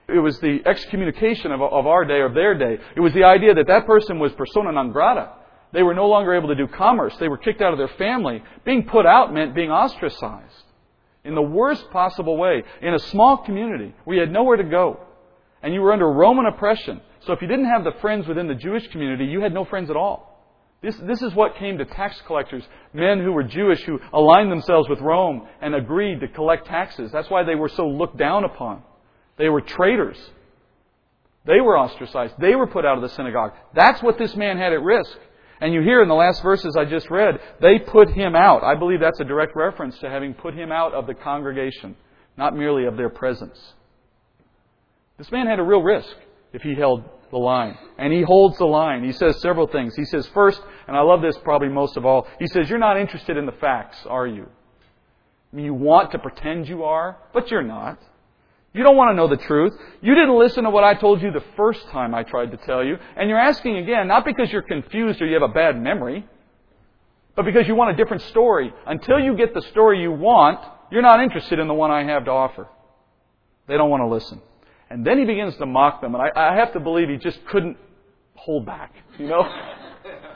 It 0.07 0.19
was 0.19 0.39
the 0.39 0.59
excommunication 0.65 1.51
of, 1.51 1.61
of 1.61 1.87
our 1.87 2.05
day 2.05 2.19
or 2.19 2.33
their 2.33 2.57
day. 2.57 2.77
It 2.95 2.99
was 2.99 3.13
the 3.13 3.23
idea 3.23 3.53
that 3.53 3.67
that 3.67 3.85
person 3.85 4.19
was 4.19 4.31
persona 4.33 4.71
non 4.71 4.91
grata. 4.91 5.33
They 5.73 5.83
were 5.83 5.93
no 5.93 6.07
longer 6.07 6.33
able 6.33 6.49
to 6.49 6.55
do 6.55 6.67
commerce. 6.67 7.15
They 7.19 7.29
were 7.29 7.37
kicked 7.37 7.61
out 7.61 7.71
of 7.71 7.77
their 7.77 7.95
family. 7.97 8.43
Being 8.65 8.83
put 8.83 9.05
out 9.05 9.33
meant 9.33 9.55
being 9.55 9.71
ostracized 9.71 10.65
in 11.23 11.35
the 11.35 11.41
worst 11.41 11.89
possible 11.91 12.35
way 12.35 12.63
in 12.81 12.93
a 12.93 12.99
small 12.99 13.37
community 13.37 13.93
where 14.03 14.15
you 14.15 14.21
had 14.21 14.31
nowhere 14.31 14.57
to 14.57 14.63
go 14.63 14.99
and 15.63 15.73
you 15.73 15.81
were 15.81 15.93
under 15.93 16.11
Roman 16.11 16.45
oppression. 16.47 16.99
So 17.25 17.33
if 17.33 17.41
you 17.41 17.47
didn't 17.47 17.65
have 17.65 17.83
the 17.83 17.93
friends 18.01 18.27
within 18.27 18.47
the 18.47 18.55
Jewish 18.55 18.87
community, 18.89 19.25
you 19.25 19.41
had 19.41 19.53
no 19.53 19.63
friends 19.63 19.89
at 19.89 19.95
all. 19.95 20.30
This, 20.81 20.97
this 20.97 21.21
is 21.21 21.35
what 21.35 21.57
came 21.57 21.77
to 21.77 21.85
tax 21.85 22.19
collectors, 22.25 22.63
men 22.91 23.19
who 23.19 23.31
were 23.31 23.43
Jewish 23.43 23.83
who 23.83 23.99
aligned 24.13 24.51
themselves 24.51 24.89
with 24.89 24.99
Rome 24.99 25.47
and 25.61 25.75
agreed 25.75 26.21
to 26.21 26.27
collect 26.27 26.65
taxes. 26.65 27.11
That's 27.11 27.29
why 27.29 27.43
they 27.43 27.55
were 27.55 27.69
so 27.69 27.87
looked 27.87 28.17
down 28.17 28.43
upon. 28.43 28.81
They 29.37 29.49
were 29.49 29.61
traitors. 29.61 30.17
They 31.45 31.61
were 31.61 31.77
ostracized. 31.77 32.33
They 32.39 32.55
were 32.55 32.67
put 32.67 32.85
out 32.85 32.97
of 32.97 33.03
the 33.03 33.09
synagogue. 33.09 33.53
That's 33.75 34.01
what 34.01 34.17
this 34.17 34.35
man 34.35 34.57
had 34.57 34.73
at 34.73 34.81
risk. 34.81 35.17
And 35.59 35.71
you 35.71 35.81
hear 35.81 36.01
in 36.01 36.07
the 36.07 36.15
last 36.15 36.41
verses 36.41 36.75
I 36.75 36.85
just 36.85 37.11
read, 37.11 37.39
they 37.61 37.77
put 37.77 38.09
him 38.09 38.35
out. 38.35 38.63
I 38.63 38.73
believe 38.73 38.99
that's 38.99 39.19
a 39.19 39.23
direct 39.23 39.55
reference 39.55 39.97
to 39.99 40.09
having 40.09 40.33
put 40.33 40.55
him 40.55 40.71
out 40.71 40.93
of 40.93 41.05
the 41.05 41.13
congregation, 41.13 41.95
not 42.37 42.55
merely 42.55 42.85
of 42.85 42.97
their 42.97 43.09
presence. 43.09 43.59
This 45.19 45.31
man 45.31 45.45
had 45.45 45.59
a 45.59 45.63
real 45.63 45.83
risk 45.83 46.15
if 46.53 46.63
he 46.63 46.73
held 46.73 47.03
the 47.31 47.37
line. 47.37 47.77
And 47.97 48.13
he 48.13 48.21
holds 48.21 48.57
the 48.57 48.65
line. 48.65 49.03
He 49.03 49.11
says 49.11 49.41
several 49.41 49.67
things. 49.67 49.95
He 49.95 50.05
says, 50.05 50.27
first, 50.33 50.61
and 50.87 50.95
I 50.95 51.01
love 51.01 51.21
this 51.21 51.37
probably 51.43 51.69
most 51.69 51.97
of 51.97 52.05
all, 52.05 52.27
he 52.39 52.47
says, 52.47 52.69
You're 52.69 52.79
not 52.79 52.99
interested 52.99 53.37
in 53.37 53.45
the 53.45 53.53
facts, 53.53 53.97
are 54.05 54.27
you? 54.27 54.47
You 55.53 55.73
want 55.73 56.11
to 56.11 56.19
pretend 56.19 56.67
you 56.67 56.83
are, 56.83 57.17
but 57.33 57.51
you're 57.51 57.63
not. 57.63 57.99
You 58.73 58.83
don't 58.83 58.95
want 58.95 59.11
to 59.11 59.15
know 59.15 59.27
the 59.27 59.35
truth. 59.35 59.73
You 60.01 60.15
didn't 60.15 60.37
listen 60.37 60.63
to 60.63 60.69
what 60.69 60.85
I 60.85 60.93
told 60.93 61.21
you 61.21 61.31
the 61.31 61.43
first 61.57 61.85
time 61.89 62.15
I 62.15 62.23
tried 62.23 62.51
to 62.51 62.57
tell 62.57 62.83
you. 62.83 62.97
And 63.17 63.29
you're 63.29 63.39
asking 63.39 63.77
again, 63.77 64.07
not 64.07 64.23
because 64.23 64.49
you're 64.49 64.61
confused 64.61 65.21
or 65.21 65.25
you 65.25 65.33
have 65.33 65.49
a 65.49 65.53
bad 65.53 65.81
memory, 65.81 66.25
but 67.35 67.43
because 67.43 67.67
you 67.67 67.75
want 67.75 67.91
a 67.91 67.97
different 67.97 68.23
story. 68.23 68.73
Until 68.85 69.19
you 69.19 69.35
get 69.35 69.53
the 69.53 69.61
story 69.71 70.01
you 70.01 70.11
want, 70.11 70.59
you're 70.89 71.01
not 71.01 71.21
interested 71.21 71.59
in 71.59 71.67
the 71.67 71.73
one 71.73 71.91
I 71.91 72.05
have 72.05 72.25
to 72.25 72.31
offer. 72.31 72.67
They 73.67 73.75
don't 73.75 73.89
want 73.89 74.01
to 74.01 74.07
listen. 74.07 74.41
And 74.91 75.05
then 75.05 75.17
he 75.17 75.25
begins 75.25 75.55
to 75.57 75.65
mock 75.65 76.01
them. 76.01 76.15
And 76.15 76.23
I, 76.23 76.51
I 76.51 76.55
have 76.55 76.73
to 76.73 76.79
believe 76.79 77.09
he 77.09 77.17
just 77.17 77.43
couldn't 77.45 77.77
hold 78.35 78.65
back, 78.65 78.93
you 79.17 79.27
know? 79.27 79.43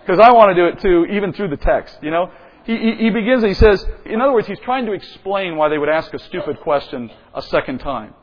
Because 0.06 0.20
I 0.20 0.34
want 0.34 0.56
to 0.56 0.56
do 0.56 0.68
it 0.68 0.80
too, 0.82 1.12
even 1.12 1.34
through 1.34 1.48
the 1.48 1.58
text, 1.58 1.98
you 2.04 2.12
know? 2.12 2.32
he, 2.66 2.78
he, 2.78 2.96
he 2.96 3.10
begins, 3.12 3.44
he 3.44 3.54
says, 3.54 3.86
in 4.06 4.22
other 4.22 4.34
words, 4.34 4.48
he's 4.48 4.60
trying 4.60 4.86
to 4.88 4.94
explain 4.94 5.56
why 5.56 5.70
they 5.70 5.78
would 5.78 5.90
ask 5.90 6.14
a 6.14 6.20
stupid 6.20 6.60
question 6.62 7.12
a 7.34 7.42
second 7.42 7.80
time. 7.80 8.14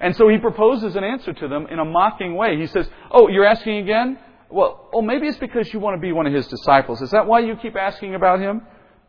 And 0.00 0.16
so 0.16 0.28
he 0.28 0.38
proposes 0.38 0.96
an 0.96 1.04
answer 1.04 1.34
to 1.34 1.48
them 1.48 1.66
in 1.70 1.78
a 1.78 1.84
mocking 1.84 2.34
way. 2.34 2.58
He 2.58 2.66
says, 2.66 2.88
Oh, 3.10 3.28
you're 3.28 3.44
asking 3.44 3.76
again? 3.78 4.18
Well, 4.48 4.88
oh, 4.94 5.02
maybe 5.02 5.26
it's 5.26 5.38
because 5.38 5.72
you 5.72 5.80
want 5.80 5.96
to 5.96 6.00
be 6.00 6.12
one 6.12 6.26
of 6.26 6.32
his 6.32 6.46
disciples. 6.48 7.02
Is 7.02 7.10
that 7.10 7.26
why 7.26 7.40
you 7.40 7.54
keep 7.56 7.76
asking 7.76 8.14
about 8.14 8.40
him? 8.40 8.62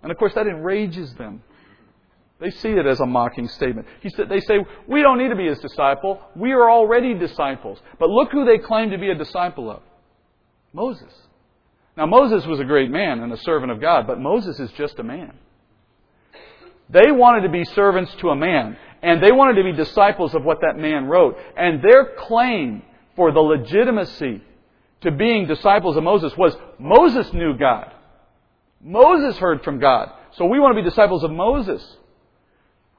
And 0.04 0.12
of 0.12 0.18
course, 0.18 0.34
that 0.36 0.48
enrages 0.48 1.14
them. 1.16 1.42
They 2.42 2.50
see 2.50 2.70
it 2.70 2.88
as 2.88 3.00
a 3.00 3.06
mocking 3.06 3.48
statement. 3.48 3.88
He 4.02 4.10
said, 4.10 4.28
they 4.28 4.40
say, 4.40 4.58
We 4.88 5.04
don't 5.04 5.20
need 5.20 5.30
to 5.30 5.36
be 5.36 5.48
his 5.48 5.60
disciple. 5.60 6.20
We 6.36 6.54
are 6.54 6.72
already 6.72 7.14
disciples. 7.14 7.80
But 8.00 8.10
look 8.10 8.32
who 8.32 8.46
they 8.46 8.58
claim 8.58 8.90
to 8.90 8.98
be 8.98 9.12
a 9.12 9.16
disciple 9.16 9.70
of 9.70 9.82
Moses. 10.74 11.14
Now, 11.96 12.08
Moses 12.08 12.46
was 12.48 12.60
a 12.60 12.64
great 12.64 12.90
man 12.90 13.20
and 13.20 13.32
a 13.32 13.38
servant 13.38 13.72
of 13.72 13.80
God, 13.80 14.08
but 14.08 14.20
Moses 14.20 14.60
is 14.60 14.72
just 14.72 14.98
a 14.98 15.04
man. 15.04 15.34
They 16.90 17.12
wanted 17.12 17.42
to 17.42 17.50
be 17.50 17.64
servants 17.64 18.14
to 18.16 18.30
a 18.30 18.36
man, 18.36 18.76
and 19.04 19.22
they 19.22 19.32
wanted 19.32 19.62
to 19.62 19.64
be 19.64 19.74
disciples 19.74 20.34
of 20.34 20.44
what 20.44 20.62
that 20.62 20.78
man 20.78 21.06
wrote. 21.06 21.38
And 21.56 21.82
their 21.84 22.16
claim 22.18 22.82
for 23.16 23.32
the 23.32 23.40
legitimacy 23.40 24.42
to 25.02 25.12
being 25.12 25.46
disciples 25.46 25.96
of 25.96 26.04
Moses 26.04 26.36
was 26.36 26.56
Moses 26.80 27.32
knew 27.34 27.56
God. 27.56 27.94
Moses 28.82 29.38
heard 29.38 29.64
from 29.64 29.80
God. 29.80 30.12
So 30.34 30.46
we 30.46 30.60
want 30.60 30.76
to 30.76 30.82
be 30.82 30.90
disciples 30.90 31.24
of 31.24 31.30
Moses. 31.30 31.98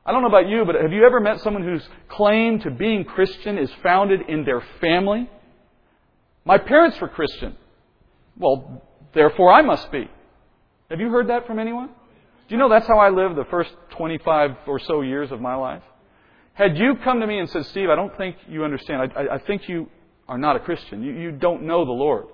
I 0.04 0.10
don't 0.10 0.22
know 0.22 0.28
about 0.28 0.48
you, 0.48 0.64
but 0.64 0.74
have 0.74 0.92
you 0.92 1.04
ever 1.04 1.20
met 1.20 1.40
someone 1.40 1.62
whose 1.62 1.86
claim 2.08 2.58
to 2.60 2.70
being 2.70 3.04
Christian 3.04 3.56
is 3.56 3.70
founded 3.82 4.22
in 4.28 4.44
their 4.44 4.62
family? 4.80 5.30
My 6.44 6.58
parents 6.58 7.00
were 7.00 7.08
Christian. 7.08 7.56
Well, 8.36 8.82
therefore 9.14 9.52
I 9.52 9.62
must 9.62 9.92
be. 9.92 10.10
Have 10.90 11.00
you 11.00 11.08
heard 11.08 11.28
that 11.28 11.46
from 11.46 11.58
anyone? 11.58 11.88
Do 11.88 12.54
you 12.54 12.58
know 12.58 12.68
that's 12.68 12.86
how 12.86 12.98
I 12.98 13.10
lived 13.10 13.36
the 13.36 13.44
first 13.44 13.70
25 13.90 14.50
or 14.66 14.80
so 14.80 15.02
years 15.02 15.30
of 15.30 15.40
my 15.40 15.54
life? 15.54 15.82
Had 16.54 16.76
you 16.76 16.96
come 17.02 17.20
to 17.20 17.26
me 17.26 17.38
and 17.38 17.48
said, 17.48 17.64
Steve, 17.66 17.88
I 17.88 17.94
don't 17.94 18.14
think 18.16 18.36
you 18.48 18.64
understand. 18.64 19.12
I, 19.16 19.36
I, 19.36 19.38
think 19.38 19.68
you 19.68 19.88
are 20.28 20.36
not 20.36 20.56
a 20.56 20.60
Christian. 20.60 21.02
You, 21.02 21.12
you 21.12 21.32
don't 21.32 21.62
know 21.62 21.84
the 21.84 21.92
Lord. 21.92 22.26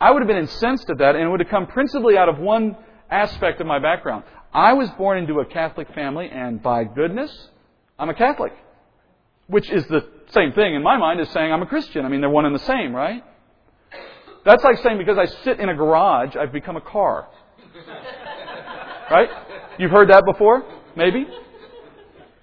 I 0.00 0.10
would 0.10 0.20
have 0.20 0.26
been 0.26 0.36
incensed 0.38 0.90
at 0.90 0.98
that, 0.98 1.14
and 1.14 1.24
it 1.24 1.28
would 1.28 1.40
have 1.40 1.48
come 1.48 1.66
principally 1.66 2.18
out 2.18 2.28
of 2.28 2.38
one 2.38 2.76
aspect 3.08 3.60
of 3.60 3.66
my 3.66 3.78
background. 3.78 4.24
I 4.56 4.72
was 4.72 4.88
born 4.92 5.18
into 5.18 5.40
a 5.40 5.44
Catholic 5.44 5.92
family, 5.94 6.30
and 6.32 6.62
by 6.62 6.84
goodness, 6.84 7.30
I'm 7.98 8.08
a 8.08 8.14
Catholic. 8.14 8.54
Which 9.48 9.70
is 9.70 9.86
the 9.88 10.00
same 10.30 10.52
thing 10.52 10.74
in 10.74 10.82
my 10.82 10.96
mind 10.96 11.20
as 11.20 11.28
saying 11.28 11.52
I'm 11.52 11.60
a 11.60 11.66
Christian. 11.66 12.06
I 12.06 12.08
mean, 12.08 12.22
they're 12.22 12.30
one 12.30 12.46
and 12.46 12.54
the 12.54 12.64
same, 12.64 12.96
right? 12.96 13.22
That's 14.46 14.64
like 14.64 14.78
saying 14.82 14.96
because 14.96 15.18
I 15.18 15.26
sit 15.44 15.60
in 15.60 15.68
a 15.68 15.74
garage, 15.74 16.36
I've 16.36 16.52
become 16.52 16.76
a 16.76 16.80
car. 16.80 17.28
Right? 19.10 19.28
You've 19.78 19.90
heard 19.90 20.08
that 20.08 20.24
before? 20.24 20.64
Maybe? 20.96 21.26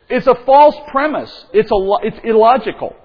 It's 0.07 0.28
a 0.28 0.36
false 0.45 0.76
premise. 0.91 1.45
It's, 1.51 1.72
a, 1.72 1.88
it's 2.03 2.20
illogical. 2.24 2.95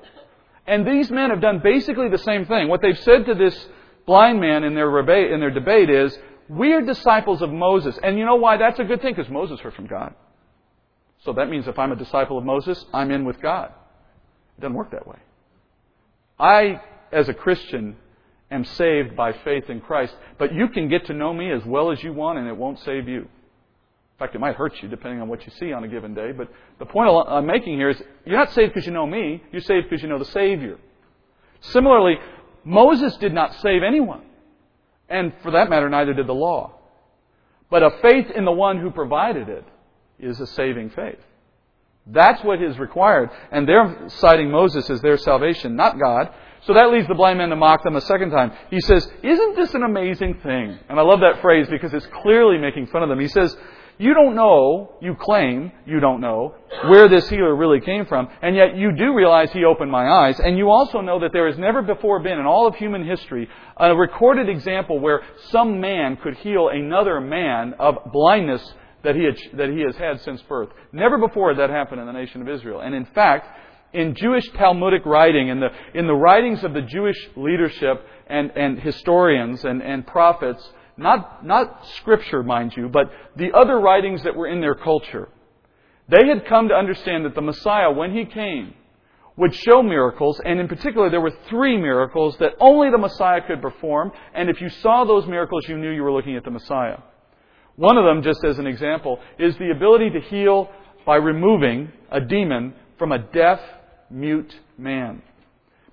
And 0.66 0.86
these 0.86 1.10
men 1.10 1.30
have 1.30 1.40
done 1.40 1.60
basically 1.64 2.10
the 2.10 2.18
same 2.18 2.44
thing. 2.44 2.68
What 2.68 2.82
they've 2.82 2.98
said 2.98 3.24
to 3.24 3.34
this 3.34 3.68
blind 4.04 4.38
man 4.38 4.64
in 4.64 4.74
their, 4.74 4.90
rebate, 4.90 5.32
in 5.32 5.40
their 5.40 5.50
debate 5.50 5.88
is, 5.88 6.16
we 6.48 6.72
are 6.72 6.80
disciples 6.80 7.42
of 7.42 7.50
Moses. 7.50 7.98
And 8.02 8.18
you 8.18 8.24
know 8.24 8.36
why 8.36 8.56
that's 8.56 8.78
a 8.78 8.84
good 8.84 9.02
thing? 9.02 9.14
Because 9.14 9.30
Moses 9.30 9.60
heard 9.60 9.74
from 9.74 9.86
God. 9.86 10.14
So 11.24 11.32
that 11.34 11.48
means 11.48 11.66
if 11.66 11.78
I'm 11.78 11.92
a 11.92 11.96
disciple 11.96 12.38
of 12.38 12.44
Moses, 12.44 12.84
I'm 12.92 13.10
in 13.10 13.24
with 13.24 13.40
God. 13.40 13.72
It 14.56 14.60
doesn't 14.62 14.76
work 14.76 14.92
that 14.92 15.06
way. 15.06 15.18
I, 16.38 16.80
as 17.12 17.28
a 17.28 17.34
Christian, 17.34 17.96
am 18.50 18.64
saved 18.64 19.16
by 19.16 19.32
faith 19.44 19.68
in 19.68 19.80
Christ, 19.80 20.14
but 20.38 20.54
you 20.54 20.68
can 20.68 20.88
get 20.88 21.06
to 21.06 21.12
know 21.12 21.34
me 21.34 21.50
as 21.50 21.64
well 21.66 21.90
as 21.90 22.02
you 22.02 22.12
want 22.12 22.38
and 22.38 22.48
it 22.48 22.56
won't 22.56 22.78
save 22.80 23.08
you. 23.08 23.20
In 23.20 24.26
fact, 24.26 24.34
it 24.34 24.40
might 24.40 24.56
hurt 24.56 24.80
you 24.82 24.88
depending 24.88 25.20
on 25.20 25.28
what 25.28 25.44
you 25.44 25.52
see 25.58 25.72
on 25.72 25.84
a 25.84 25.88
given 25.88 26.14
day. 26.14 26.32
But 26.32 26.48
the 26.78 26.86
point 26.86 27.08
I'm 27.28 27.46
making 27.46 27.76
here 27.76 27.90
is 27.90 28.02
you're 28.24 28.38
not 28.38 28.52
saved 28.52 28.74
because 28.74 28.86
you 28.86 28.92
know 28.92 29.06
me, 29.06 29.42
you're 29.52 29.60
saved 29.60 29.88
because 29.88 30.02
you 30.02 30.08
know 30.08 30.18
the 30.18 30.24
Savior. 30.24 30.78
Similarly, 31.60 32.16
Moses 32.64 33.16
did 33.18 33.32
not 33.32 33.54
save 33.60 33.82
anyone. 33.82 34.22
And 35.08 35.32
for 35.42 35.52
that 35.52 35.70
matter, 35.70 35.88
neither 35.88 36.14
did 36.14 36.26
the 36.26 36.34
law. 36.34 36.74
But 37.70 37.82
a 37.82 37.90
faith 38.02 38.30
in 38.34 38.44
the 38.44 38.52
one 38.52 38.78
who 38.78 38.90
provided 38.90 39.48
it 39.48 39.64
is 40.18 40.40
a 40.40 40.46
saving 40.46 40.90
faith. 40.90 41.18
That's 42.06 42.42
what 42.42 42.62
is 42.62 42.78
required. 42.78 43.30
And 43.50 43.68
they're 43.68 44.08
citing 44.08 44.50
Moses 44.50 44.88
as 44.88 45.00
their 45.02 45.18
salvation, 45.18 45.76
not 45.76 45.98
God. 45.98 46.32
So 46.62 46.74
that 46.74 46.90
leads 46.90 47.06
the 47.06 47.14
blind 47.14 47.38
man 47.38 47.50
to 47.50 47.56
mock 47.56 47.84
them 47.84 47.96
a 47.96 48.00
second 48.00 48.30
time. 48.30 48.52
He 48.70 48.80
says, 48.80 49.06
Isn't 49.22 49.56
this 49.56 49.74
an 49.74 49.82
amazing 49.82 50.40
thing? 50.42 50.78
And 50.88 50.98
I 50.98 51.02
love 51.02 51.20
that 51.20 51.40
phrase 51.40 51.68
because 51.68 51.92
it's 51.92 52.06
clearly 52.06 52.58
making 52.58 52.86
fun 52.86 53.02
of 53.02 53.08
them. 53.08 53.20
He 53.20 53.28
says, 53.28 53.56
you 53.98 54.14
don't 54.14 54.34
know, 54.36 54.94
you 55.00 55.14
claim 55.14 55.72
you 55.84 56.00
don't 56.00 56.20
know, 56.20 56.54
where 56.86 57.08
this 57.08 57.28
healer 57.28 57.54
really 57.54 57.80
came 57.80 58.06
from, 58.06 58.28
and 58.42 58.54
yet 58.54 58.76
you 58.76 58.92
do 58.92 59.14
realize 59.14 59.50
he 59.50 59.64
opened 59.64 59.90
my 59.90 60.08
eyes, 60.08 60.38
and 60.38 60.56
you 60.56 60.70
also 60.70 61.00
know 61.00 61.20
that 61.20 61.32
there 61.32 61.48
has 61.48 61.58
never 61.58 61.82
before 61.82 62.20
been 62.20 62.38
in 62.38 62.46
all 62.46 62.66
of 62.66 62.76
human 62.76 63.04
history 63.04 63.48
a 63.76 63.94
recorded 63.94 64.48
example 64.48 64.98
where 65.00 65.22
some 65.50 65.80
man 65.80 66.16
could 66.16 66.36
heal 66.36 66.68
another 66.68 67.20
man 67.20 67.74
of 67.78 67.96
blindness 68.12 68.62
that 69.02 69.14
he, 69.14 69.24
had, 69.24 69.36
that 69.54 69.68
he 69.70 69.80
has 69.80 69.96
had 69.96 70.20
since 70.20 70.42
birth. 70.42 70.70
Never 70.92 71.18
before 71.18 71.50
had 71.50 71.58
that 71.58 71.70
happened 71.70 72.00
in 72.00 72.06
the 72.06 72.12
nation 72.12 72.42
of 72.42 72.48
Israel. 72.48 72.80
And 72.80 72.94
in 72.94 73.06
fact, 73.06 73.46
in 73.92 74.14
Jewish 74.14 74.48
Talmudic 74.52 75.06
writing, 75.06 75.48
in 75.48 75.60
the, 75.60 75.68
in 75.94 76.06
the 76.06 76.14
writings 76.14 76.62
of 76.64 76.74
the 76.74 76.82
Jewish 76.82 77.16
leadership 77.36 78.04
and, 78.26 78.50
and 78.56 78.78
historians 78.80 79.64
and, 79.64 79.82
and 79.82 80.06
prophets, 80.06 80.62
not, 80.98 81.44
not 81.44 81.86
scripture, 81.96 82.42
mind 82.42 82.74
you, 82.76 82.88
but 82.88 83.10
the 83.36 83.52
other 83.52 83.78
writings 83.78 84.22
that 84.24 84.36
were 84.36 84.48
in 84.48 84.60
their 84.60 84.74
culture. 84.74 85.28
They 86.08 86.26
had 86.26 86.46
come 86.46 86.68
to 86.68 86.74
understand 86.74 87.24
that 87.24 87.34
the 87.34 87.42
Messiah, 87.42 87.90
when 87.90 88.14
he 88.14 88.24
came, 88.24 88.74
would 89.36 89.54
show 89.54 89.82
miracles, 89.82 90.40
and 90.44 90.58
in 90.58 90.66
particular, 90.66 91.10
there 91.10 91.20
were 91.20 91.34
three 91.48 91.76
miracles 91.76 92.36
that 92.40 92.54
only 92.60 92.90
the 92.90 92.98
Messiah 92.98 93.40
could 93.46 93.62
perform, 93.62 94.10
and 94.34 94.50
if 94.50 94.60
you 94.60 94.68
saw 94.68 95.04
those 95.04 95.26
miracles, 95.26 95.68
you 95.68 95.78
knew 95.78 95.90
you 95.90 96.02
were 96.02 96.12
looking 96.12 96.36
at 96.36 96.44
the 96.44 96.50
Messiah. 96.50 96.98
One 97.76 97.96
of 97.96 98.04
them, 98.04 98.22
just 98.24 98.44
as 98.44 98.58
an 98.58 98.66
example, 98.66 99.20
is 99.38 99.56
the 99.58 99.70
ability 99.70 100.10
to 100.10 100.20
heal 100.20 100.68
by 101.06 101.16
removing 101.16 101.92
a 102.10 102.20
demon 102.20 102.74
from 102.98 103.12
a 103.12 103.18
deaf, 103.18 103.60
mute 104.10 104.52
man. 104.76 105.22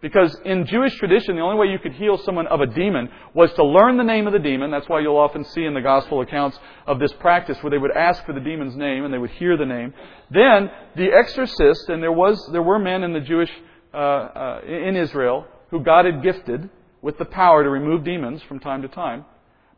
Because 0.06 0.40
in 0.46 0.68
Jewish 0.68 0.96
tradition, 1.00 1.36
the 1.36 1.42
only 1.42 1.58
way 1.58 1.66
you 1.66 1.80
could 1.80 1.94
heal 1.94 2.20
someone 2.20 2.46
of 2.46 2.62
a 2.62 2.68
demon 2.68 3.10
was 3.34 3.52
to 3.54 3.66
learn 3.66 3.98
the 3.98 4.04
name 4.04 4.28
of 4.28 4.34
the 4.34 4.40
demon. 4.40 4.70
That's 4.70 4.88
why 4.88 5.00
you'll 5.00 5.18
often 5.18 5.44
see 5.44 5.66
in 5.66 5.74
the 5.74 5.82
gospel 5.82 6.22
accounts 6.22 6.60
of 6.86 7.00
this 7.00 7.12
practice 7.14 7.58
where 7.64 7.72
they 7.72 7.80
would 7.80 7.90
ask 7.90 8.24
for 8.24 8.32
the 8.32 8.40
demon's 8.40 8.76
name 8.76 9.04
and 9.04 9.12
they 9.12 9.18
would 9.18 9.32
hear 9.32 9.58
the 9.58 9.66
name. 9.66 9.96
Then 10.30 10.70
the 10.96 11.12
exorcist, 11.12 11.90
and 11.90 12.04
there 12.04 12.12
was 12.12 12.40
there 12.52 12.62
were 12.62 12.78
men 12.78 13.02
in 13.02 13.14
the 13.14 13.20
Jewish 13.20 13.50
uh, 13.96 13.98
uh, 13.98 14.62
in 14.68 14.96
Israel 14.96 15.48
who 15.72 15.80
God 15.80 16.06
had 16.06 16.22
gifted 16.22 16.70
with 17.02 17.18
the 17.18 17.26
power 17.26 17.64
to 17.64 17.70
remove 17.72 18.04
demons 18.04 18.44
from 18.44 18.60
time 18.60 18.84
to 18.84 18.88
time. 18.88 19.26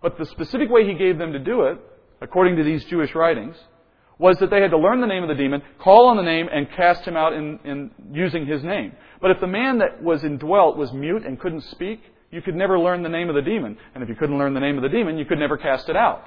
But 0.02 0.18
the 0.18 0.26
specific 0.26 0.70
way 0.70 0.86
He 0.86 0.96
gave 0.96 1.18
them 1.18 1.32
to 1.32 1.40
do 1.40 1.68
it, 1.68 1.78
according 2.20 2.58
to 2.58 2.66
these 2.66 2.84
Jewish 2.84 3.16
writings, 3.16 3.56
was 4.20 4.38
that 4.40 4.50
they 4.50 4.62
had 4.62 4.72
to 4.72 4.78
learn 4.78 5.02
the 5.02 5.08
name 5.08 5.24
of 5.24 5.30
the 5.30 5.36
demon, 5.36 5.62
call 5.80 6.08
on 6.08 6.18
the 6.18 6.24
name, 6.24 6.48
and 6.52 6.72
cast 6.72 7.06
him 7.06 7.16
out 7.16 7.34
in, 7.34 7.60
in 7.64 7.92
using 8.12 8.46
his 8.46 8.64
name. 8.64 8.94
But 9.22 9.32
if 9.32 9.40
the 9.40 9.48
man 9.48 9.78
that 9.80 10.02
was 10.02 10.24
indwelt 10.24 10.78
was 10.78 10.92
mute 10.92 11.24
and 11.24 11.40
couldn't 11.40 11.64
speak, 11.66 12.02
you 12.32 12.42
could 12.42 12.56
never 12.56 12.80
learn 12.80 13.04
the 13.04 13.10
name 13.10 13.30
of 13.30 13.36
the 13.36 13.42
demon. 13.42 13.78
And 13.94 14.04
if 14.04 14.10
you 14.10 14.16
couldn't 14.16 14.38
learn 14.38 14.54
the 14.54 14.60
name 14.60 14.78
of 14.78 14.84
the 14.84 14.90
demon, 14.90 15.18
you 15.18 15.26
could 15.26 15.40
never 15.40 15.58
cast 15.58 15.88
it 15.90 15.96
out. 15.96 16.24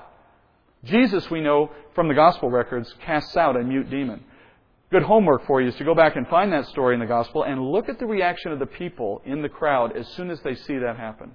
Jesus, 0.84 1.30
we 1.30 1.40
know 1.40 1.70
from 1.94 2.08
the 2.08 2.14
gospel 2.14 2.50
records, 2.50 2.94
casts 3.04 3.36
out 3.36 3.56
a 3.56 3.62
mute 3.62 3.90
demon. 3.90 4.24
Good 4.90 5.02
homework 5.02 5.46
for 5.46 5.60
you 5.60 5.68
is 5.68 5.76
to 5.76 5.84
go 5.84 5.94
back 5.94 6.16
and 6.16 6.26
find 6.26 6.52
that 6.52 6.66
story 6.68 6.94
in 6.94 7.00
the 7.00 7.06
gospel 7.06 7.44
and 7.44 7.60
look 7.70 7.88
at 7.88 7.98
the 7.98 8.06
reaction 8.06 8.50
of 8.50 8.58
the 8.58 8.66
people 8.66 9.22
in 9.24 9.42
the 9.42 9.48
crowd 9.48 9.96
as 9.96 10.08
soon 10.14 10.30
as 10.30 10.40
they 10.40 10.54
see 10.54 10.78
that 10.78 10.96
happen. 10.96 11.32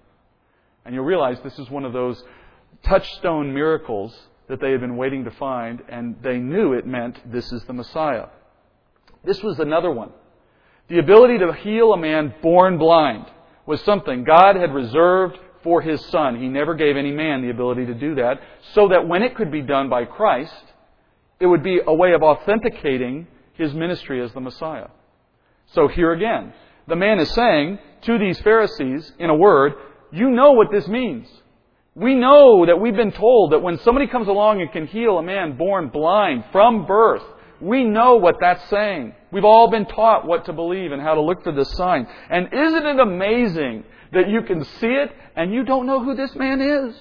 And 0.84 0.94
you'll 0.94 1.06
realize 1.06 1.38
this 1.44 1.58
is 1.60 1.70
one 1.70 1.86
of 1.86 1.94
those 1.94 2.22
touchstone 2.84 3.54
miracles 3.54 4.14
that 4.48 4.60
they 4.62 4.72
had 4.72 4.82
been 4.82 4.98
waiting 4.98 5.24
to 5.24 5.32
find, 5.32 5.82
and 5.90 6.16
they 6.22 6.38
knew 6.38 6.74
it 6.74 6.86
meant 6.86 7.20
this 7.32 7.52
is 7.52 7.64
the 7.64 7.74
Messiah. 7.74 8.28
This 9.24 9.42
was 9.42 9.60
another 9.60 9.92
one. 9.92 10.12
The 10.88 11.00
ability 11.00 11.40
to 11.40 11.52
heal 11.54 11.94
a 11.94 11.98
man 11.98 12.34
born 12.42 12.78
blind 12.78 13.26
was 13.66 13.82
something 13.82 14.24
God 14.24 14.56
had 14.56 14.74
reserved 14.74 15.40
for 15.64 15.82
His 15.82 16.04
Son. 16.08 16.40
He 16.40 16.48
never 16.48 16.76
gave 16.76 16.96
any 16.96 17.12
man 17.12 17.42
the 17.42 17.50
ability 17.50 17.88
to 17.88 17.96
do 17.96 18.16
that, 18.16 18.40
so 18.74 18.90
that 18.90 19.08
when 19.08 19.24
it 19.24 19.36
could 19.36 19.52
be 19.52 19.64
done 19.64 19.90
by 19.90 20.06
Christ, 20.06 20.54
it 21.40 21.48
would 21.48 21.64
be 21.64 21.80
a 21.86 21.94
way 21.94 22.14
of 22.14 22.22
authenticating 22.22 23.28
His 23.54 23.74
ministry 23.74 24.22
as 24.22 24.32
the 24.34 24.42
Messiah. 24.42 24.88
So 25.74 25.88
here 25.88 26.12
again, 26.12 26.54
the 26.88 26.96
man 26.96 27.20
is 27.20 27.32
saying 27.32 27.80
to 28.04 28.20
these 28.20 28.40
Pharisees, 28.42 29.12
in 29.18 29.32
a 29.32 29.36
word, 29.36 29.74
you 30.12 30.30
know 30.30 30.52
what 30.52 30.68
this 30.72 30.88
means. 30.88 31.28
We 31.96 32.14
know 32.14 32.66
that 32.66 32.80
we've 32.80 32.96
been 32.96 33.14
told 33.14 33.54
that 33.54 33.60
when 33.60 33.80
somebody 33.80 34.08
comes 34.08 34.28
along 34.28 34.62
and 34.62 34.70
can 34.72 34.86
heal 34.86 35.18
a 35.18 35.24
man 35.24 35.58
born 35.58 35.88
blind 35.88 36.44
from 36.52 36.86
birth, 36.86 37.24
we 37.62 37.86
know 37.86 38.18
what 38.18 38.36
that's 38.42 38.70
saying. 38.70 39.14
We've 39.32 39.46
all 39.46 39.72
been 39.72 39.86
taught 39.86 40.28
what 40.28 40.46
to 40.46 40.54
believe 40.54 40.92
and 40.92 41.02
how 41.02 41.16
to 41.16 41.22
look 41.22 41.44
for 41.44 41.54
this 41.54 41.72
sign. 41.72 42.06
And 42.30 42.50
isn't 42.52 42.86
it 42.86 43.00
amazing 43.00 43.86
that 44.12 44.30
you 44.30 44.42
can 44.42 44.66
see 44.66 44.88
it 44.88 45.12
and 45.38 45.54
you 45.54 45.64
don't 45.64 45.86
know 45.86 46.04
who 46.04 46.16
this 46.16 46.36
man 46.36 46.60
is? 46.60 46.96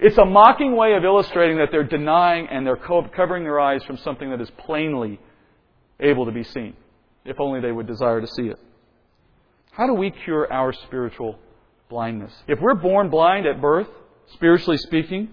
It's 0.00 0.18
a 0.18 0.24
mocking 0.24 0.76
way 0.76 0.94
of 0.94 1.02
illustrating 1.02 1.56
that 1.58 1.70
they're 1.72 1.82
denying 1.82 2.46
and 2.48 2.64
they're 2.64 2.76
covering 2.76 3.42
their 3.42 3.58
eyes 3.58 3.82
from 3.82 3.96
something 3.98 4.30
that 4.30 4.40
is 4.40 4.50
plainly 4.56 5.18
able 5.98 6.26
to 6.26 6.32
be 6.32 6.44
seen, 6.44 6.74
if 7.24 7.40
only 7.40 7.60
they 7.60 7.72
would 7.72 7.88
desire 7.88 8.20
to 8.20 8.26
see 8.28 8.46
it. 8.46 8.60
How 9.72 9.88
do 9.88 9.94
we 9.94 10.12
cure 10.12 10.52
our 10.52 10.72
spiritual 10.72 11.40
blindness? 11.88 12.32
If 12.46 12.60
we're 12.60 12.74
born 12.74 13.10
blind 13.10 13.46
at 13.46 13.60
birth, 13.60 13.88
spiritually 14.34 14.78
speaking, 14.78 15.30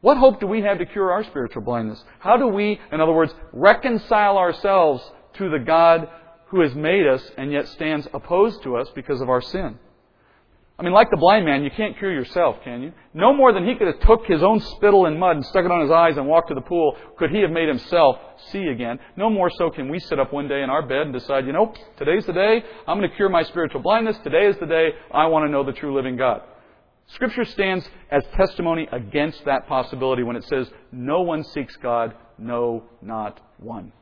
what 0.00 0.16
hope 0.16 0.40
do 0.40 0.46
we 0.46 0.62
have 0.62 0.78
to 0.78 0.86
cure 0.86 1.10
our 1.10 1.24
spiritual 1.24 1.62
blindness? 1.62 2.02
How 2.20 2.36
do 2.36 2.46
we, 2.46 2.78
in 2.92 3.00
other 3.00 3.12
words, 3.12 3.34
reconcile 3.52 4.38
ourselves 4.38 5.02
to 5.34 5.50
the 5.50 5.58
God 5.58 6.08
who 6.48 6.60
has 6.60 6.74
made 6.74 7.06
us 7.06 7.22
and 7.36 7.52
yet 7.52 7.68
stands 7.68 8.06
opposed 8.14 8.62
to 8.62 8.76
us 8.76 8.88
because 8.94 9.20
of 9.20 9.28
our 9.28 9.40
sin? 9.40 9.78
I 10.80 10.84
mean, 10.84 10.92
like 10.92 11.10
the 11.10 11.16
blind 11.16 11.44
man, 11.44 11.64
you 11.64 11.70
can't 11.70 11.98
cure 11.98 12.12
yourself, 12.12 12.58
can 12.62 12.82
you? 12.82 12.92
No 13.12 13.32
more 13.32 13.52
than 13.52 13.66
he 13.66 13.74
could 13.74 13.88
have 13.88 13.98
took 13.98 14.24
his 14.26 14.44
own 14.44 14.60
spittle 14.60 15.06
and 15.06 15.18
mud 15.18 15.34
and 15.34 15.44
stuck 15.44 15.64
it 15.64 15.72
on 15.72 15.80
his 15.80 15.90
eyes 15.90 16.16
and 16.16 16.28
walked 16.28 16.48
to 16.48 16.54
the 16.54 16.60
pool 16.60 16.96
could 17.18 17.30
he 17.30 17.40
have 17.40 17.50
made 17.50 17.66
himself 17.66 18.16
see 18.52 18.62
again. 18.62 19.00
No 19.16 19.28
more 19.28 19.50
so 19.50 19.70
can 19.70 19.88
we 19.88 19.98
sit 19.98 20.20
up 20.20 20.32
one 20.32 20.46
day 20.46 20.62
in 20.62 20.70
our 20.70 20.86
bed 20.86 21.02
and 21.02 21.12
decide, 21.12 21.46
you 21.46 21.52
know, 21.52 21.74
today's 21.96 22.24
the 22.26 22.32
day 22.32 22.62
I'm 22.86 22.96
going 22.96 23.10
to 23.10 23.16
cure 23.16 23.28
my 23.28 23.42
spiritual 23.42 23.80
blindness. 23.80 24.18
Today 24.18 24.46
is 24.46 24.56
the 24.60 24.66
day 24.66 24.90
I 25.12 25.26
want 25.26 25.46
to 25.46 25.50
know 25.50 25.64
the 25.64 25.72
true 25.72 25.96
living 25.96 26.16
God. 26.16 26.42
Scripture 27.08 27.44
stands 27.44 27.88
as 28.12 28.22
testimony 28.36 28.86
against 28.92 29.44
that 29.46 29.66
possibility 29.66 30.22
when 30.22 30.36
it 30.36 30.44
says, 30.44 30.70
no 30.92 31.22
one 31.22 31.42
seeks 31.42 31.74
God, 31.76 32.14
no, 32.38 32.84
not 33.02 33.40
one. 33.58 33.92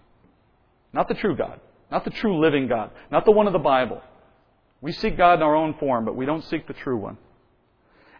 Not 0.93 1.09
the 1.09 1.15
true 1.15 1.37
God. 1.37 1.59
Not 1.91 2.05
the 2.05 2.11
true 2.11 2.39
living 2.39 2.69
God. 2.69 2.91
Not 3.11 3.25
the 3.25 3.31
one 3.31 3.47
of 3.47 3.55
the 3.55 3.61
Bible. 3.61 4.03
We 4.81 4.93
seek 4.93 5.17
God 5.17 5.35
in 5.35 5.43
our 5.43 5.57
own 5.57 5.75
form, 5.79 6.05
but 6.05 6.17
we 6.17 6.27
don't 6.27 6.45
seek 6.45 6.67
the 6.67 6.75
true 6.75 6.99
one. 6.99 7.19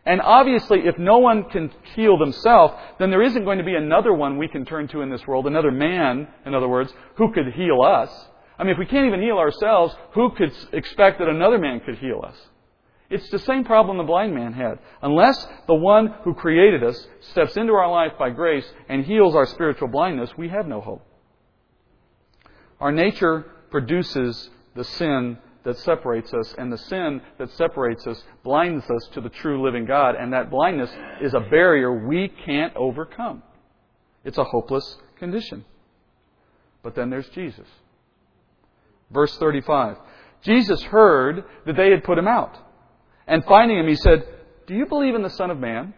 And 0.05 0.21
obviously, 0.23 0.87
if 0.87 0.97
no 0.99 1.19
one 1.19 1.51
can 1.51 1.71
heal 1.97 2.17
themselves, 2.17 2.75
then 2.99 3.11
there 3.11 3.23
isn't 3.23 3.45
going 3.45 3.59
to 3.59 3.65
be 3.65 3.75
another 3.75 4.13
one 4.13 4.39
we 4.39 4.49
can 4.49 4.65
turn 4.65 4.87
to 4.89 5.01
in 5.01 5.11
this 5.11 5.27
world, 5.27 5.47
another 5.47 5.73
man, 5.73 6.29
in 6.47 6.55
other 6.55 6.69
words, 6.69 6.93
who 7.17 7.33
could 7.33 7.53
heal 7.55 7.83
us. 7.83 8.09
I 8.59 8.63
mean, 8.63 8.73
if 8.73 8.79
we 8.79 8.87
can't 8.87 9.07
even 9.07 9.21
heal 9.21 9.37
ourselves, 9.37 9.95
who 10.13 10.31
could 10.31 10.53
expect 10.73 11.19
that 11.19 11.29
another 11.29 11.59
man 11.59 11.81
could 11.81 11.99
heal 11.99 12.23
us? 12.25 12.37
It's 13.11 13.29
the 13.31 13.39
same 13.41 13.65
problem 13.65 13.99
the 13.99 14.05
blind 14.05 14.35
man 14.35 14.53
had. 14.53 14.79
Unless 15.03 15.47
the 15.67 15.75
one 15.75 16.15
who 16.25 16.35
created 16.35 16.83
us 16.83 17.07
steps 17.33 17.57
into 17.57 17.73
our 17.73 17.91
life 17.91 18.13
by 18.19 18.31
grace 18.31 18.67
and 18.89 19.05
heals 19.05 19.35
our 19.35 19.47
spiritual 19.47 19.89
blindness, 19.89 20.31
we 20.37 20.49
have 20.49 20.67
no 20.67 20.81
hope. 20.81 21.05
Our 22.81 22.93
nature 22.93 23.47
produces 23.71 24.51
the 24.75 24.85
sin 24.85 25.39
that 25.67 25.77
separates 25.81 26.33
us, 26.33 26.55
and 26.57 26.73
the 26.73 26.79
sin 26.79 27.21
that 27.39 27.51
separates 27.57 28.07
us 28.07 28.23
blinds 28.45 28.85
us 28.89 29.09
to 29.13 29.21
the 29.21 29.29
true 29.29 29.65
living 29.65 29.85
God, 29.85 30.15
and 30.15 30.33
that 30.33 30.49
blindness 30.49 30.91
is 31.21 31.35
a 31.35 31.41
barrier 31.41 32.07
we 32.07 32.29
can't 32.29 32.75
overcome. 32.77 33.43
It's 34.25 34.39
a 34.39 34.45
hopeless 34.45 34.97
condition. 35.19 35.65
But 36.85 36.95
then 36.95 37.11
there's 37.11 37.29
Jesus. 37.31 37.67
Verse 39.11 39.37
35. 39.39 39.97
Jesus 40.43 40.81
heard 40.85 41.45
that 41.67 41.77
they 41.77 41.91
had 41.91 42.05
put 42.05 42.17
him 42.17 42.29
out. 42.29 42.57
And 43.27 43.45
finding 43.45 43.77
him, 43.77 43.89
he 43.89 43.97
said, 43.97 44.25
Do 44.69 44.75
you 44.75 44.87
believe 44.87 45.17
in 45.17 45.23
the 45.23 45.31
Son 45.31 45.51
of 45.51 45.59
Man? 45.59 45.95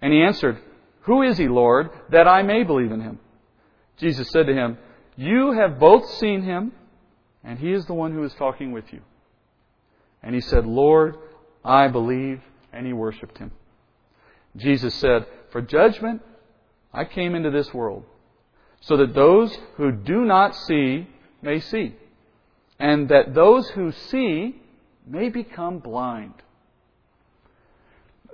And 0.00 0.12
he 0.12 0.22
answered, 0.22 0.60
Who 1.02 1.22
is 1.22 1.36
he, 1.36 1.48
Lord, 1.48 1.90
that 2.10 2.28
I 2.28 2.42
may 2.42 2.62
believe 2.62 2.92
in 2.92 3.00
him? 3.00 3.18
Jesus 3.96 4.30
said 4.30 4.46
to 4.46 4.54
him, 4.54 4.78
You 5.16 5.54
have 5.58 5.80
both 5.80 6.08
seen 6.08 6.44
him 6.44 6.70
and 7.44 7.58
he 7.58 7.72
is 7.72 7.86
the 7.86 7.94
one 7.94 8.12
who 8.12 8.22
is 8.24 8.34
talking 8.34 8.72
with 8.72 8.92
you. 8.92 9.00
And 10.22 10.34
he 10.34 10.40
said, 10.40 10.66
Lord, 10.66 11.16
I 11.64 11.88
believe. 11.88 12.40
And 12.72 12.86
he 12.86 12.92
worshiped 12.92 13.38
him. 13.38 13.50
Jesus 14.56 14.94
said, 14.94 15.26
For 15.50 15.60
judgment 15.60 16.22
I 16.92 17.04
came 17.04 17.34
into 17.34 17.50
this 17.50 17.72
world, 17.72 18.04
so 18.80 18.96
that 18.96 19.14
those 19.14 19.56
who 19.76 19.92
do 19.92 20.24
not 20.24 20.54
see 20.54 21.06
may 21.42 21.60
see, 21.60 21.94
and 22.78 23.08
that 23.08 23.34
those 23.34 23.68
who 23.70 23.92
see 23.92 24.60
may 25.06 25.28
become 25.28 25.78
blind. 25.78 26.34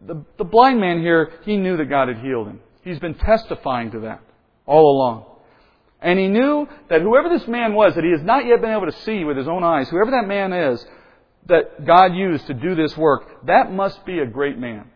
The, 0.03 0.25
the 0.37 0.45
blind 0.45 0.81
man 0.81 1.01
here, 1.01 1.33
he 1.45 1.57
knew 1.57 1.77
that 1.77 1.87
God 1.87 2.09
had 2.09 2.19
healed 2.19 2.49
him. 2.49 2.61
He's 2.83 2.99
been 2.99 3.15
testifying 3.15 3.91
to 3.93 4.01
that 4.01 4.21
all 4.67 4.97
along. 4.97 5.36
And 6.01 6.19
he 6.19 6.29
knew 6.29 6.69
that 6.91 7.01
whoever 7.01 7.29
this 7.29 7.49
man 7.49 7.75
was, 7.75 7.95
that 7.95 8.05
he 8.05 8.11
has 8.11 8.23
not 8.23 8.47
yet 8.47 8.61
been 8.61 8.71
able 8.71 8.87
to 8.87 9.01
see 9.03 9.25
with 9.25 9.37
his 9.37 9.49
own 9.49 9.65
eyes, 9.65 9.89
whoever 9.89 10.11
that 10.11 10.29
man 10.29 10.53
is 10.53 10.85
that 11.49 11.87
God 11.87 12.15
used 12.15 12.47
to 12.49 12.55
do 12.55 12.75
this 12.75 12.97
work, 12.97 13.47
that 13.47 13.73
must 13.73 14.05
be 14.05 14.19
a 14.19 14.27
great 14.27 14.59
man. 14.59 14.91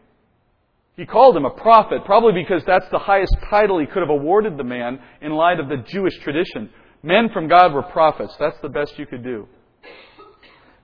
He 0.97 1.07
called 1.07 1.37
him 1.37 1.45
a 1.45 1.51
prophet, 1.51 2.05
probably 2.05 2.43
because 2.43 2.63
that's 2.67 2.89
the 2.91 2.99
highest 2.99 3.35
title 3.49 3.79
he 3.79 3.87
could 3.87 4.03
have 4.03 4.11
awarded 4.11 4.59
the 4.59 4.65
man 4.65 5.01
in 5.23 5.33
light 5.33 5.59
of 5.59 5.69
the 5.69 5.79
Jewish 5.79 6.19
tradition. 6.19 6.69
Men 7.03 7.31
from 7.33 7.49
God 7.49 7.73
were 7.73 7.83
prophets. 7.83 8.37
That's 8.39 8.59
the 8.61 8.69
best 8.69 8.99
you 8.99 9.07
could 9.07 9.23
do. 9.23 9.49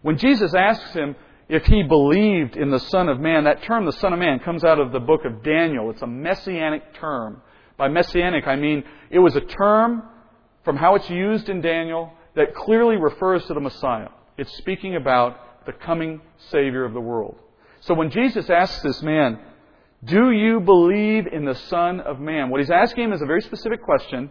When 0.03 0.17
Jesus 0.17 0.55
asks 0.55 0.95
him 0.95 1.17
if 1.49 1.65
he 1.67 1.83
believed 1.83 2.57
in 2.57 2.71
the 2.71 2.79
Son 2.79 3.09
of 3.09 3.21
Man, 3.21 3.45
that 3.45 3.63
term, 3.65 3.85
the 3.85 3.93
Son 3.93 4.13
of 4.13 4.19
Man, 4.19 4.39
comes 4.39 4.65
out 4.65 4.81
of 4.81 4.93
the 4.93 5.01
book 5.01 5.21
of 5.25 5.43
Daniel. 5.43 5.91
It's 5.91 6.03
a 6.03 6.07
messianic 6.07 6.95
term. 6.95 7.43
By 7.77 7.89
messianic, 7.89 8.47
I 8.47 8.57
mean 8.57 8.85
it 9.11 9.19
was 9.19 9.37
a 9.37 9.41
term 9.41 10.03
from 10.65 10.77
how 10.77 10.95
it's 10.95 11.09
used 11.11 11.49
in 11.49 11.61
Daniel 11.61 12.13
that 12.35 12.55
clearly 12.55 12.97
refers 12.97 13.45
to 13.47 13.55
the 13.55 13.61
Messiah. 13.61 14.09
It's 14.37 14.55
speaking 14.59 14.97
about 14.97 15.65
the 15.67 15.73
coming 15.73 16.21
Savior 16.51 16.85
of 16.85 16.93
the 16.93 17.01
world. 17.01 17.37
So 17.81 17.95
when 17.95 18.11
Jesus 18.11 18.49
asks 18.51 18.83
this 18.83 19.03
man, 19.03 19.39
Do 20.05 20.31
you 20.31 20.61
believe 20.61 21.27
in 21.27 21.45
the 21.45 21.55
Son 21.55 22.01
of 22.01 22.21
Man? 22.21 22.51
What 22.51 22.61
he's 22.61 22.71
asking 22.71 23.05
him 23.05 23.13
is 23.13 23.23
a 23.23 23.27
very 23.27 23.43
specific 23.43 23.83
question. 23.83 24.31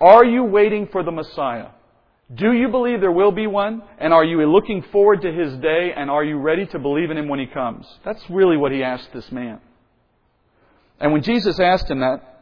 Are 0.00 0.24
you 0.24 0.44
waiting 0.44 0.88
for 0.88 1.02
the 1.02 1.10
Messiah? 1.10 1.68
Do 2.34 2.52
you 2.52 2.68
believe 2.68 3.00
there 3.00 3.12
will 3.12 3.32
be 3.32 3.46
one? 3.46 3.82
And 3.98 4.12
are 4.12 4.24
you 4.24 4.44
looking 4.50 4.82
forward 4.90 5.22
to 5.22 5.32
his 5.32 5.54
day? 5.58 5.92
And 5.94 6.10
are 6.10 6.24
you 6.24 6.38
ready 6.38 6.66
to 6.66 6.78
believe 6.78 7.10
in 7.10 7.18
him 7.18 7.28
when 7.28 7.38
he 7.38 7.46
comes? 7.46 7.86
That's 8.04 8.22
really 8.30 8.56
what 8.56 8.72
he 8.72 8.82
asked 8.82 9.12
this 9.12 9.30
man. 9.30 9.60
And 11.00 11.12
when 11.12 11.22
Jesus 11.22 11.60
asked 11.60 11.90
him 11.90 12.00
that, 12.00 12.33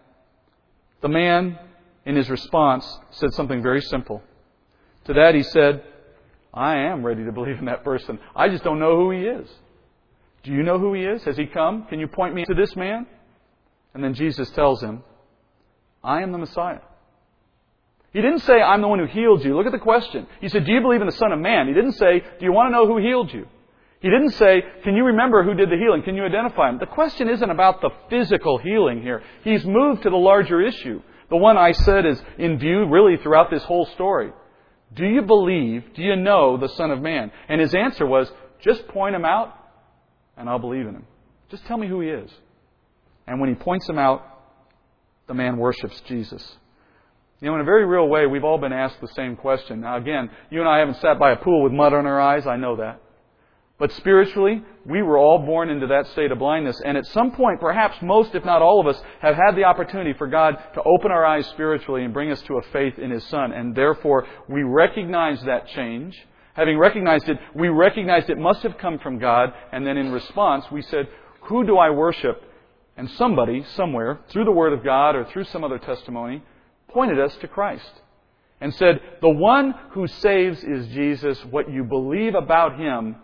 the 1.02 1.08
man, 1.08 1.58
in 2.06 2.16
his 2.16 2.30
response, 2.30 2.86
said 3.10 3.32
something 3.34 3.62
very 3.62 3.80
simple. 3.82 4.22
To 5.04 5.12
that 5.14 5.34
he 5.34 5.42
said, 5.42 5.82
I 6.54 6.76
am 6.76 7.04
ready 7.04 7.24
to 7.24 7.32
believe 7.32 7.58
in 7.58 7.64
that 7.66 7.84
person. 7.84 8.18
I 8.34 8.48
just 8.48 8.64
don't 8.64 8.78
know 8.78 8.96
who 8.96 9.10
he 9.10 9.22
is. 9.22 9.48
Do 10.42 10.52
you 10.52 10.62
know 10.62 10.78
who 10.78 10.94
he 10.94 11.02
is? 11.02 11.22
Has 11.24 11.36
he 11.36 11.46
come? 11.46 11.86
Can 11.86 12.00
you 12.00 12.08
point 12.08 12.34
me 12.34 12.44
to 12.44 12.54
this 12.54 12.74
man? 12.76 13.06
And 13.94 14.02
then 14.02 14.14
Jesus 14.14 14.50
tells 14.50 14.82
him, 14.82 15.02
I 16.02 16.22
am 16.22 16.32
the 16.32 16.38
Messiah. 16.38 16.80
He 18.12 18.20
didn't 18.20 18.40
say, 18.40 18.60
I'm 18.60 18.82
the 18.82 18.88
one 18.88 18.98
who 18.98 19.06
healed 19.06 19.44
you. 19.44 19.56
Look 19.56 19.66
at 19.66 19.72
the 19.72 19.78
question. 19.78 20.26
He 20.40 20.48
said, 20.48 20.66
Do 20.66 20.72
you 20.72 20.80
believe 20.80 21.00
in 21.00 21.06
the 21.06 21.12
Son 21.12 21.32
of 21.32 21.38
Man? 21.38 21.68
He 21.68 21.74
didn't 21.74 21.92
say, 21.92 22.20
Do 22.20 22.44
you 22.44 22.52
want 22.52 22.68
to 22.68 22.72
know 22.72 22.86
who 22.86 22.98
healed 22.98 23.32
you? 23.32 23.46
He 24.02 24.10
didn't 24.10 24.32
say, 24.32 24.62
Can 24.82 24.96
you 24.96 25.04
remember 25.04 25.44
who 25.44 25.54
did 25.54 25.70
the 25.70 25.76
healing? 25.76 26.02
Can 26.02 26.16
you 26.16 26.24
identify 26.24 26.68
him? 26.68 26.78
The 26.78 26.86
question 26.86 27.28
isn't 27.28 27.50
about 27.50 27.80
the 27.80 27.90
physical 28.10 28.58
healing 28.58 29.00
here. 29.00 29.22
He's 29.44 29.64
moved 29.64 30.02
to 30.02 30.10
the 30.10 30.16
larger 30.16 30.60
issue. 30.60 31.00
The 31.30 31.36
one 31.36 31.56
I 31.56 31.70
said 31.70 32.04
is 32.04 32.20
in 32.36 32.58
view 32.58 32.86
really 32.88 33.16
throughout 33.16 33.48
this 33.48 33.62
whole 33.62 33.86
story. 33.86 34.32
Do 34.94 35.06
you 35.06 35.22
believe, 35.22 35.84
do 35.94 36.02
you 36.02 36.16
know 36.16 36.56
the 36.56 36.68
Son 36.70 36.90
of 36.90 37.00
Man? 37.00 37.30
And 37.48 37.60
his 37.60 37.74
answer 37.74 38.04
was, 38.04 38.30
Just 38.60 38.88
point 38.88 39.14
him 39.14 39.24
out, 39.24 39.56
and 40.36 40.48
I'll 40.48 40.58
believe 40.58 40.86
in 40.86 40.96
him. 40.96 41.06
Just 41.48 41.64
tell 41.66 41.78
me 41.78 41.86
who 41.86 42.00
he 42.00 42.08
is. 42.08 42.30
And 43.28 43.38
when 43.40 43.50
he 43.50 43.54
points 43.54 43.88
him 43.88 43.98
out, 43.98 44.26
the 45.28 45.34
man 45.34 45.58
worships 45.58 46.02
Jesus. 46.08 46.56
You 47.40 47.48
know, 47.48 47.54
in 47.54 47.60
a 47.60 47.64
very 47.64 47.86
real 47.86 48.08
way, 48.08 48.26
we've 48.26 48.44
all 48.44 48.58
been 48.58 48.72
asked 48.72 49.00
the 49.00 49.08
same 49.08 49.36
question. 49.36 49.80
Now, 49.80 49.96
again, 49.96 50.28
you 50.50 50.58
and 50.58 50.68
I 50.68 50.78
haven't 50.78 50.96
sat 50.96 51.20
by 51.20 51.30
a 51.30 51.36
pool 51.36 51.62
with 51.62 51.72
mud 51.72 51.92
on 51.92 52.06
our 52.06 52.20
eyes. 52.20 52.48
I 52.48 52.56
know 52.56 52.76
that. 52.76 53.00
But 53.78 53.92
spiritually, 53.92 54.62
we 54.84 55.02
were 55.02 55.18
all 55.18 55.38
born 55.38 55.68
into 55.68 55.86
that 55.88 56.06
state 56.08 56.30
of 56.30 56.38
blindness. 56.38 56.80
And 56.84 56.96
at 56.96 57.06
some 57.06 57.32
point, 57.32 57.60
perhaps 57.60 57.96
most, 58.02 58.34
if 58.34 58.44
not 58.44 58.62
all 58.62 58.80
of 58.80 58.86
us, 58.86 59.02
have 59.20 59.34
had 59.34 59.56
the 59.56 59.64
opportunity 59.64 60.12
for 60.12 60.26
God 60.26 60.56
to 60.74 60.82
open 60.82 61.10
our 61.10 61.24
eyes 61.24 61.46
spiritually 61.48 62.04
and 62.04 62.14
bring 62.14 62.30
us 62.30 62.40
to 62.42 62.58
a 62.58 62.62
faith 62.72 62.98
in 62.98 63.10
His 63.10 63.24
Son. 63.24 63.52
And 63.52 63.74
therefore, 63.74 64.26
we 64.48 64.62
recognize 64.62 65.42
that 65.44 65.66
change. 65.68 66.16
Having 66.54 66.78
recognized 66.78 67.28
it, 67.28 67.38
we 67.54 67.68
recognized 67.68 68.28
it 68.28 68.38
must 68.38 68.62
have 68.62 68.78
come 68.78 68.98
from 68.98 69.18
God. 69.18 69.52
And 69.72 69.86
then 69.86 69.96
in 69.96 70.12
response, 70.12 70.64
we 70.70 70.82
said, 70.82 71.08
Who 71.44 71.66
do 71.66 71.78
I 71.78 71.90
worship? 71.90 72.42
And 72.96 73.10
somebody, 73.10 73.64
somewhere, 73.74 74.20
through 74.28 74.44
the 74.44 74.52
Word 74.52 74.74
of 74.74 74.84
God 74.84 75.16
or 75.16 75.24
through 75.24 75.44
some 75.44 75.64
other 75.64 75.78
testimony, 75.78 76.42
pointed 76.88 77.18
us 77.18 77.34
to 77.36 77.48
Christ 77.48 77.90
and 78.60 78.72
said, 78.74 79.00
The 79.22 79.30
one 79.30 79.74
who 79.90 80.06
saves 80.06 80.62
is 80.62 80.86
Jesus. 80.88 81.42
What 81.46 81.70
you 81.70 81.84
believe 81.84 82.34
about 82.34 82.78
Him 82.78 83.16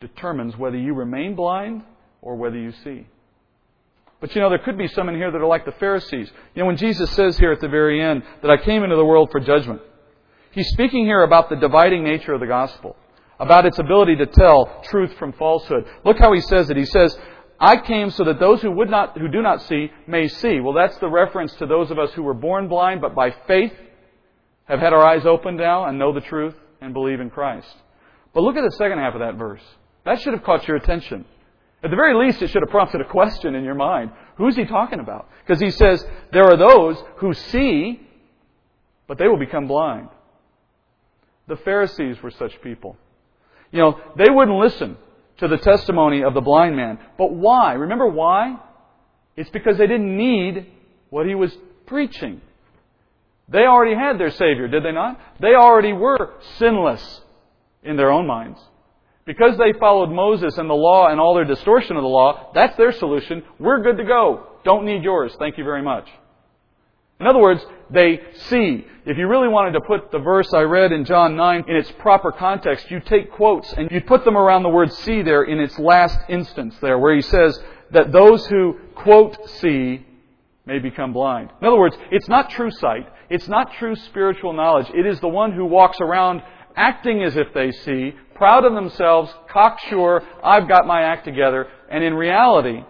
determines 0.00 0.56
whether 0.56 0.78
you 0.78 0.94
remain 0.94 1.34
blind 1.34 1.82
or 2.22 2.34
whether 2.34 2.56
you 2.56 2.72
see. 2.84 3.06
But 4.20 4.34
you 4.34 4.40
know, 4.40 4.48
there 4.48 4.58
could 4.58 4.78
be 4.78 4.88
some 4.88 5.08
in 5.08 5.14
here 5.14 5.30
that 5.30 5.40
are 5.40 5.46
like 5.46 5.64
the 5.64 5.72
Pharisees. 5.72 6.30
You 6.54 6.62
know, 6.62 6.66
when 6.66 6.76
Jesus 6.76 7.10
says 7.10 7.38
here 7.38 7.52
at 7.52 7.60
the 7.60 7.68
very 7.68 8.02
end 8.02 8.22
that 8.42 8.50
I 8.50 8.56
came 8.56 8.82
into 8.82 8.96
the 8.96 9.04
world 9.04 9.30
for 9.30 9.40
judgment, 9.40 9.80
he's 10.52 10.68
speaking 10.68 11.04
here 11.04 11.22
about 11.22 11.50
the 11.50 11.56
dividing 11.56 12.02
nature 12.02 12.32
of 12.32 12.40
the 12.40 12.46
gospel, 12.46 12.96
about 13.38 13.66
its 13.66 13.78
ability 13.78 14.16
to 14.16 14.26
tell 14.26 14.82
truth 14.84 15.12
from 15.18 15.32
falsehood. 15.34 15.84
Look 16.04 16.18
how 16.18 16.32
he 16.32 16.40
says 16.40 16.70
it. 16.70 16.76
He 16.76 16.86
says, 16.86 17.18
I 17.58 17.76
came 17.76 18.10
so 18.10 18.24
that 18.24 18.40
those 18.40 18.62
who 18.62 18.70
would 18.72 18.88
not, 18.88 19.18
who 19.18 19.28
do 19.28 19.42
not 19.42 19.62
see 19.62 19.90
may 20.06 20.28
see. 20.28 20.60
Well, 20.60 20.74
that's 20.74 20.96
the 20.98 21.10
reference 21.10 21.52
to 21.56 21.66
those 21.66 21.90
of 21.90 21.98
us 21.98 22.10
who 22.14 22.22
were 22.22 22.34
born 22.34 22.68
blind, 22.68 23.02
but 23.02 23.14
by 23.14 23.34
faith 23.46 23.74
have 24.64 24.80
had 24.80 24.94
our 24.94 25.06
eyes 25.06 25.26
opened 25.26 25.58
now 25.58 25.84
and 25.84 25.98
know 25.98 26.14
the 26.14 26.22
truth 26.22 26.54
and 26.80 26.94
believe 26.94 27.20
in 27.20 27.28
Christ. 27.28 27.74
But 28.32 28.42
look 28.42 28.56
at 28.56 28.64
the 28.64 28.76
second 28.76 28.98
half 28.98 29.14
of 29.14 29.20
that 29.20 29.34
verse. 29.34 29.62
That 30.04 30.20
should 30.20 30.32
have 30.32 30.42
caught 30.42 30.66
your 30.66 30.76
attention. 30.76 31.24
At 31.82 31.90
the 31.90 31.96
very 31.96 32.14
least, 32.14 32.42
it 32.42 32.48
should 32.48 32.62
have 32.62 32.70
prompted 32.70 33.00
a 33.00 33.04
question 33.04 33.54
in 33.54 33.64
your 33.64 33.74
mind. 33.74 34.10
Who's 34.36 34.56
he 34.56 34.64
talking 34.64 35.00
about? 35.00 35.28
Because 35.46 35.60
he 35.60 35.70
says, 35.70 36.04
there 36.32 36.44
are 36.44 36.56
those 36.56 37.02
who 37.16 37.32
see, 37.32 38.00
but 39.06 39.18
they 39.18 39.28
will 39.28 39.38
become 39.38 39.66
blind. 39.66 40.08
The 41.48 41.56
Pharisees 41.56 42.22
were 42.22 42.30
such 42.30 42.60
people. 42.62 42.96
You 43.72 43.80
know, 43.80 44.00
they 44.16 44.28
wouldn't 44.28 44.58
listen 44.58 44.96
to 45.38 45.48
the 45.48 45.56
testimony 45.56 46.22
of 46.22 46.34
the 46.34 46.40
blind 46.40 46.76
man. 46.76 46.98
But 47.16 47.32
why? 47.32 47.72
Remember 47.72 48.06
why? 48.06 48.58
It's 49.36 49.50
because 49.50 49.78
they 49.78 49.86
didn't 49.86 50.16
need 50.16 50.66
what 51.08 51.26
he 51.26 51.34
was 51.34 51.56
preaching. 51.86 52.40
They 53.48 53.64
already 53.64 53.96
had 53.96 54.18
their 54.18 54.30
Savior, 54.30 54.68
did 54.68 54.84
they 54.84 54.92
not? 54.92 55.18
They 55.40 55.54
already 55.54 55.92
were 55.92 56.34
sinless 56.58 57.22
in 57.82 57.96
their 57.96 58.10
own 58.10 58.26
minds. 58.26 58.60
Because 59.30 59.56
they 59.58 59.72
followed 59.78 60.10
Moses 60.10 60.58
and 60.58 60.68
the 60.68 60.74
law 60.74 61.06
and 61.06 61.20
all 61.20 61.36
their 61.36 61.44
distortion 61.44 61.96
of 61.96 62.02
the 62.02 62.08
law, 62.08 62.50
that's 62.52 62.76
their 62.76 62.90
solution. 62.90 63.44
We're 63.60 63.80
good 63.80 63.96
to 63.98 64.02
go. 64.02 64.48
Don't 64.64 64.84
need 64.84 65.04
yours. 65.04 65.32
Thank 65.38 65.56
you 65.56 65.62
very 65.62 65.82
much. 65.82 66.08
In 67.20 67.28
other 67.28 67.38
words, 67.38 67.64
they 67.90 68.18
see. 68.48 68.84
If 69.06 69.18
you 69.18 69.28
really 69.28 69.46
wanted 69.46 69.74
to 69.74 69.82
put 69.82 70.10
the 70.10 70.18
verse 70.18 70.52
I 70.52 70.62
read 70.62 70.90
in 70.90 71.04
John 71.04 71.36
9 71.36 71.64
in 71.68 71.76
its 71.76 71.92
proper 72.00 72.32
context, 72.32 72.90
you 72.90 72.98
take 72.98 73.30
quotes 73.30 73.72
and 73.72 73.88
you 73.92 74.00
put 74.00 74.24
them 74.24 74.36
around 74.36 74.64
the 74.64 74.68
word 74.68 74.92
see 74.92 75.22
there 75.22 75.44
in 75.44 75.60
its 75.60 75.78
last 75.78 76.18
instance 76.28 76.74
there, 76.80 76.98
where 76.98 77.14
he 77.14 77.22
says 77.22 77.56
that 77.92 78.10
those 78.10 78.44
who, 78.46 78.80
quote, 78.96 79.48
see 79.60 80.04
may 80.66 80.80
become 80.80 81.12
blind. 81.12 81.50
In 81.60 81.68
other 81.68 81.78
words, 81.78 81.96
it's 82.10 82.28
not 82.28 82.50
true 82.50 82.72
sight. 82.72 83.06
It's 83.28 83.46
not 83.46 83.74
true 83.74 83.94
spiritual 83.94 84.54
knowledge. 84.54 84.90
It 84.92 85.06
is 85.06 85.20
the 85.20 85.28
one 85.28 85.52
who 85.52 85.66
walks 85.66 86.00
around 86.00 86.42
acting 86.76 87.22
as 87.22 87.36
if 87.36 87.52
they 87.54 87.70
see, 87.70 88.14
proud 88.40 88.64
of 88.64 88.72
themselves, 88.72 89.30
cocksure, 89.52 90.22
I've 90.42 90.66
got 90.66 90.86
my 90.86 91.02
act 91.02 91.26
together. 91.26 91.68
And 91.90 92.02
in 92.02 92.14
reality, 92.14 92.82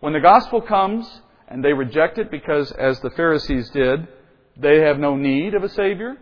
when 0.00 0.12
the 0.12 0.20
gospel 0.20 0.60
comes, 0.60 1.10
and 1.48 1.64
they 1.64 1.72
reject 1.72 2.18
it 2.18 2.30
because, 2.30 2.70
as 2.72 3.00
the 3.00 3.08
Pharisees 3.08 3.70
did, 3.70 4.06
they 4.58 4.80
have 4.80 4.98
no 4.98 5.16
need 5.16 5.54
of 5.54 5.64
a 5.64 5.70
Savior, 5.70 6.18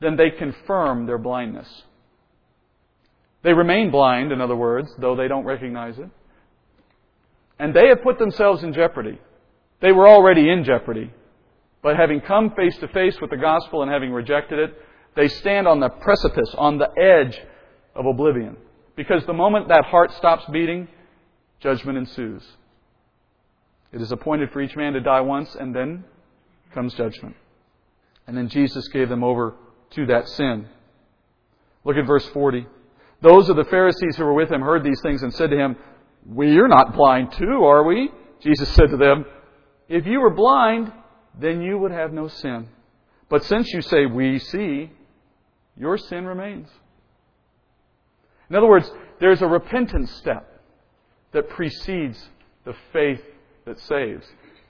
then 0.00 0.16
they 0.16 0.30
confirm 0.30 1.06
their 1.06 1.18
blindness. 1.18 1.68
They 3.44 3.52
remain 3.52 3.92
blind, 3.92 4.32
in 4.32 4.40
other 4.40 4.56
words, 4.56 4.92
though 4.98 5.14
they 5.14 5.28
don't 5.28 5.44
recognize 5.44 5.96
it. 5.98 6.10
And 7.60 7.72
they 7.72 7.86
have 7.90 8.02
put 8.02 8.18
themselves 8.18 8.64
in 8.64 8.72
jeopardy. 8.72 9.20
They 9.80 9.92
were 9.92 10.08
already 10.08 10.50
in 10.50 10.64
jeopardy. 10.64 11.12
But 11.80 11.94
having 11.94 12.22
come 12.22 12.54
face 12.56 12.76
to 12.78 12.88
face 12.88 13.20
with 13.20 13.30
the 13.30 13.36
gospel 13.36 13.82
and 13.82 13.90
having 13.90 14.10
rejected 14.10 14.58
it, 14.58 14.76
they 15.14 15.28
stand 15.28 15.68
on 15.68 15.78
the 15.78 15.90
precipice, 15.90 16.52
on 16.58 16.78
the 16.78 16.88
edge 17.00 17.40
of 17.94 18.06
oblivion. 18.06 18.56
Because 18.96 19.24
the 19.26 19.32
moment 19.32 19.68
that 19.68 19.84
heart 19.84 20.12
stops 20.14 20.44
beating, 20.52 20.88
judgment 21.60 21.98
ensues. 21.98 22.42
It 23.92 24.00
is 24.00 24.12
appointed 24.12 24.50
for 24.50 24.60
each 24.60 24.76
man 24.76 24.94
to 24.94 25.00
die 25.00 25.20
once, 25.20 25.54
and 25.54 25.74
then 25.74 26.04
comes 26.74 26.94
judgment. 26.94 27.36
And 28.26 28.36
then 28.36 28.48
Jesus 28.48 28.88
gave 28.88 29.08
them 29.08 29.22
over 29.22 29.54
to 29.90 30.06
that 30.06 30.28
sin. 30.28 30.66
Look 31.84 31.96
at 31.96 32.06
verse 32.06 32.26
40. 32.28 32.66
Those 33.20 33.48
of 33.48 33.56
the 33.56 33.64
Pharisees 33.64 34.16
who 34.16 34.24
were 34.24 34.34
with 34.34 34.50
him 34.50 34.62
heard 34.62 34.82
these 34.82 35.00
things 35.02 35.22
and 35.22 35.32
said 35.34 35.50
to 35.50 35.56
him, 35.56 35.76
We 36.26 36.58
are 36.58 36.68
not 36.68 36.94
blind 36.94 37.32
too, 37.32 37.64
are 37.64 37.84
we? 37.84 38.10
Jesus 38.40 38.68
said 38.70 38.90
to 38.90 38.96
them, 38.96 39.24
If 39.88 40.06
you 40.06 40.20
were 40.20 40.34
blind, 40.34 40.92
then 41.38 41.60
you 41.60 41.78
would 41.78 41.92
have 41.92 42.12
no 42.12 42.28
sin. 42.28 42.68
But 43.28 43.44
since 43.44 43.72
you 43.72 43.82
say, 43.82 44.06
We 44.06 44.38
see, 44.38 44.90
your 45.76 45.98
sin 45.98 46.26
remains. 46.26 46.68
In 48.52 48.56
other 48.56 48.68
words, 48.68 48.90
there's 49.18 49.40
a 49.40 49.46
repentance 49.46 50.10
step 50.16 50.60
that 51.32 51.48
precedes 51.48 52.22
the 52.66 52.74
faith 52.92 53.22
that 53.64 53.80
saves. 53.80 54.26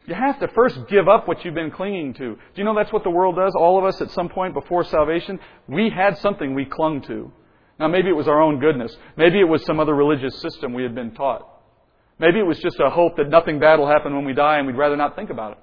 You 0.07 0.14
have 0.14 0.39
to 0.39 0.47
first 0.47 0.87
give 0.89 1.09
up 1.09 1.26
what 1.26 1.45
you've 1.45 1.57
been 1.57 1.72
clinging 1.72 2.14
to. 2.14 2.35
Do 2.37 2.39
you 2.55 2.62
know 2.62 2.76
that's 2.76 2.93
what 2.93 3.03
the 3.03 3.11
world 3.11 3.35
does? 3.35 3.57
All 3.57 3.78
of 3.78 3.85
us 3.85 4.01
at 4.01 4.12
some 4.12 4.28
point 4.28 4.55
before 4.55 4.85
salvation, 4.85 5.41
we 5.66 5.91
had 5.91 6.16
something 6.18 6.55
we 6.55 6.64
clung 6.64 7.03
to. 7.09 7.33
Now 7.80 7.89
maybe 7.89 8.09
it 8.09 8.14
was 8.14 8.28
our 8.28 8.41
own 8.41 8.61
goodness. 8.61 8.97
Maybe 9.16 9.41
it 9.41 9.49
was 9.49 9.64
some 9.64 9.80
other 9.80 9.97
religious 9.97 10.41
system 10.41 10.74
we 10.74 10.85
had 10.85 10.95
been 10.95 11.11
taught. 11.11 11.45
Maybe 12.20 12.39
it 12.39 12.47
was 12.47 12.61
just 12.61 12.78
a 12.78 12.89
hope 12.89 13.16
that 13.16 13.30
nothing 13.30 13.59
bad 13.59 13.80
will 13.80 13.89
happen 13.89 14.14
when 14.14 14.24
we 14.24 14.33
die 14.33 14.59
and 14.59 14.68
we'd 14.68 14.76
rather 14.76 14.97
not 14.97 15.16
think 15.16 15.30
about 15.30 15.53
it. 15.53 15.59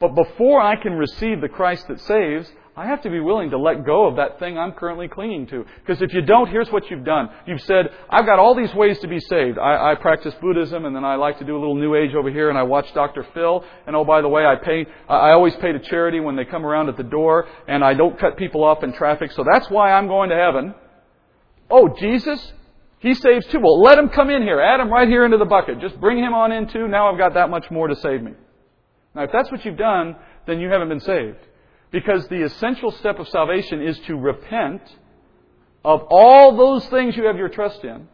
But 0.00 0.14
before 0.14 0.60
I 0.60 0.76
can 0.76 0.92
receive 0.92 1.40
the 1.40 1.48
Christ 1.48 1.88
that 1.88 1.98
saves, 1.98 2.52
I 2.78 2.84
have 2.86 3.00
to 3.02 3.10
be 3.10 3.20
willing 3.20 3.50
to 3.50 3.58
let 3.58 3.86
go 3.86 4.06
of 4.06 4.16
that 4.16 4.38
thing 4.38 4.58
I'm 4.58 4.72
currently 4.72 5.08
clinging 5.08 5.46
to. 5.46 5.64
Because 5.80 6.02
if 6.02 6.12
you 6.12 6.20
don't, 6.20 6.50
here's 6.50 6.70
what 6.70 6.90
you've 6.90 7.04
done. 7.06 7.30
You've 7.46 7.62
said, 7.62 7.86
I've 8.10 8.26
got 8.26 8.38
all 8.38 8.54
these 8.54 8.74
ways 8.74 8.98
to 8.98 9.08
be 9.08 9.18
saved. 9.18 9.58
I, 9.58 9.92
I, 9.92 9.94
practice 9.94 10.34
Buddhism, 10.42 10.84
and 10.84 10.94
then 10.94 11.02
I 11.02 11.14
like 11.14 11.38
to 11.38 11.44
do 11.46 11.56
a 11.56 11.58
little 11.58 11.74
New 11.74 11.94
Age 11.94 12.14
over 12.14 12.30
here, 12.30 12.50
and 12.50 12.58
I 12.58 12.64
watch 12.64 12.92
Dr. 12.92 13.26
Phil. 13.32 13.64
And 13.86 13.96
oh, 13.96 14.04
by 14.04 14.20
the 14.20 14.28
way, 14.28 14.44
I 14.44 14.56
pay, 14.56 14.84
I 15.08 15.30
always 15.30 15.54
pay 15.56 15.72
to 15.72 15.78
charity 15.78 16.20
when 16.20 16.36
they 16.36 16.44
come 16.44 16.66
around 16.66 16.90
at 16.90 16.98
the 16.98 17.02
door, 17.02 17.48
and 17.66 17.82
I 17.82 17.94
don't 17.94 18.20
cut 18.20 18.36
people 18.36 18.62
off 18.62 18.82
in 18.82 18.92
traffic, 18.92 19.32
so 19.32 19.42
that's 19.50 19.70
why 19.70 19.92
I'm 19.92 20.06
going 20.06 20.28
to 20.28 20.36
heaven. 20.36 20.74
Oh, 21.70 21.88
Jesus? 21.98 22.52
He 22.98 23.14
saves 23.14 23.46
too. 23.46 23.60
Well, 23.60 23.80
let 23.80 23.98
him 23.98 24.10
come 24.10 24.28
in 24.28 24.42
here. 24.42 24.60
Add 24.60 24.80
him 24.80 24.90
right 24.90 25.08
here 25.08 25.24
into 25.24 25.38
the 25.38 25.46
bucket. 25.46 25.80
Just 25.80 25.98
bring 25.98 26.18
him 26.18 26.34
on 26.34 26.52
in 26.52 26.68
too. 26.68 26.88
Now 26.88 27.10
I've 27.10 27.18
got 27.18 27.34
that 27.34 27.48
much 27.48 27.70
more 27.70 27.88
to 27.88 27.96
save 27.96 28.22
me. 28.22 28.32
Now, 29.14 29.22
if 29.22 29.30
that's 29.32 29.50
what 29.50 29.64
you've 29.64 29.78
done, 29.78 30.16
then 30.46 30.60
you 30.60 30.68
haven't 30.68 30.90
been 30.90 31.00
saved. 31.00 31.38
Because 31.96 32.28
the 32.28 32.42
essential 32.42 32.90
step 32.90 33.18
of 33.18 33.26
salvation 33.28 33.80
is 33.80 33.98
to 34.00 34.16
repent 34.16 34.82
of 35.82 36.02
all 36.10 36.54
those 36.54 36.86
things 36.88 37.16
you 37.16 37.24
have 37.24 37.38
your 37.38 37.48
trust 37.48 37.82
in. 37.84 38.06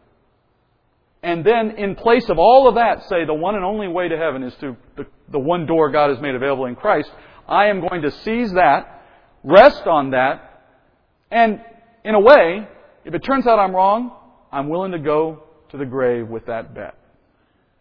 And 1.21 1.45
then, 1.45 1.71
in 1.71 1.95
place 1.95 2.29
of 2.29 2.39
all 2.39 2.69
of 2.69 2.75
that, 2.75 3.09
say 3.09 3.25
the 3.25 3.33
one 3.33 3.55
and 3.55 3.65
only 3.65 3.89
way 3.89 4.07
to 4.07 4.17
heaven 4.17 4.41
is 4.41 4.53
through 4.55 4.77
the, 4.95 5.05
the 5.33 5.39
one 5.39 5.65
door 5.65 5.91
God 5.91 6.11
has 6.11 6.21
made 6.21 6.33
available 6.33 6.63
in 6.63 6.77
Christ. 6.77 7.11
I 7.45 7.65
am 7.65 7.81
going 7.81 8.03
to 8.03 8.11
seize 8.11 8.53
that, 8.53 9.03
rest 9.43 9.85
on 9.85 10.11
that, 10.11 10.63
and 11.29 11.59
in 12.05 12.15
a 12.15 12.21
way, 12.21 12.65
if 13.03 13.13
it 13.13 13.19
turns 13.19 13.45
out 13.47 13.59
I'm 13.59 13.75
wrong, 13.75 14.13
I'm 14.49 14.69
willing 14.69 14.93
to 14.93 14.99
go 14.99 15.43
to 15.71 15.77
the 15.77 15.85
grave 15.85 16.29
with 16.29 16.45
that 16.45 16.73
bet. 16.73 16.95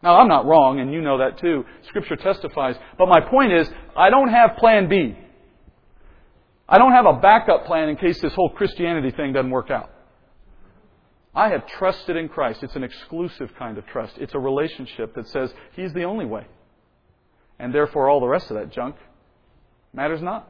Now, 0.02 0.16
I'm 0.16 0.26
not 0.26 0.46
wrong, 0.46 0.80
and 0.80 0.92
you 0.92 1.00
know 1.00 1.18
that 1.18 1.38
too. 1.38 1.64
Scripture 1.86 2.16
testifies. 2.16 2.74
But 2.98 3.06
my 3.06 3.20
point 3.20 3.52
is, 3.52 3.70
I 3.96 4.10
don't 4.10 4.30
have 4.30 4.56
plan 4.56 4.88
B. 4.88 5.16
I 6.68 6.78
don't 6.78 6.92
have 6.92 7.06
a 7.06 7.14
backup 7.14 7.66
plan 7.66 7.88
in 7.88 7.96
case 7.96 8.20
this 8.20 8.34
whole 8.34 8.50
Christianity 8.50 9.10
thing 9.10 9.32
doesn't 9.32 9.50
work 9.50 9.70
out. 9.70 9.90
I 11.34 11.48
have 11.48 11.66
trusted 11.66 12.16
in 12.16 12.28
Christ. 12.28 12.62
It's 12.62 12.76
an 12.76 12.84
exclusive 12.84 13.50
kind 13.58 13.78
of 13.78 13.86
trust. 13.86 14.18
It's 14.18 14.34
a 14.34 14.38
relationship 14.38 15.14
that 15.14 15.28
says 15.28 15.52
He's 15.74 15.92
the 15.92 16.04
only 16.04 16.26
way. 16.26 16.46
And 17.58 17.74
therefore, 17.74 18.08
all 18.08 18.20
the 18.20 18.26
rest 18.26 18.50
of 18.50 18.56
that 18.56 18.70
junk 18.70 18.96
matters 19.92 20.20
not. 20.20 20.48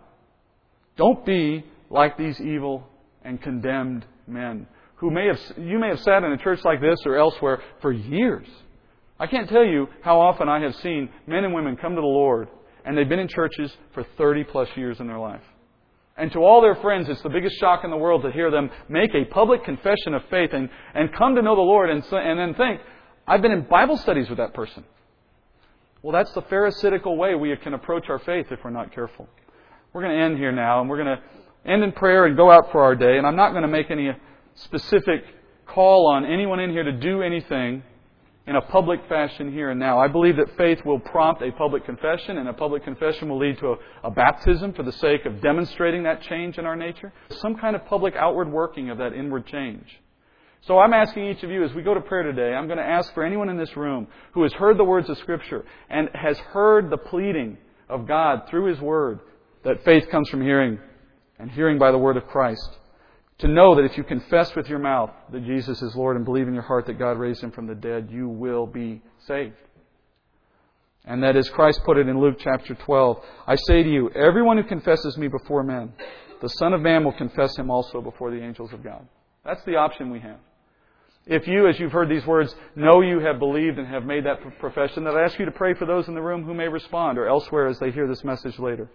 Don't 0.96 1.24
be 1.24 1.64
like 1.90 2.16
these 2.16 2.40
evil 2.40 2.86
and 3.22 3.40
condemned 3.40 4.04
men 4.26 4.66
who 4.96 5.10
may 5.10 5.26
have, 5.26 5.38
you 5.58 5.78
may 5.78 5.88
have 5.88 6.00
sat 6.00 6.22
in 6.22 6.32
a 6.32 6.38
church 6.38 6.60
like 6.64 6.80
this 6.80 6.98
or 7.04 7.16
elsewhere 7.16 7.60
for 7.80 7.92
years. 7.92 8.46
I 9.18 9.26
can't 9.26 9.48
tell 9.48 9.64
you 9.64 9.88
how 10.02 10.20
often 10.20 10.48
I 10.48 10.60
have 10.60 10.74
seen 10.76 11.10
men 11.26 11.44
and 11.44 11.54
women 11.54 11.76
come 11.76 11.94
to 11.94 12.00
the 12.00 12.06
Lord 12.06 12.48
and 12.84 12.96
they've 12.96 13.08
been 13.08 13.18
in 13.18 13.28
churches 13.28 13.72
for 13.94 14.04
30 14.16 14.44
plus 14.44 14.68
years 14.76 14.98
in 15.00 15.06
their 15.06 15.18
life. 15.18 15.42
And 16.16 16.30
to 16.32 16.40
all 16.40 16.60
their 16.60 16.74
friends, 16.76 17.08
it's 17.08 17.22
the 17.22 17.30
biggest 17.30 17.58
shock 17.58 17.84
in 17.84 17.90
the 17.90 17.96
world 17.96 18.22
to 18.22 18.30
hear 18.30 18.50
them 18.50 18.70
make 18.88 19.14
a 19.14 19.24
public 19.24 19.64
confession 19.64 20.14
of 20.14 20.22
faith 20.30 20.50
and, 20.52 20.68
and 20.94 21.12
come 21.14 21.34
to 21.36 21.42
know 21.42 21.54
the 21.54 21.62
Lord 21.62 21.90
and, 21.90 22.04
and 22.12 22.38
then 22.38 22.54
think, 22.54 22.80
I've 23.26 23.40
been 23.40 23.52
in 23.52 23.62
Bible 23.62 23.96
studies 23.96 24.28
with 24.28 24.38
that 24.38 24.52
person. 24.52 24.84
Well, 26.02 26.12
that's 26.12 26.32
the 26.32 26.42
Pharisaical 26.42 27.16
way 27.16 27.34
we 27.34 27.56
can 27.56 27.74
approach 27.74 28.10
our 28.10 28.18
faith 28.18 28.46
if 28.50 28.58
we're 28.64 28.70
not 28.70 28.92
careful. 28.92 29.28
We're 29.92 30.02
going 30.02 30.18
to 30.18 30.24
end 30.24 30.36
here 30.36 30.52
now, 30.52 30.80
and 30.80 30.90
we're 30.90 31.02
going 31.02 31.16
to 31.16 31.70
end 31.70 31.84
in 31.84 31.92
prayer 31.92 32.26
and 32.26 32.36
go 32.36 32.50
out 32.50 32.72
for 32.72 32.82
our 32.82 32.96
day. 32.96 33.18
And 33.18 33.26
I'm 33.26 33.36
not 33.36 33.50
going 33.50 33.62
to 33.62 33.68
make 33.68 33.90
any 33.90 34.10
specific 34.54 35.24
call 35.66 36.08
on 36.08 36.24
anyone 36.24 36.60
in 36.60 36.70
here 36.70 36.82
to 36.82 36.92
do 36.92 37.22
anything 37.22 37.82
in 38.46 38.56
a 38.56 38.60
public 38.60 39.00
fashion 39.08 39.52
here 39.52 39.70
and 39.70 39.78
now. 39.78 40.00
I 40.00 40.08
believe 40.08 40.36
that 40.36 40.56
faith 40.56 40.78
will 40.84 40.98
prompt 40.98 41.42
a 41.42 41.52
public 41.52 41.84
confession, 41.84 42.38
and 42.38 42.48
a 42.48 42.52
public 42.52 42.82
confession 42.82 43.28
will 43.28 43.38
lead 43.38 43.58
to 43.58 43.68
a, 43.68 43.76
a, 44.04 44.10
baptism 44.10 44.72
for 44.72 44.82
the 44.82 44.92
sake 44.92 45.26
of 45.26 45.40
demonstrating 45.40 46.02
that 46.04 46.22
change 46.22 46.58
in 46.58 46.66
our 46.66 46.74
nature. 46.74 47.12
Some 47.30 47.54
kind 47.54 47.76
of 47.76 47.86
public 47.86 48.14
outward 48.16 48.50
working 48.50 48.90
of 48.90 48.98
that 48.98 49.12
inward 49.12 49.46
change. 49.46 49.86
So 50.62 50.78
I'm 50.78 50.92
asking 50.92 51.26
each 51.26 51.42
of 51.42 51.50
you 51.50 51.64
as 51.64 51.72
we 51.72 51.82
go 51.82 51.94
to 51.94 52.00
prayer 52.00 52.22
today, 52.22 52.54
I'm 52.54 52.66
going 52.66 52.78
to 52.78 52.84
ask 52.84 53.12
for 53.14 53.24
anyone 53.24 53.48
in 53.48 53.56
this 53.56 53.76
room 53.76 54.06
who 54.32 54.42
has 54.42 54.52
heard 54.52 54.76
the 54.76 54.84
words 54.84 55.08
of 55.08 55.18
Scripture 55.18 55.64
and 55.90 56.08
has 56.14 56.38
heard 56.38 56.90
the 56.90 56.96
pleading 56.96 57.58
of 57.88 58.06
God 58.06 58.48
through 58.48 58.66
His 58.66 58.80
Word 58.80 59.20
that 59.64 59.84
faith 59.84 60.08
comes 60.10 60.28
from 60.28 60.40
hearing 60.40 60.78
and 61.38 61.50
hearing 61.50 61.78
by 61.78 61.90
the 61.90 61.98
Word 61.98 62.16
of 62.16 62.26
Christ 62.26 62.78
to 63.42 63.48
know 63.48 63.74
that 63.74 63.84
if 63.84 63.96
you 63.98 64.04
confess 64.04 64.54
with 64.54 64.68
your 64.68 64.78
mouth 64.78 65.10
that 65.32 65.44
Jesus 65.44 65.82
is 65.82 65.96
Lord 65.96 66.16
and 66.16 66.24
believe 66.24 66.46
in 66.46 66.54
your 66.54 66.62
heart 66.62 66.86
that 66.86 66.98
God 66.98 67.18
raised 67.18 67.42
him 67.42 67.50
from 67.50 67.66
the 67.66 67.74
dead, 67.74 68.08
you 68.08 68.28
will 68.28 68.66
be 68.66 69.02
saved. 69.26 69.56
And 71.04 71.24
that 71.24 71.34
as 71.34 71.50
Christ 71.50 71.80
put 71.84 71.98
it 71.98 72.06
in 72.06 72.20
Luke 72.20 72.36
chapter 72.38 72.74
12, 72.74 73.24
I 73.48 73.56
say 73.56 73.82
to 73.82 73.90
you, 73.90 74.10
everyone 74.10 74.58
who 74.58 74.62
confesses 74.62 75.18
me 75.18 75.26
before 75.26 75.64
men, 75.64 75.92
the 76.40 76.48
Son 76.50 76.72
of 76.72 76.80
Man 76.80 77.02
will 77.04 77.12
confess 77.12 77.56
him 77.56 77.68
also 77.68 78.00
before 78.00 78.30
the 78.30 78.40
angels 78.40 78.72
of 78.72 78.84
God. 78.84 79.06
That's 79.44 79.64
the 79.64 79.74
option 79.74 80.10
we 80.10 80.20
have. 80.20 80.38
If 81.26 81.48
you, 81.48 81.68
as 81.68 81.80
you've 81.80 81.90
heard 81.90 82.08
these 82.08 82.26
words, 82.26 82.54
know 82.76 83.00
you 83.00 83.18
have 83.18 83.40
believed 83.40 83.78
and 83.78 83.88
have 83.88 84.04
made 84.04 84.24
that 84.24 84.38
profession, 84.60 85.02
then 85.02 85.16
I 85.16 85.22
ask 85.22 85.36
you 85.40 85.46
to 85.46 85.52
pray 85.52 85.74
for 85.74 85.84
those 85.84 86.06
in 86.06 86.14
the 86.14 86.22
room 86.22 86.44
who 86.44 86.54
may 86.54 86.68
respond 86.68 87.18
or 87.18 87.26
elsewhere 87.26 87.66
as 87.66 87.80
they 87.80 87.90
hear 87.90 88.06
this 88.06 88.22
message 88.22 88.60
later. 88.60 88.88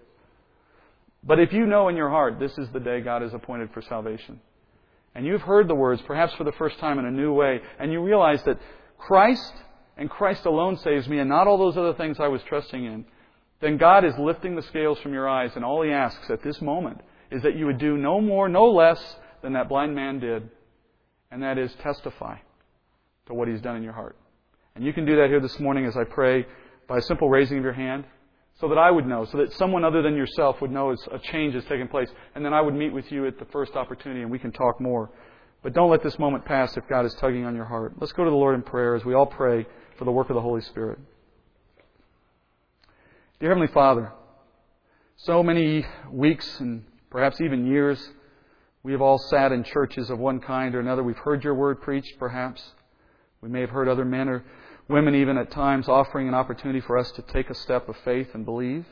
But 1.24 1.39
if 1.39 1.51
you 1.51 1.65
know 1.65 1.89
in 1.89 1.95
your 1.95 2.09
heart 2.09 2.39
this 2.39 2.57
is 2.57 2.70
the 2.70 2.80
day 2.80 3.01
God 3.01 3.22
has 3.22 3.34
appointed 3.34 3.72
for 3.74 3.82
salvation, 3.82 4.39
and 5.15 5.26
you've 5.26 5.41
heard 5.41 5.68
the 5.68 5.76
words, 5.76 6.01
perhaps 6.03 6.34
for 6.36 6.43
the 6.43 6.51
first 6.53 6.78
time 6.80 6.99
in 6.99 7.05
a 7.05 7.11
new 7.11 7.34
way, 7.34 7.61
and 7.80 7.91
you 7.91 8.01
realize 8.01 8.43
that 8.43 8.59
Christ 8.97 9.53
and 9.97 10.09
Christ 10.09 10.45
alone 10.45 10.78
saves 10.78 11.07
me 11.07 11.20
and 11.20 11.30
not 11.30 11.47
all 11.47 11.57
those 11.57 11.78
other 11.78 11.93
things 11.93 12.20
I 12.20 12.28
was 12.28 12.41
trusting 12.43 12.86
in, 12.86 13.05
then 13.59 13.78
God 13.78 14.05
is 14.05 14.13
lifting 14.20 14.55
the 14.55 14.61
scales 14.61 14.99
from 14.99 15.13
your 15.13 15.28
eyes, 15.28 15.51
and 15.55 15.65
all 15.65 15.82
He 15.82 15.91
asks 15.91 16.30
at 16.30 16.43
this 16.43 16.61
moment 16.61 17.01
is 17.32 17.41
that 17.41 17.55
you 17.55 17.65
would 17.65 17.80
do 17.80 17.97
no 17.97 18.22
more, 18.22 18.47
no 18.47 18.72
less 18.72 19.18
than 19.41 19.53
that 19.53 19.70
blind 19.70 19.95
man 19.95 20.20
did, 20.20 20.49
and 21.32 21.41
that 21.41 21.57
is 21.57 21.74
testify 21.82 22.38
to 23.26 23.34
what 23.34 23.47
He's 23.47 23.61
done 23.61 23.76
in 23.76 23.84
your 23.84 23.93
heart. 23.93 24.15
And 24.76 24.86
you 24.86 24.93
can 24.93 25.05
do 25.05 25.15
that 25.18 25.30
here 25.30 25.39
this 25.39 25.59
morning 25.59 25.86
as 25.86 25.97
I 25.97 26.03
pray 26.03 26.45
by 26.88 26.99
a 26.99 27.01
simple 27.01 27.30
raising 27.30 27.57
of 27.57 27.63
your 27.63 27.74
hand 27.74 28.05
so 28.60 28.68
that 28.70 28.78
I 28.78 28.89
would 28.89 29.05
know, 29.05 29.26
so 29.26 29.38
that 29.38 29.53
someone 29.53 29.84
other 29.84 30.01
than 30.01 30.16
yourself 30.16 30.60
would 30.62 30.72
know 30.72 30.95
a 31.12 31.20
change 31.20 31.53
has 31.53 31.64
taken 31.66 31.88
place. 31.88 32.10
And 32.34 32.43
then 32.43 32.53
I 32.53 32.62
would 32.62 32.74
meet 32.74 32.91
with 32.91 33.12
you 33.12 33.28
at 33.28 33.38
the 33.38 33.45
first 33.45 33.76
opportunity 33.76 34.22
and 34.22 34.32
we 34.32 34.39
can 34.39 34.51
talk 34.51 34.82
more. 34.82 35.12
But 35.62 35.74
don't 35.74 35.91
let 35.91 36.03
this 36.03 36.18
moment 36.18 36.45
pass 36.45 36.76
if 36.76 36.88
God 36.88 37.05
is 37.05 37.14
tugging 37.16 37.45
on 37.45 37.55
your 37.55 37.66
heart. 37.66 37.93
Let's 37.99 38.14
go 38.14 38.24
to 38.24 38.30
the 38.30 38.36
Lord 38.36 38.55
in 38.55 38.64
prayer 38.64 38.95
as 38.95 39.05
we 39.05 39.14
all 39.14 39.26
pray 39.26 39.66
for 39.97 40.05
the 40.05 40.12
work 40.12 40.30
of 40.30 40.36
the 40.36 40.41
Holy 40.41 40.62
Spirit. 40.62 40.99
Dear 43.39 43.49
Heavenly 43.49 43.72
Father, 43.72 44.12
so 45.18 45.43
many 45.43 45.86
weeks 46.12 46.60
and 46.60 46.84
perhaps 47.12 47.39
even 47.41 47.68
years, 47.68 48.12
we 48.82 48.91
have 48.91 49.01
all 49.01 49.20
sat 49.20 49.51
in 49.51 49.64
churches 49.64 50.10
of 50.10 50.18
one 50.18 50.39
kind 50.39 50.74
or 50.74 50.80
another. 50.80 51.03
We've 51.03 51.18
heard 51.18 51.43
your 51.43 51.53
word 51.53 51.82
preached, 51.82 52.18
perhaps. 52.18 52.64
We 53.41 53.49
may 53.49 53.62
have 53.62 53.70
heard 53.70 53.88
other 53.88 54.05
men 54.05 54.30
or 54.30 54.43
women 54.90 55.16
even 55.16 55.38
at 55.38 55.52
times 55.52 55.90
offering 55.90 56.28
an 56.28 56.34
opportunity 56.34 56.82
for 56.82 56.98
us 56.98 57.12
to 57.12 57.22
take 57.22 57.50
a 57.50 57.56
step 57.56 57.90
of 57.90 57.98
faith 58.06 58.30
and 58.34 58.46
believe. 58.46 58.86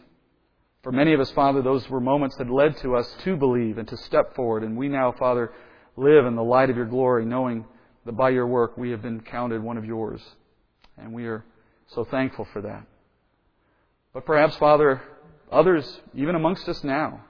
For 0.84 0.92
many 0.92 1.14
of 1.14 1.20
us, 1.20 1.32
Father, 1.32 1.62
those 1.62 1.90
were 1.90 2.00
moments 2.00 2.36
that 2.38 2.50
led 2.50 2.78
to 2.78 2.96
us 2.96 3.16
to 3.24 3.36
believe 3.36 3.78
and 3.78 3.88
to 3.88 3.98
step 3.98 4.36
forward. 4.36 4.64
And 4.64 4.78
we 4.78 4.88
now, 4.88 5.14
Father, 5.18 5.52
live 5.98 6.26
in 6.26 6.36
the 6.36 6.44
light 6.44 6.70
of 6.70 6.78
your 6.78 6.86
glory, 6.86 7.26
knowing 7.26 7.66
that 8.06 8.12
by 8.12 8.30
your 8.30 8.46
work 8.46 8.78
we 8.78 8.92
have 8.92 9.02
been 9.02 9.22
counted 9.22 9.64
one 9.64 9.78
of 9.78 9.86
yours. 9.86 10.22
And 10.98 11.14
we 11.14 11.26
are 11.26 11.44
so 11.88 12.04
thankful 12.04 12.48
for 12.54 12.62
that. 12.62 12.86
But 14.14 14.26
perhaps, 14.26 14.56
Father, 14.58 15.02
others, 15.52 16.02
even 16.14 16.36
amongst 16.36 16.70
us 16.70 16.84
now, 16.84 17.22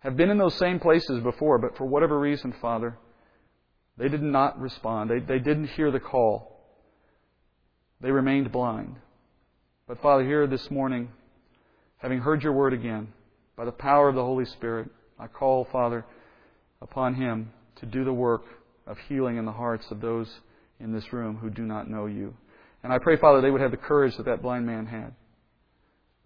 have 0.00 0.16
been 0.16 0.30
in 0.30 0.38
those 0.38 0.54
same 0.54 0.78
places 0.78 1.22
before, 1.22 1.58
but 1.58 1.76
for 1.76 1.86
whatever 1.86 2.18
reason, 2.18 2.54
Father, 2.60 2.98
they 3.96 4.08
did 4.08 4.22
not 4.22 4.58
respond. 4.60 5.10
They, 5.10 5.20
they 5.20 5.38
didn't 5.38 5.68
hear 5.68 5.90
the 5.90 6.00
call. 6.00 6.59
They 8.00 8.10
remained 8.10 8.50
blind. 8.50 8.96
But 9.86 10.00
Father, 10.00 10.24
here 10.24 10.46
this 10.46 10.70
morning, 10.70 11.10
having 11.98 12.20
heard 12.20 12.42
your 12.42 12.52
word 12.52 12.72
again, 12.72 13.08
by 13.56 13.64
the 13.64 13.72
power 13.72 14.08
of 14.08 14.14
the 14.14 14.24
Holy 14.24 14.46
Spirit, 14.46 14.88
I 15.18 15.26
call, 15.26 15.66
Father, 15.70 16.06
upon 16.80 17.14
him 17.14 17.52
to 17.76 17.86
do 17.86 18.04
the 18.04 18.12
work 18.12 18.42
of 18.86 18.96
healing 19.08 19.36
in 19.36 19.44
the 19.44 19.52
hearts 19.52 19.90
of 19.90 20.00
those 20.00 20.30
in 20.78 20.92
this 20.92 21.12
room 21.12 21.36
who 21.36 21.50
do 21.50 21.62
not 21.62 21.90
know 21.90 22.06
you. 22.06 22.34
And 22.82 22.92
I 22.92 22.98
pray, 22.98 23.16
Father, 23.16 23.42
they 23.42 23.50
would 23.50 23.60
have 23.60 23.70
the 23.70 23.76
courage 23.76 24.16
that 24.16 24.24
that 24.24 24.40
blind 24.40 24.64
man 24.64 24.86
had. 24.86 25.14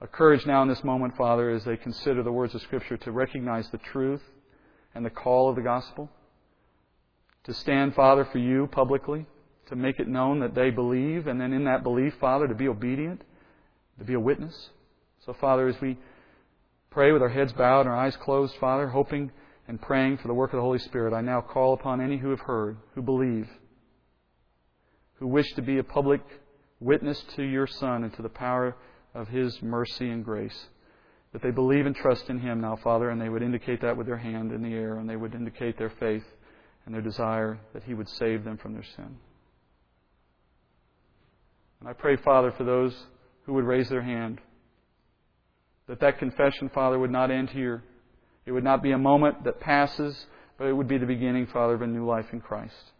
A 0.00 0.06
courage 0.06 0.46
now 0.46 0.62
in 0.62 0.68
this 0.68 0.84
moment, 0.84 1.16
Father, 1.16 1.50
as 1.50 1.64
they 1.64 1.76
consider 1.76 2.22
the 2.22 2.30
words 2.30 2.54
of 2.54 2.62
Scripture 2.62 2.96
to 2.98 3.10
recognize 3.10 3.68
the 3.70 3.78
truth 3.78 4.22
and 4.94 5.04
the 5.04 5.10
call 5.10 5.48
of 5.48 5.56
the 5.56 5.62
gospel. 5.62 6.08
To 7.44 7.54
stand, 7.54 7.94
Father, 7.94 8.24
for 8.30 8.38
you 8.38 8.68
publicly 8.68 9.26
to 9.68 9.76
make 9.76 9.98
it 9.98 10.08
known 10.08 10.40
that 10.40 10.54
they 10.54 10.70
believe, 10.70 11.26
and 11.26 11.40
then 11.40 11.52
in 11.52 11.64
that 11.64 11.82
belief, 11.82 12.14
Father, 12.20 12.46
to 12.46 12.54
be 12.54 12.68
obedient, 12.68 13.22
to 13.98 14.04
be 14.04 14.14
a 14.14 14.20
witness. 14.20 14.70
So, 15.24 15.32
Father, 15.32 15.68
as 15.68 15.80
we 15.80 15.96
pray 16.90 17.12
with 17.12 17.22
our 17.22 17.28
heads 17.28 17.52
bowed 17.52 17.80
and 17.80 17.88
our 17.88 17.96
eyes 17.96 18.16
closed, 18.16 18.54
Father, 18.60 18.88
hoping 18.88 19.30
and 19.66 19.80
praying 19.80 20.18
for 20.18 20.28
the 20.28 20.34
work 20.34 20.52
of 20.52 20.58
the 20.58 20.62
Holy 20.62 20.78
Spirit, 20.78 21.14
I 21.14 21.22
now 21.22 21.40
call 21.40 21.72
upon 21.72 22.00
any 22.00 22.18
who 22.18 22.30
have 22.30 22.40
heard, 22.40 22.76
who 22.94 23.02
believe, 23.02 23.48
who 25.14 25.26
wish 25.26 25.52
to 25.54 25.62
be 25.62 25.78
a 25.78 25.84
public 25.84 26.20
witness 26.80 27.22
to 27.36 27.42
your 27.42 27.66
Son 27.66 28.04
and 28.04 28.12
to 28.14 28.22
the 28.22 28.28
power 28.28 28.76
of 29.14 29.28
His 29.28 29.62
mercy 29.62 30.10
and 30.10 30.24
grace. 30.24 30.66
That 31.32 31.42
they 31.42 31.50
believe 31.50 31.86
and 31.86 31.96
trust 31.96 32.28
in 32.28 32.38
Him 32.38 32.60
now, 32.60 32.76
Father, 32.76 33.10
and 33.10 33.20
they 33.20 33.28
would 33.28 33.42
indicate 33.42 33.80
that 33.80 33.96
with 33.96 34.06
their 34.06 34.18
hand 34.18 34.52
in 34.52 34.62
the 34.62 34.74
air, 34.74 34.98
and 34.98 35.08
they 35.08 35.16
would 35.16 35.34
indicate 35.34 35.78
their 35.78 35.92
faith 35.98 36.24
and 36.84 36.94
their 36.94 37.02
desire 37.02 37.58
that 37.72 37.84
He 37.84 37.94
would 37.94 38.08
save 38.08 38.44
them 38.44 38.58
from 38.58 38.74
their 38.74 38.84
sin. 38.96 39.16
And 41.84 41.90
I 41.90 41.92
pray, 41.92 42.16
Father, 42.16 42.50
for 42.50 42.64
those 42.64 42.96
who 43.44 43.52
would 43.52 43.66
raise 43.66 43.90
their 43.90 44.00
hand, 44.00 44.40
that 45.86 46.00
that 46.00 46.18
confession, 46.18 46.70
Father, 46.70 46.98
would 46.98 47.10
not 47.10 47.30
end 47.30 47.50
here. 47.50 47.84
It 48.46 48.52
would 48.52 48.64
not 48.64 48.82
be 48.82 48.92
a 48.92 48.98
moment 48.98 49.44
that 49.44 49.60
passes, 49.60 50.24
but 50.56 50.66
it 50.66 50.72
would 50.72 50.88
be 50.88 50.96
the 50.96 51.04
beginning, 51.04 51.46
Father, 51.46 51.74
of 51.74 51.82
a 51.82 51.86
new 51.86 52.06
life 52.06 52.24
in 52.32 52.40
Christ. 52.40 52.92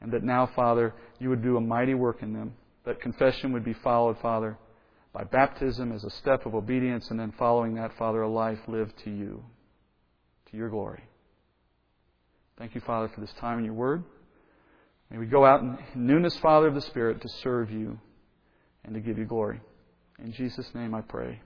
And 0.00 0.10
that 0.12 0.22
now, 0.22 0.46
Father, 0.56 0.94
you 1.18 1.28
would 1.28 1.42
do 1.42 1.58
a 1.58 1.60
mighty 1.60 1.92
work 1.92 2.22
in 2.22 2.32
them. 2.32 2.54
That 2.86 3.02
confession 3.02 3.52
would 3.52 3.62
be 3.62 3.74
followed, 3.74 4.18
Father, 4.22 4.56
by 5.12 5.24
baptism 5.24 5.92
as 5.92 6.02
a 6.02 6.10
step 6.10 6.46
of 6.46 6.54
obedience, 6.54 7.10
and 7.10 7.20
then 7.20 7.34
following 7.38 7.74
that, 7.74 7.94
Father, 7.98 8.22
a 8.22 8.28
life 8.28 8.60
lived 8.68 8.94
to 9.04 9.10
you, 9.10 9.44
to 10.50 10.56
your 10.56 10.70
glory. 10.70 11.04
Thank 12.56 12.74
you, 12.74 12.80
Father, 12.80 13.10
for 13.14 13.20
this 13.20 13.34
time 13.38 13.58
in 13.58 13.66
your 13.66 13.74
word. 13.74 14.02
May 15.12 15.18
we 15.18 15.26
go 15.26 15.44
out 15.44 15.60
in 15.60 15.76
newness, 15.94 16.34
Father 16.38 16.68
of 16.68 16.74
the 16.74 16.80
Spirit, 16.80 17.20
to 17.20 17.28
serve 17.28 17.70
you 17.70 17.98
and 18.82 18.94
to 18.94 19.00
give 19.00 19.18
you 19.18 19.26
glory. 19.26 19.60
In 20.18 20.32
Jesus' 20.32 20.74
name 20.74 20.94
I 20.94 21.02
pray. 21.02 21.38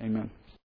Amen. 0.00 0.30